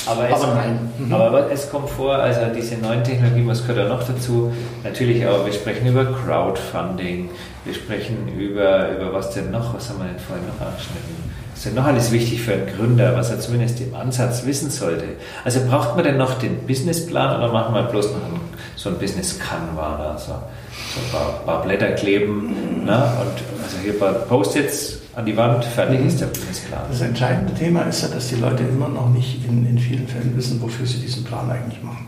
Aber, 0.07 0.29
es, 0.29 0.43
Aber 0.43 0.55
nein. 0.55 0.79
Mhm. 0.99 1.13
aber 1.13 1.51
es 1.51 1.71
kommt 1.71 1.89
vor, 1.91 2.15
also 2.15 2.41
diese 2.55 2.77
neuen 2.77 3.03
Technologien, 3.03 3.49
was 3.49 3.67
gehört 3.67 3.79
da 3.79 3.89
noch 3.89 4.07
dazu? 4.07 4.53
Natürlich 4.85 5.27
auch, 5.27 5.45
wir 5.45 5.53
sprechen 5.53 5.87
über 5.87 6.05
Crowdfunding, 6.05 7.31
wir 7.65 7.75
sprechen 7.75 8.29
über, 8.39 8.91
über 8.91 9.13
was 9.13 9.31
denn 9.31 9.51
noch, 9.51 9.75
was 9.75 9.89
haben 9.89 9.99
wir 9.99 10.07
denn 10.07 10.19
vorhin 10.19 10.47
noch 10.47 10.65
angeschnitten? 10.65 11.17
Was 11.57 11.65
ist 11.65 11.69
denn 11.69 11.83
noch 11.83 11.87
alles 11.87 12.13
wichtig 12.13 12.43
für 12.43 12.53
einen 12.53 12.67
Gründer, 12.67 13.17
was 13.17 13.31
er 13.31 13.41
zumindest 13.41 13.81
im 13.81 13.95
Ansatz 13.95 14.45
wissen 14.45 14.69
sollte? 14.69 15.07
Also 15.43 15.61
braucht 15.67 15.95
man 15.97 16.05
denn 16.05 16.19
noch 16.19 16.35
den 16.35 16.59
Businessplan 16.67 17.39
oder 17.39 17.51
machen 17.51 17.75
wir 17.75 17.85
bloß 17.85 18.11
noch 18.11 18.25
einen, 18.27 18.41
so 18.77 18.91
ein 18.91 18.99
Business 18.99 19.39
Canva 19.39 19.95
oder 19.95 20.19
so, 20.19 20.33
so 20.33 21.01
ein 21.01 21.11
paar, 21.11 21.41
paar 21.47 21.63
Blätter 21.63 21.93
kleben 21.93 22.85
ne? 22.85 22.93
und 22.93 23.65
also 23.65 23.79
hier 23.83 23.95
ein 23.95 23.99
paar 23.99 24.13
Post-its 24.13 24.99
an 25.15 25.25
die 25.25 25.35
Wand, 25.35 25.65
fertig 25.65 26.05
ist 26.05 26.21
der 26.21 26.27
Businessplan. 26.27 26.83
Das 26.91 27.01
entscheidende 27.01 27.55
Thema 27.55 27.85
ist 27.85 28.03
ja, 28.03 28.09
dass 28.09 28.29
die 28.29 28.35
Leute 28.35 28.63
immer 28.63 28.91
noch 28.91 29.09
nicht 29.09 29.43
in, 29.49 29.67
in 29.67 29.79
vielen 29.79 30.07
Fällen 30.07 30.37
wissen, 30.37 30.61
wofür 30.61 30.85
sie 30.85 30.99
diesen 30.99 31.25
Plan 31.25 31.51
eigentlich 31.51 31.83
machen. 31.83 32.07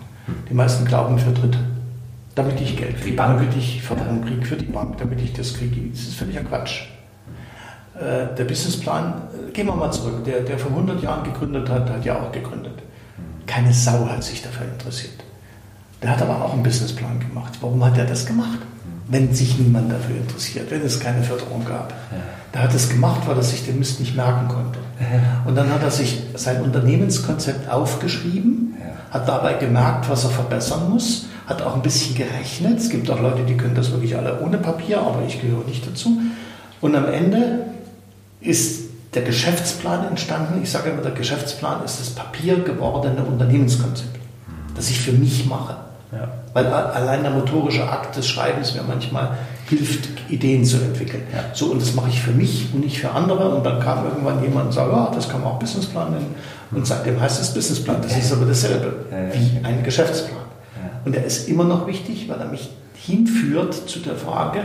Die 0.50 0.54
meisten 0.54 0.84
glauben 0.84 1.18
für 1.18 1.30
Dritte. 1.30 1.58
Damit 2.34 2.60
ich 2.60 2.76
Geld 2.76 2.96
die 2.98 3.02
kriege, 3.02 3.16
Bank. 3.16 3.38
damit 3.38 3.56
ich 3.56 3.82
Förderung 3.82 4.22
kriege 4.26 4.44
für 4.44 4.56
die 4.56 4.66
Bank, 4.66 4.98
damit 4.98 5.22
ich 5.22 5.32
das 5.32 5.54
kriege. 5.54 5.88
Das 5.90 6.00
ist 6.00 6.16
völliger 6.16 6.42
Quatsch. 6.42 6.82
Äh, 8.00 8.34
Der 8.36 8.44
Businessplan, 8.44 9.14
äh, 9.48 9.50
gehen 9.52 9.66
wir 9.66 9.74
mal 9.74 9.90
zurück, 9.90 10.24
der, 10.24 10.40
der 10.40 10.58
vor 10.58 10.70
100 10.70 11.02
Jahren 11.02 11.24
gegründet 11.24 11.68
hat, 11.68 11.90
hat 11.90 12.04
ja 12.04 12.16
auch 12.20 12.30
gegründet. 12.32 12.78
Keine 13.46 13.72
Sau 13.72 14.06
hat 14.08 14.22
sich 14.22 14.42
dafür 14.42 14.66
interessiert. 14.66 15.24
Der 16.02 16.10
hat 16.10 16.22
aber 16.22 16.44
auch 16.44 16.52
einen 16.52 16.62
Businessplan 16.62 17.18
gemacht. 17.18 17.54
Warum 17.60 17.84
hat 17.84 17.98
er 17.98 18.04
das 18.04 18.24
gemacht? 18.24 18.58
Wenn 19.08 19.34
sich 19.34 19.58
niemand 19.58 19.90
dafür 19.90 20.16
interessiert, 20.16 20.70
wenn 20.70 20.82
es 20.82 21.00
keine 21.00 21.22
Förderung 21.22 21.64
gab. 21.64 21.92
Der 22.52 22.62
hat 22.62 22.74
es 22.74 22.88
gemacht, 22.90 23.22
weil 23.26 23.36
er 23.36 23.42
sich 23.42 23.64
den 23.64 23.78
Mist 23.78 23.98
nicht 24.00 24.14
merken 24.14 24.48
konnte. 24.48 24.78
Und 25.46 25.54
dann 25.56 25.72
hat 25.72 25.82
er 25.82 25.90
sich 25.90 26.22
sein 26.34 26.60
Unternehmenskonzept 26.62 27.70
aufgeschrieben, 27.70 28.76
hat 29.10 29.26
dabei 29.26 29.54
gemerkt, 29.54 30.08
was 30.10 30.24
er 30.24 30.30
verbessern 30.30 30.90
muss, 30.90 31.26
hat 31.46 31.62
auch 31.62 31.74
ein 31.74 31.82
bisschen 31.82 32.14
gerechnet. 32.14 32.78
Es 32.78 32.90
gibt 32.90 33.10
auch 33.10 33.20
Leute, 33.20 33.42
die 33.44 33.56
können 33.56 33.74
das 33.74 33.90
wirklich 33.90 34.14
alle 34.14 34.40
ohne 34.40 34.58
Papier, 34.58 35.00
aber 35.00 35.22
ich 35.26 35.40
gehöre 35.40 35.64
nicht 35.64 35.86
dazu. 35.86 36.18
Und 36.82 36.94
am 36.94 37.06
Ende 37.06 37.60
ist 38.40 38.88
der 39.14 39.22
Geschäftsplan 39.22 40.06
entstanden. 40.06 40.60
Ich 40.62 40.70
sage 40.70 40.90
immer, 40.90 41.02
der 41.02 41.12
Geschäftsplan 41.12 41.84
ist 41.84 42.00
das 42.00 42.10
Papier 42.10 42.58
gewordene 42.62 43.22
Unternehmenskonzept, 43.22 44.18
das 44.74 44.90
ich 44.90 45.00
für 45.00 45.12
mich 45.12 45.46
mache. 45.46 45.76
Ja. 46.12 46.28
Weil 46.54 46.66
allein 46.66 47.22
der 47.22 47.32
motorische 47.32 47.88
Akt 47.88 48.16
des 48.16 48.26
Schreibens 48.26 48.74
mir 48.74 48.82
manchmal 48.82 49.36
hilft, 49.68 50.08
Ideen 50.30 50.64
zu 50.64 50.78
entwickeln. 50.78 51.22
Ja. 51.32 51.44
So, 51.52 51.66
und 51.66 51.82
das 51.82 51.94
mache 51.94 52.08
ich 52.08 52.20
für 52.20 52.30
mich 52.30 52.68
und 52.72 52.80
nicht 52.80 52.98
für 52.98 53.10
andere. 53.10 53.50
Und 53.50 53.64
dann 53.64 53.80
kam 53.80 54.04
irgendwann 54.04 54.42
jemand 54.42 54.66
und 54.66 54.72
sagte, 54.72 54.92
ja, 54.92 55.10
das 55.14 55.28
kann 55.28 55.42
man 55.42 55.52
auch 55.52 55.58
Businessplan 55.58 56.12
nennen. 56.12 56.34
Und 56.70 56.86
seitdem 56.86 57.20
heißt 57.20 57.40
es 57.40 57.52
Businessplan. 57.52 57.98
Das 58.02 58.16
ist 58.16 58.32
aber 58.32 58.46
dasselbe 58.46 58.94
wie 59.32 59.64
ein 59.64 59.82
Geschäftsplan. 59.82 60.38
Und 61.04 61.14
er 61.14 61.24
ist 61.24 61.48
immer 61.48 61.64
noch 61.64 61.86
wichtig, 61.86 62.28
weil 62.28 62.40
er 62.40 62.48
mich 62.48 62.70
hinführt 62.94 63.74
zu 63.74 64.00
der 64.00 64.16
Frage 64.16 64.60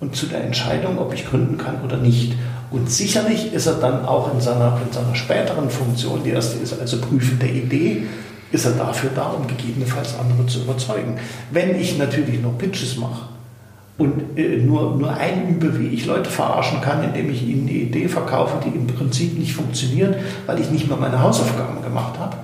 und 0.00 0.14
zu 0.16 0.26
der 0.26 0.44
Entscheidung, 0.44 0.98
ob 0.98 1.12
ich 1.14 1.28
gründen 1.28 1.58
kann 1.58 1.82
oder 1.84 1.96
nicht. 1.96 2.34
Und 2.70 2.90
sicherlich 2.90 3.52
ist 3.52 3.66
er 3.66 3.74
dann 3.74 4.04
auch 4.04 4.32
in 4.32 4.40
seiner, 4.40 4.78
in 4.84 4.92
seiner 4.92 5.14
späteren 5.14 5.70
Funktion, 5.70 6.22
die 6.24 6.30
erste 6.30 6.58
ist 6.58 6.78
also 6.78 7.00
Prüfen 7.00 7.38
der 7.38 7.50
Idee, 7.50 8.06
ist 8.52 8.64
er 8.64 8.72
dafür 8.72 9.10
da, 9.14 9.28
um 9.28 9.46
gegebenenfalls 9.46 10.18
andere 10.18 10.46
zu 10.46 10.60
überzeugen. 10.60 11.18
Wenn 11.50 11.78
ich 11.78 11.98
natürlich 11.98 12.40
nur 12.40 12.56
Pitches 12.58 12.96
mache 12.96 13.26
und 13.98 14.36
äh, 14.36 14.58
nur, 14.58 14.96
nur 14.96 15.14
einübe, 15.14 15.78
wie 15.78 15.88
ich 15.88 16.06
Leute 16.06 16.30
verarschen 16.30 16.80
kann, 16.80 17.02
indem 17.02 17.30
ich 17.30 17.42
ihnen 17.46 17.68
eine 17.68 17.76
Idee 17.76 18.08
verkaufe, 18.08 18.58
die 18.64 18.76
im 18.76 18.86
Prinzip 18.86 19.38
nicht 19.38 19.54
funktioniert, 19.54 20.16
weil 20.46 20.60
ich 20.60 20.70
nicht 20.70 20.88
mal 20.88 20.96
meine 20.96 21.20
Hausaufgaben 21.20 21.82
gemacht 21.82 22.18
habe, 22.18 22.36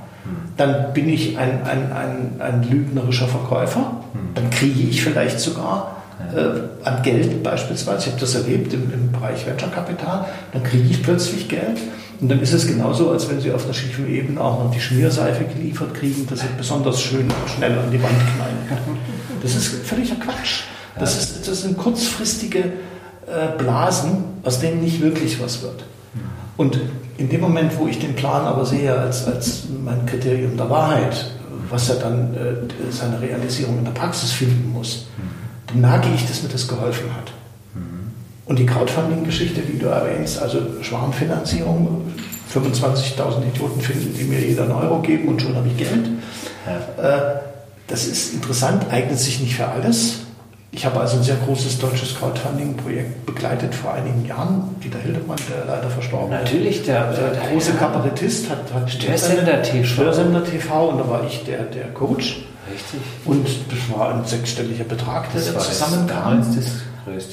dann 0.57 0.93
bin 0.93 1.09
ich 1.09 1.39
ein, 1.39 1.63
ein, 1.65 1.93
ein, 1.93 2.41
ein 2.41 2.71
lügnerischer 2.71 3.27
Verkäufer. 3.27 4.03
Dann 4.35 4.51
kriege 4.51 4.83
ich 4.83 5.03
vielleicht 5.03 5.41
sogar 5.41 6.02
äh, 6.35 6.85
an 6.85 7.03
Geld 7.03 7.43
beispielsweise, 7.43 8.07
ich 8.07 8.07
habe 8.13 8.21
das 8.21 8.35
erlebt 8.35 8.73
im, 8.73 8.93
im 8.93 9.13
Bereich 9.13 9.47
Venture 9.47 9.71
Capital, 9.71 10.27
dann 10.53 10.63
kriege 10.63 10.89
ich 10.91 11.03
plötzlich 11.03 11.49
Geld. 11.49 11.79
Und 12.21 12.29
dann 12.31 12.41
ist 12.41 12.53
es 12.53 12.67
genauso, 12.67 13.11
als 13.11 13.29
wenn 13.29 13.41
Sie 13.41 13.51
auf 13.51 13.65
einer 13.65 13.75
schiefen 13.75 14.09
Ebene 14.09 14.41
auch 14.41 14.63
noch 14.63 14.71
die 14.71 14.81
Schmierseife 14.81 15.45
geliefert 15.45 15.95
kriegen, 15.95 16.27
dass 16.29 16.41
Sie 16.41 16.47
besonders 16.57 17.01
schön 17.01 17.23
und 17.23 17.51
schnell 17.57 17.77
an 17.77 17.91
die 17.91 18.01
Wand 18.01 18.15
knallen 18.15 18.69
kann. 18.69 18.79
Das 19.43 19.57
ist 19.57 19.85
völliger 19.85 20.15
Quatsch. 20.15 20.63
Das, 20.99 21.19
ist, 21.19 21.49
das 21.49 21.63
sind 21.63 21.77
kurzfristige 21.77 22.61
äh, 23.27 23.59
Blasen, 23.59 24.25
aus 24.45 24.61
denen 24.61 24.83
nicht 24.83 25.01
wirklich 25.01 25.43
was 25.43 25.63
wird. 25.63 25.85
Und 26.57 26.79
in 27.19 27.29
dem 27.29 27.41
Moment, 27.41 27.77
wo 27.79 27.89
ich 27.89 27.99
den 27.99 28.15
Plan 28.15 28.47
aber 28.47 28.67
sehe 28.67 28.97
als, 28.97 29.27
als 29.27 29.65
mein 29.85 30.07
Kriterium 30.07 30.57
der 30.57 30.71
Wahrheit, 30.71 31.31
was 31.71 31.89
er 31.89 31.97
dann 31.97 32.35
äh, 32.35 32.93
seine 32.93 33.21
Realisierung 33.21 33.79
in 33.79 33.85
der 33.85 33.93
Praxis 33.93 34.31
finden 34.31 34.73
muss, 34.73 35.07
dann 35.17 35.42
merke 35.75 36.09
ich, 36.15 36.27
dass 36.27 36.43
mir 36.43 36.49
das 36.49 36.67
geholfen 36.69 37.11
hat. 37.17 37.33
Und 38.47 38.59
die 38.59 38.67
Crowdfunding-Geschichte, 38.67 39.61
die 39.63 39.79
du 39.79 39.87
erwähnst, 39.87 40.41
also 40.43 40.59
Schwarmfinanzierung, 40.83 42.13
25.000 42.53 43.47
Idioten 43.55 43.81
finden, 43.81 44.15
die 44.19 44.25
mir 44.25 44.41
jeder 44.41 44.65
einen 44.65 44.73
Euro 44.73 45.01
geben 45.01 45.29
und 45.29 45.41
schon 45.41 45.55
habe 45.57 45.69
ich 45.69 45.77
Geld. 45.77 46.07
Äh, 46.67 47.41
Das 47.89 48.07
ist 48.07 48.35
interessant, 48.35 48.87
eignet 48.91 49.19
sich 49.19 49.41
nicht 49.41 49.55
für 49.57 49.67
alles. 49.67 50.21
Ich 50.71 50.87
habe 50.87 51.01
also 51.01 51.19
ein 51.19 51.23
sehr 51.23 51.37
großes 51.47 51.79
deutsches 51.79 52.15
Crowdfunding-Projekt 52.17 53.27
begleitet 53.27 53.75
vor 53.75 53.93
einigen 53.93 54.25
Jahren. 54.25 54.75
Dieter 54.83 54.99
Hildemann, 54.99 55.37
der 55.51 55.67
leider 55.67 55.91
verstorben 55.91 56.33
ist. 56.33 56.45
Natürlich, 56.45 56.83
der, 56.85 57.13
Der, 57.13 57.31
der 57.31 57.51
große 57.51 57.73
Kabarettist 57.75 58.49
hat, 58.49 58.73
hat 58.73 58.91
Störsender 58.91 59.63
TV. 59.63 59.85
Störsender 59.85 60.43
TV 60.45 60.89
und 60.89 60.99
da 60.99 61.09
war 61.09 61.25
ich 61.27 61.45
der, 61.45 61.65
der 61.65 61.89
Coach. 61.93 62.45
Richtig. 62.71 63.01
Und 63.25 63.47
das 63.47 63.99
war 63.99 64.15
ein 64.15 64.25
sechsstelliger 64.25 64.85
Betrag, 64.85 65.33
der 65.33 65.41
Das 65.41 65.53
da 65.53 65.61
zusammenkam. 65.61 66.45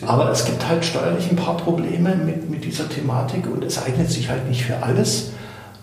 Aber 0.08 0.32
es 0.32 0.46
gibt 0.46 0.68
halt 0.68 0.84
steuerlich 0.84 1.30
ein 1.30 1.36
paar 1.36 1.58
Probleme 1.58 2.16
mit, 2.16 2.50
mit 2.50 2.66
dieser 2.66 2.90
Thematik 2.90 3.46
und 3.46 3.64
es 3.64 3.82
eignet 3.82 4.10
sich 4.10 4.30
halt 4.30 4.48
nicht 4.50 4.66
für 4.66 4.82
alles. 4.82 5.32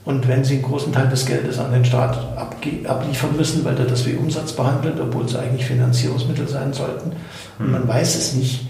Und 0.05 0.27
wenn 0.29 0.45
Sie 0.45 0.55
einen 0.55 0.63
großen 0.63 0.93
Teil 0.93 1.09
des 1.09 1.27
Geldes 1.27 1.59
an 1.59 1.73
den 1.73 1.85
Staat 1.85 2.17
abliefern 2.37 3.37
müssen, 3.37 3.65
weil 3.65 3.75
der 3.75 3.87
das 3.87 4.07
wie 4.07 4.15
Umsatz 4.15 4.53
behandelt, 4.53 5.01
obwohl 5.01 5.25
es 5.25 5.35
eigentlich 5.35 5.67
Finanzierungsmittel 5.67 6.49
sein 6.49 6.73
sollten, 6.73 7.13
und 7.59 7.73
man 7.73 7.87
weiß 7.87 8.17
es 8.17 8.35
nicht, 8.35 8.69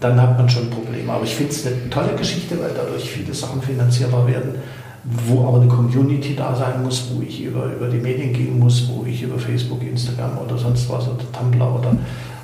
dann 0.00 0.20
hat 0.20 0.38
man 0.38 0.48
schon 0.48 0.70
Probleme. 0.70 1.12
Aber 1.12 1.24
ich 1.24 1.34
finde 1.34 1.52
es 1.52 1.66
eine 1.66 1.90
tolle 1.90 2.14
Geschichte, 2.16 2.58
weil 2.58 2.70
dadurch 2.74 3.10
viele 3.10 3.34
Sachen 3.34 3.60
finanzierbar 3.60 4.26
werden, 4.26 4.56
wo 5.04 5.48
aber 5.48 5.60
eine 5.60 5.68
Community 5.68 6.36
da 6.36 6.54
sein 6.54 6.82
muss, 6.82 7.10
wo 7.12 7.22
ich 7.22 7.42
über, 7.42 7.66
über 7.66 7.88
die 7.88 7.98
Medien 7.98 8.32
gehen 8.32 8.58
muss, 8.58 8.88
wo 8.88 9.04
ich 9.04 9.22
über 9.22 9.38
Facebook, 9.38 9.82
Instagram 9.82 10.38
oder 10.38 10.56
sonst 10.56 10.88
was 10.88 11.08
oder 11.08 11.24
Tumblr 11.32 11.74
oder, 11.74 11.96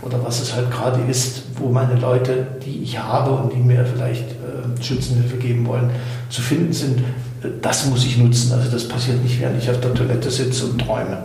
oder 0.02 0.24
was 0.24 0.40
es 0.40 0.54
halt 0.54 0.70
gerade 0.70 1.00
ist, 1.08 1.42
wo 1.56 1.68
meine 1.68 1.94
Leute, 2.00 2.46
die 2.64 2.82
ich 2.82 2.98
habe 2.98 3.30
und 3.30 3.52
die 3.52 3.58
mir 3.58 3.84
vielleicht 3.86 4.30
äh, 4.30 4.82
Schützenhilfe 4.82 5.36
geben 5.36 5.66
wollen, 5.66 5.90
zu 6.30 6.42
finden 6.42 6.72
sind. 6.72 6.98
Äh, 7.42 7.48
Das 7.62 7.86
muss 7.86 8.04
ich 8.04 8.18
nutzen. 8.18 8.52
Also 8.52 8.70
das 8.70 8.88
passiert 8.88 9.22
nicht, 9.22 9.40
während 9.40 9.62
ich 9.62 9.70
auf 9.70 9.80
der 9.80 9.94
Toilette 9.94 10.30
sitze 10.30 10.66
und 10.66 10.80
träume. 10.80 11.24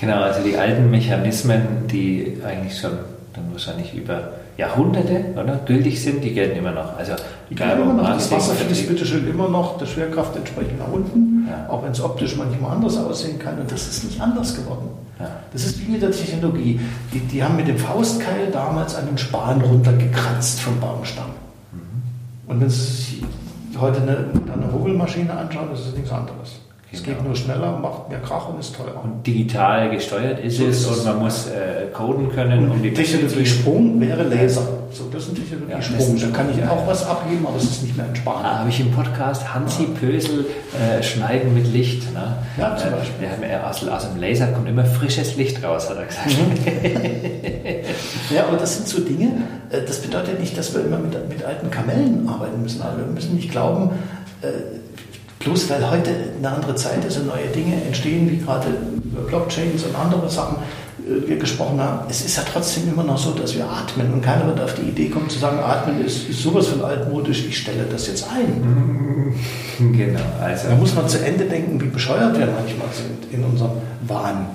Genau, 0.00 0.22
also 0.22 0.42
die 0.42 0.56
alten 0.56 0.90
Mechanismen, 0.90 1.86
die 1.86 2.38
eigentlich 2.42 2.78
schon 2.78 2.92
dann 3.34 3.52
wahrscheinlich 3.52 3.94
über 3.94 4.39
Jahrhunderte 4.56 5.24
oder, 5.34 5.60
gültig 5.66 6.02
sind, 6.02 6.22
die 6.22 6.32
gelten 6.34 6.58
immer 6.58 6.72
noch. 6.72 6.96
Also 6.96 7.12
Ja, 7.50 7.72
immer 7.72 7.94
noch. 7.94 8.08
Das 8.08 8.30
Wasser 8.30 8.54
fließt 8.54 8.88
bitteschön 8.88 9.28
immer 9.28 9.48
noch, 9.48 9.78
der 9.78 9.86
Schwerkraft 9.86 10.36
entsprechend 10.36 10.78
nach 10.78 10.92
unten, 10.92 11.48
Ja. 11.48 11.68
auch 11.72 11.82
wenn 11.82 11.92
es 11.92 12.02
optisch 12.02 12.36
manchmal 12.36 12.72
anders 12.72 12.96
aussehen 12.98 13.38
kann. 13.38 13.58
Und 13.58 13.70
das 13.70 13.86
ist 13.88 14.04
nicht 14.04 14.20
anders 14.20 14.54
geworden. 14.54 14.88
Ja. 15.18 15.28
Das 15.52 15.64
ist 15.64 15.80
wie 15.80 15.90
mit 15.92 16.02
der 16.02 16.10
Technologie. 16.12 16.80
Die, 17.12 17.20
die 17.20 17.42
haben 17.42 17.56
mit 17.56 17.68
dem 17.68 17.78
Faustkeil 17.78 18.50
damals 18.52 18.94
einen 18.94 19.18
Span 19.18 19.60
runtergekratzt 19.60 20.60
vom 20.60 20.78
Baumstamm. 20.80 21.30
Und 22.46 22.60
wenn 22.60 22.68
Sie 22.70 22.80
sich 22.80 23.22
heute 23.80 24.02
eine, 24.02 24.26
eine 24.52 24.72
Hobelmaschine 24.72 25.32
anschauen, 25.32 25.68
das 25.70 25.80
ist 25.86 25.96
nichts 25.96 26.10
anderes. 26.10 26.60
Es 26.92 27.04
Genau. 27.04 27.18
geht 27.18 27.26
nur 27.26 27.36
schneller, 27.36 27.78
macht 27.78 28.08
mehr 28.08 28.18
Krach 28.20 28.48
und 28.48 28.58
ist 28.58 28.74
teurer. 28.74 29.00
Und 29.04 29.24
digital 29.24 29.90
gesteuert 29.90 30.40
ist 30.44 30.56
So 30.58 30.66
es 30.66 30.80
ist 30.80 30.86
und 30.88 31.04
man 31.04 31.18
muss 31.20 31.46
äh, 31.46 31.86
coden 31.92 32.30
können, 32.34 32.68
um 32.68 32.82
die 32.82 32.92
Technologie 32.92 33.46
Sprung 33.46 34.00
wäre 34.00 34.24
Laser. 34.24 34.62
So, 34.92 35.04
das 35.12 35.22
ist 35.22 35.28
ein 35.30 35.34
Technologie 35.36 35.70
Ja. 35.70 35.78
Da 35.78 36.36
kann 36.36 36.50
ich 36.50 36.56
ja, 36.56 36.68
auch 36.68 36.80
ja. 36.80 36.86
was 36.88 37.06
abgeben, 37.06 37.46
aber 37.46 37.56
es 37.58 37.62
ist 37.64 37.84
nicht 37.84 37.96
mehr 37.96 38.06
entspannend. 38.06 38.44
Ah, 38.44 38.58
habe 38.58 38.70
ich 38.70 38.80
im 38.80 38.90
Podcast 38.90 39.54
Hansi 39.54 39.84
Pösel 39.84 40.46
äh, 40.74 41.00
Schneiden 41.00 41.54
mit 41.54 41.72
Licht. 41.72 42.12
Ne? 42.12 42.38
Ja, 42.58 42.76
zum 42.76 42.88
Äh, 42.88 42.96
Beispiel. 42.96 43.14
Der 43.20 43.30
hat 43.30 43.40
mir 43.40 43.68
aus, 43.68 43.86
aus 43.88 44.10
dem 44.10 44.20
Laser 44.20 44.48
kommt 44.48 44.68
immer 44.68 44.84
frisches 44.84 45.36
Licht 45.36 45.62
raus, 45.62 45.88
hat 45.88 45.96
er 45.96 46.06
gesagt. 46.06 46.30
Ja, 48.34 48.46
aber 48.46 48.56
das 48.56 48.76
sind 48.76 48.88
so 48.88 49.00
Dinge, 49.00 49.42
äh, 49.70 49.80
das 49.86 50.00
bedeutet 50.02 50.40
nicht, 50.40 50.56
dass 50.56 50.74
wir 50.74 50.84
immer 50.84 50.98
mit, 50.98 51.12
mit 51.28 51.44
alten 51.44 51.70
Kamellen 51.70 52.28
arbeiten 52.28 52.62
müssen. 52.62 52.82
Aber 52.82 52.98
wir 52.98 53.06
müssen 53.06 53.34
nicht 53.36 53.50
glauben, 53.50 53.90
äh, 54.42 54.46
bloß 55.40 55.70
weil 55.70 55.90
heute 55.90 56.10
eine 56.38 56.50
andere 56.50 56.74
Zeit 56.74 57.04
ist 57.04 57.16
und 57.16 57.26
neue 57.26 57.48
Dinge 57.48 57.82
entstehen, 57.84 58.30
wie 58.30 58.38
gerade 58.38 58.68
über 59.02 59.22
Blockchains 59.22 59.82
und 59.84 59.96
andere 59.96 60.28
Sachen 60.30 60.56
äh, 61.06 61.28
wir 61.28 61.36
gesprochen 61.38 61.80
haben, 61.80 62.08
es 62.08 62.24
ist 62.24 62.36
ja 62.36 62.44
trotzdem 62.50 62.88
immer 62.88 63.02
noch 63.02 63.18
so, 63.18 63.32
dass 63.32 63.56
wir 63.56 63.64
atmen 63.64 64.12
und 64.12 64.22
keiner 64.22 64.46
wird 64.46 64.60
auf 64.60 64.74
die 64.74 64.82
Idee 64.82 65.08
kommen 65.08 65.28
zu 65.28 65.38
sagen, 65.38 65.58
atmen 65.58 66.04
ist, 66.04 66.28
ist 66.28 66.42
sowas 66.42 66.68
von 66.68 66.84
altmodisch, 66.84 67.46
ich 67.46 67.58
stelle 67.58 67.84
das 67.90 68.06
jetzt 68.06 68.26
ein. 68.30 69.34
genau, 69.78 70.20
also 70.40 70.68
Da 70.68 70.74
muss 70.76 70.94
man 70.94 71.08
zu 71.08 71.24
Ende 71.24 71.46
denken, 71.46 71.80
wie 71.80 71.88
bescheuert 71.88 72.38
wir 72.38 72.46
manchmal 72.46 72.88
sind 72.92 73.32
in 73.32 73.44
unserem 73.44 73.72
Wahn. 74.06 74.46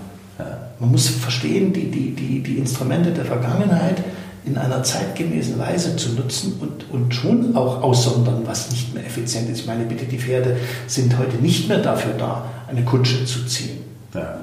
Man 0.80 0.92
muss 0.92 1.08
verstehen, 1.08 1.72
die, 1.72 1.90
die, 1.90 2.12
die, 2.14 2.44
die 2.44 2.58
Instrumente 2.58 3.12
der 3.12 3.24
Vergangenheit 3.24 4.04
in 4.46 4.58
einer 4.58 4.84
zeitgemäßen 4.84 5.58
Weise 5.58 5.96
zu 5.96 6.10
nutzen 6.14 6.54
und, 6.62 6.90
und 6.92 7.14
schon 7.16 7.56
auch 7.56 7.82
aussondern, 7.82 8.44
was 8.46 8.70
nicht 8.72 8.94
mehr 8.94 9.06
effizient 9.06 9.50
ist. 9.50 9.62
Ich 9.62 9.66
meine, 9.66 9.86
bitte, 9.86 10.06
die 10.06 10.20
Pferde 10.20 10.58
sind 10.88 11.18
heute 11.18 11.38
nicht 11.38 11.68
mehr 11.68 11.80
dafür 11.80 12.14
da, 12.18 12.46
eine 12.68 12.84
Kutsche 12.84 13.26
zu 13.26 13.46
ziehen. 13.46 13.80
ja. 14.14 14.38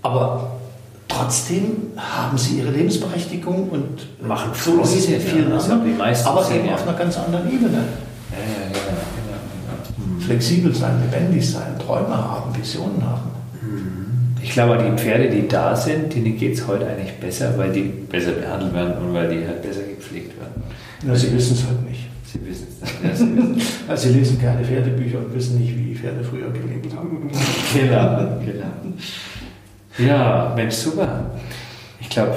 Aber 0.00 0.52
trotzdem 1.08 1.88
haben 1.96 2.38
sie 2.38 2.58
ihre 2.60 2.70
Lebensberechtigung 2.70 3.68
und 3.70 4.22
Machen 4.26 4.50
so 4.54 4.80
ist 4.80 4.94
es 4.96 5.08
mit 5.08 5.22
vielen 5.22 5.50
ja. 5.50 5.58
Anderen, 5.58 5.84
die 5.84 5.90
meisten 5.92 6.28
aber 6.28 6.48
eben 6.50 6.66
ja- 6.68 6.74
auf 6.74 6.86
einer 6.86 6.96
ganz 6.96 7.18
anderen 7.18 7.48
Ebene. 7.52 7.78
Ja. 8.30 10.24
Flexibel 10.24 10.74
sein, 10.74 11.00
lebendig 11.02 11.50
sein, 11.50 11.78
Träume 11.84 12.16
haben, 12.16 12.56
Visionen 12.56 13.02
haben. 13.04 13.30
Ich 14.48 14.54
glaube, 14.54 14.78
die 14.82 14.96
Pferde, 14.98 15.28
die 15.28 15.46
da 15.46 15.76
sind, 15.76 16.14
denen 16.14 16.34
geht 16.38 16.54
es 16.54 16.66
heute 16.66 16.86
eigentlich 16.86 17.12
besser, 17.20 17.52
weil 17.58 17.70
die 17.70 17.82
besser 17.82 18.32
behandelt 18.32 18.72
werden 18.72 18.94
und 18.96 19.12
weil 19.12 19.28
die 19.28 19.46
halt 19.46 19.60
besser 19.60 19.82
gepflegt 19.82 20.32
werden. 20.40 20.62
Ja, 21.06 21.14
sie 21.14 21.30
wissen 21.34 21.52
es 21.54 21.66
halt 21.66 21.86
nicht. 21.86 22.08
Sie 22.24 22.40
wissen 22.46 22.66
es 22.70 22.80
nicht. 22.80 23.04
Ja, 23.04 23.14
sie 23.14 23.36
wissen. 23.36 23.62
Also 23.86 24.08
sie 24.08 24.18
lesen 24.18 24.40
keine 24.40 24.64
Pferdebücher 24.64 25.18
und 25.18 25.34
wissen 25.34 25.58
nicht, 25.60 25.76
wie 25.76 25.94
Pferde 25.94 26.24
früher 26.24 26.50
gelebt 26.50 26.96
haben. 26.96 27.30
genau, 27.74 28.40
genau. 28.40 30.08
Ja, 30.10 30.54
Mensch, 30.56 30.76
super. 30.76 31.26
Ich 32.00 32.08
glaube, 32.08 32.34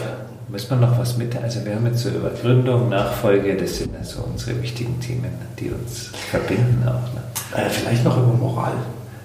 müssen 0.49 0.69
wir 0.69 0.85
noch 0.85 0.99
was 0.99 1.17
mit. 1.17 1.33
Also, 1.41 1.63
wir 1.63 1.75
haben 1.75 1.85
jetzt 1.85 1.99
so 1.99 2.09
über 2.09 2.29
Gründung, 2.31 2.89
Nachfolge, 2.89 3.55
das 3.55 3.77
sind 3.77 3.95
also 3.97 4.23
unsere 4.29 4.61
wichtigen 4.61 4.99
Themen, 4.99 5.31
die 5.57 5.69
uns 5.69 6.11
verbinden 6.29 6.83
auch. 6.85 7.13
Ne? 7.13 7.21
Äh, 7.55 7.69
vielleicht 7.69 8.03
noch 8.03 8.17
über 8.17 8.33
Moral. 8.33 8.73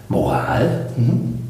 Moral 0.08 0.86
Mhm. 0.96 1.45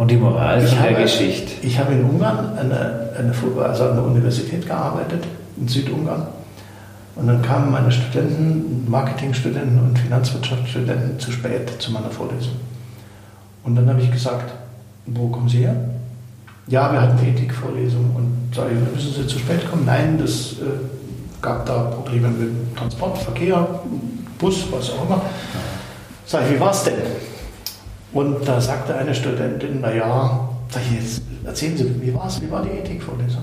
Und 0.00 0.10
die 0.10 0.16
Moral 0.16 0.64
Ich 0.64 0.70
von 0.70 0.82
der 0.82 0.92
habe- 0.92 1.02
Geschichte. 1.02 1.52
Ich 1.60 1.78
habe 1.78 1.92
in 1.92 2.02
Ungarn 2.04 2.56
eine, 2.58 3.10
eine, 3.18 3.34
also 3.62 3.84
an 3.84 3.96
der 3.96 4.04
Universität 4.04 4.66
gearbeitet, 4.66 5.24
in 5.58 5.68
Südungarn. 5.68 6.26
Und 7.16 7.26
dann 7.26 7.42
kamen 7.42 7.70
meine 7.70 7.92
Studenten, 7.92 8.90
Marketingstudenten 8.90 9.78
und 9.78 9.98
Finanzwirtschaftsstudenten 9.98 11.18
zu 11.20 11.30
spät 11.32 11.70
zu 11.78 11.92
meiner 11.92 12.08
Vorlesung. 12.08 12.54
Und 13.62 13.76
dann 13.76 13.90
habe 13.90 14.00
ich 14.00 14.10
gesagt, 14.10 14.50
wo 15.04 15.28
kommen 15.28 15.50
Sie 15.50 15.58
her? 15.58 15.76
Ja, 16.66 16.90
wir 16.90 17.02
hatten 17.02 17.22
Ethikvorlesung. 17.22 18.14
Und 18.16 18.54
sage 18.56 18.70
ich, 18.72 18.94
müssen 18.96 19.12
Sie 19.22 19.26
zu 19.26 19.38
spät 19.38 19.70
kommen? 19.70 19.84
Nein, 19.84 20.16
das 20.18 20.52
äh, 20.52 21.42
gab 21.42 21.66
da 21.66 21.74
Probleme 21.82 22.28
mit 22.28 22.74
Transport, 22.74 23.18
Verkehr, 23.18 23.68
Bus, 24.38 24.64
was 24.70 24.92
auch 24.92 25.04
immer. 25.04 25.20
Sag 26.24 26.44
ich, 26.46 26.54
wie 26.56 26.60
war 26.60 26.70
es 26.70 26.84
denn? 26.84 26.94
Und 28.12 28.46
da 28.46 28.60
sagte 28.60 28.94
eine 28.94 29.14
Studentin, 29.14 29.80
naja, 29.80 30.48
jetzt, 30.98 31.22
erzählen 31.44 31.76
Sie, 31.76 32.02
wie 32.02 32.14
war 32.14 32.26
es, 32.26 32.40
wie 32.40 32.50
war 32.50 32.62
die 32.62 32.70
Ethikvorlesung? 32.70 33.42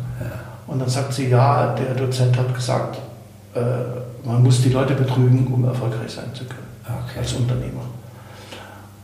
Und 0.67 0.79
dann 0.79 0.89
sagt 0.89 1.13
sie, 1.13 1.29
ja, 1.29 1.73
der 1.75 1.95
Dozent 1.95 2.37
hat 2.37 2.53
gesagt, 2.53 2.97
äh, 3.55 3.59
man 4.27 4.43
muss 4.43 4.61
die 4.61 4.69
Leute 4.69 4.93
betrügen, 4.93 5.47
um 5.47 5.63
erfolgreich 5.63 6.11
sein 6.11 6.25
zu 6.33 6.43
können, 6.43 6.67
Okay. 6.83 7.19
als 7.19 7.33
Unternehmer. 7.33 7.81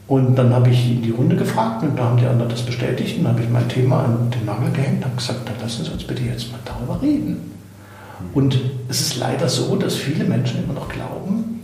Und 0.07 0.36
dann 0.36 0.53
habe 0.53 0.70
ich 0.70 0.91
in 0.91 1.01
die 1.01 1.11
Runde 1.11 1.38
gefragt 1.38 1.84
und 1.84 1.97
da 1.97 2.03
haben 2.03 2.18
die 2.18 2.26
anderen 2.26 2.49
das 2.49 2.61
bestätigt 2.61 3.18
und 3.18 3.24
dann 3.24 3.34
habe 3.34 3.43
ich 3.43 3.49
mein 3.49 3.68
Thema 3.70 4.03
an 4.03 4.30
den 4.30 4.45
Nagel 4.45 4.72
gehängt 4.72 4.97
und 4.97 5.05
habe 5.05 5.16
gesagt, 5.16 5.47
dann 5.47 5.55
lassen 5.61 5.86
Sie 5.86 5.91
uns 5.91 6.03
bitte 6.03 6.24
jetzt 6.24 6.51
mal 6.51 6.59
darüber 6.66 7.01
reden. 7.01 7.51
Und 8.34 8.59
es 8.89 9.01
ist 9.01 9.18
leider 9.18 9.47
so, 9.47 9.76
dass 9.78 9.95
viele 9.95 10.26
Menschen 10.26 10.64
immer 10.64 10.74
noch 10.74 10.89
glauben, 10.89 11.61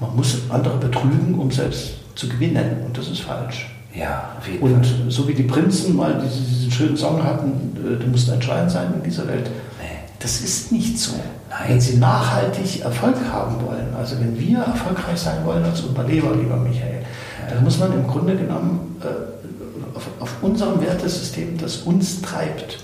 man 0.00 0.16
muss 0.16 0.38
andere 0.50 0.78
betrügen, 0.78 1.38
um 1.38 1.50
selbst 1.50 1.92
zu 2.14 2.28
gewinnen. 2.28 2.82
Und 2.86 2.96
das 2.96 3.08
ist 3.08 3.20
falsch. 3.20 3.68
Ja, 3.94 4.30
auf 4.38 4.48
jeden 4.48 4.62
Und 4.62 4.86
Fall. 4.86 5.10
so 5.10 5.28
wie 5.28 5.34
die 5.34 5.42
Prinzen 5.42 5.94
mal 5.96 6.14
diesen, 6.24 6.46
diesen 6.48 6.70
schönen 6.70 6.96
Song 6.96 7.22
hatten, 7.22 7.76
äh, 7.76 8.02
du 8.02 8.06
musst 8.10 8.30
ein 8.30 8.40
Schwein 8.40 8.68
sein 8.70 8.94
in 8.94 9.02
dieser 9.02 9.28
Welt, 9.28 9.50
Nee. 9.80 9.86
das 10.18 10.40
ist 10.40 10.72
nicht 10.72 10.98
so. 10.98 11.12
Nein. 11.50 11.60
Wenn 11.68 11.80
Sie 11.80 11.98
nachhaltig 11.98 12.80
Erfolg 12.80 13.16
haben 13.30 13.56
wollen, 13.66 13.94
also 13.98 14.18
wenn 14.18 14.38
wir 14.40 14.60
erfolgreich 14.60 15.18
sein 15.18 15.44
wollen 15.44 15.62
als 15.64 15.82
Unternehmer, 15.82 16.34
lieber 16.34 16.56
Michael, 16.56 17.02
dann 17.50 17.62
muss 17.62 17.78
man 17.78 17.92
im 17.92 18.06
Grunde 18.06 18.34
genommen 18.34 18.96
äh, 19.02 19.96
auf, 19.96 20.06
auf 20.20 20.36
unserem 20.42 20.80
Wertesystem, 20.80 21.58
das 21.58 21.78
uns 21.78 22.22
treibt, 22.22 22.78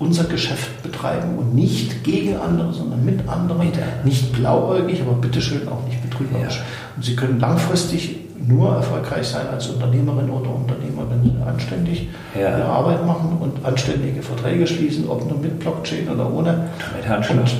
unser 0.00 0.24
Geschäft 0.24 0.82
betreiben 0.82 1.38
und 1.38 1.54
nicht 1.54 2.02
gegen 2.02 2.36
andere, 2.36 2.72
sondern 2.72 3.04
mit 3.04 3.20
anderen, 3.28 3.64
Mit 3.64 3.76
anderen. 3.76 4.04
nicht 4.04 4.32
blauäugig, 4.32 5.00
aber 5.02 5.12
bitteschön 5.12 5.68
auch 5.68 5.84
nicht 5.86 6.02
betrügerisch. 6.02 6.56
Ja. 6.56 6.62
Und 6.96 7.04
Sie 7.04 7.14
können 7.14 7.38
langfristig 7.38 8.21
nur 8.46 8.74
erfolgreich 8.74 9.26
sein 9.26 9.46
als 9.48 9.68
Unternehmerin 9.68 10.28
oder 10.30 10.54
Unternehmer, 10.54 11.06
wenn 11.10 11.22
Sie 11.22 11.36
anständig 11.44 12.08
Ja. 12.34 12.58
Ihre 12.58 12.64
Arbeit 12.64 13.06
machen 13.06 13.36
und 13.40 13.64
anständige 13.64 14.22
Verträge 14.22 14.66
schließen, 14.66 15.08
ob 15.08 15.28
nur 15.28 15.38
mit 15.38 15.58
Blockchain 15.58 16.08
oder 16.08 16.32
ohne. 16.32 16.68
Mit 16.96 17.08
Handschlag. 17.08 17.40
Und 17.40 17.50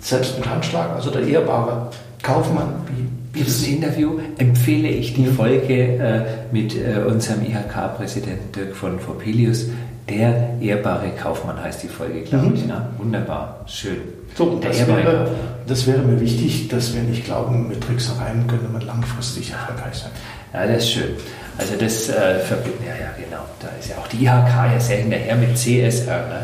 selbst 0.00 0.38
mit 0.38 0.48
Handschlag, 0.48 0.90
also 0.94 1.10
der 1.10 1.22
ehrbare 1.22 1.88
Kaufmann, 2.22 2.74
wie, 2.88 3.38
Dieses 3.38 3.62
das 3.62 3.68
Interview 3.68 4.18
empfehle 4.36 4.88
ich 4.88 5.14
die 5.14 5.24
Folge 5.24 5.74
äh, 5.74 6.22
mit 6.52 6.76
äh, 6.76 7.00
unserem 7.06 7.42
IHK-Präsidenten 7.42 8.52
Dirk 8.52 8.76
von 8.76 8.98
Vopelius. 9.00 9.68
Der 10.08 10.54
ehrbare 10.60 11.10
Kaufmann 11.10 11.62
heißt 11.62 11.82
die 11.84 11.88
Folge, 11.88 12.22
glaube 12.22 12.46
Mhm. 12.46 12.54
ich. 12.54 12.66
Ne? 12.66 12.86
Wunderbar, 12.98 13.60
schön. 13.66 13.98
So, 14.34 14.58
der 14.58 14.70
das 14.70 14.78
ehrbare 14.80 15.04
wäre, 15.04 15.16
Kaufmann. 15.18 15.36
das 15.66 15.86
wäre 15.86 15.98
mir 15.98 16.20
wichtig, 16.20 16.68
dass 16.68 16.94
wir 16.94 17.02
nicht 17.02 17.24
glauben, 17.24 17.68
mit 17.68 17.80
Tricksereien 17.82 18.46
könnte 18.48 18.68
man 18.68 18.82
langfristig 18.82 19.52
erfolgreich 19.52 19.94
sein. 19.94 20.10
Ja, 20.52 20.66
das 20.66 20.82
ist 20.84 20.90
schön. 20.90 21.10
Also 21.58 21.76
das 21.78 22.08
äh, 22.08 22.40
verbindet, 22.40 22.80
ja, 22.86 22.94
ja, 22.94 23.10
genau. 23.16 23.42
Da 23.60 23.68
ist 23.78 23.90
ja 23.90 23.96
auch 23.98 24.08
die 24.08 24.24
IHK 24.24 24.72
ja 24.72 24.80
sehr 24.80 24.96
hinterher 24.98 25.36
mit 25.36 25.56
CSR, 25.56 26.26
ne? 26.28 26.42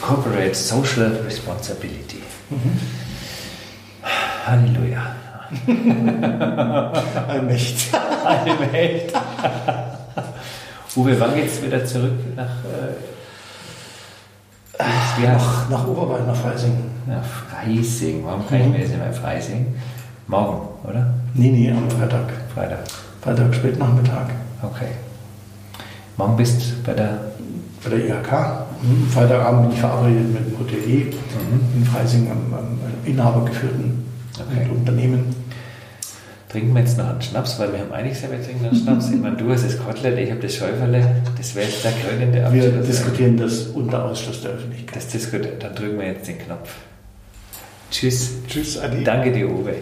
Corporate 0.00 0.54
Social 0.54 1.12
Responsibility. 1.26 2.22
Halleluja. 4.46 5.02
Nicht. 7.48 7.90
Echt. 8.72 9.12
Uwe, 10.96 11.18
wann 11.18 11.34
geht's 11.34 11.60
wieder 11.62 11.84
zurück 11.84 12.12
nach, 12.36 12.44
äh, 12.44 12.94
heißt 14.82 15.18
Nach, 15.22 15.68
nach 15.70 15.86
Oberwald, 15.86 16.26
nach 16.26 16.36
Freising. 16.36 16.76
nach 17.06 17.24
Freising? 17.24 18.24
Warum 18.24 18.46
kann 18.48 18.60
ich 18.60 18.66
mir 18.68 18.78
jetzt 18.78 18.94
immer 18.94 19.12
Freising? 19.12 19.74
Morgen, 20.28 20.68
oder? 20.88 21.14
Nee, 21.34 21.50
nee, 21.50 21.70
am 21.70 21.90
Freitag. 21.90 22.26
Freitag. 22.54 22.78
Freitag, 23.22 23.54
Spätnachmittag. 23.54 24.26
Okay. 24.62 24.88
Morgen 26.16 26.36
bist 26.36 26.60
du 26.62 26.82
bei 26.86 26.92
der 26.94 27.18
Bei 27.82 27.90
der 27.90 27.98
IHK. 27.98 28.32
Mhm. 28.82 29.08
Freitagabend 29.10 29.62
bin 29.62 29.72
ich 29.72 29.80
verabredet 29.80 30.32
mit 30.32 30.46
dem 30.46 30.58
Hotelier 30.58 31.06
in 31.76 31.84
Freising 31.84 32.30
am, 32.30 32.54
am 32.58 32.78
inhabergeführten 33.04 34.04
Okay. 34.40 34.68
Unternehmen. 34.70 35.34
Trinken 36.54 36.72
wir 36.72 36.82
jetzt 36.82 36.96
noch 36.96 37.08
einen 37.08 37.20
Schnaps, 37.20 37.58
weil 37.58 37.72
wir 37.72 37.80
haben 37.80 37.92
eigentlich 37.92 38.12
gesagt, 38.14 38.32
wir 38.32 38.40
trinken 38.40 38.66
einen 38.66 38.76
Schnaps. 38.76 39.10
Ich 39.10 39.20
meine, 39.20 39.36
du 39.36 39.50
hast 39.50 39.64
das 39.64 39.76
Kotelett, 39.76 40.20
ich 40.20 40.30
habe 40.30 40.40
das 40.40 40.54
Schäuferle. 40.54 41.04
Das 41.36 41.52
wäre 41.56 41.66
jetzt 41.66 41.82
der 41.82 41.90
krönende 41.90 42.52
Wir 42.52 42.66
Abschluss. 42.68 42.86
diskutieren 42.86 43.36
das 43.36 43.58
unter 43.74 44.04
Ausschluss 44.04 44.40
der 44.42 44.52
Öffentlichkeit. 44.52 44.94
Das 44.94 45.08
diskutiert. 45.08 45.60
Dann 45.60 45.74
drücken 45.74 45.98
wir 45.98 46.06
jetzt 46.06 46.28
den 46.28 46.38
Knopf. 46.38 46.70
Tschüss. 47.90 48.34
Tschüss, 48.46 48.78
Adi. 48.78 49.02
Danke 49.02 49.32
dir, 49.32 49.50
Uwe. 49.50 49.74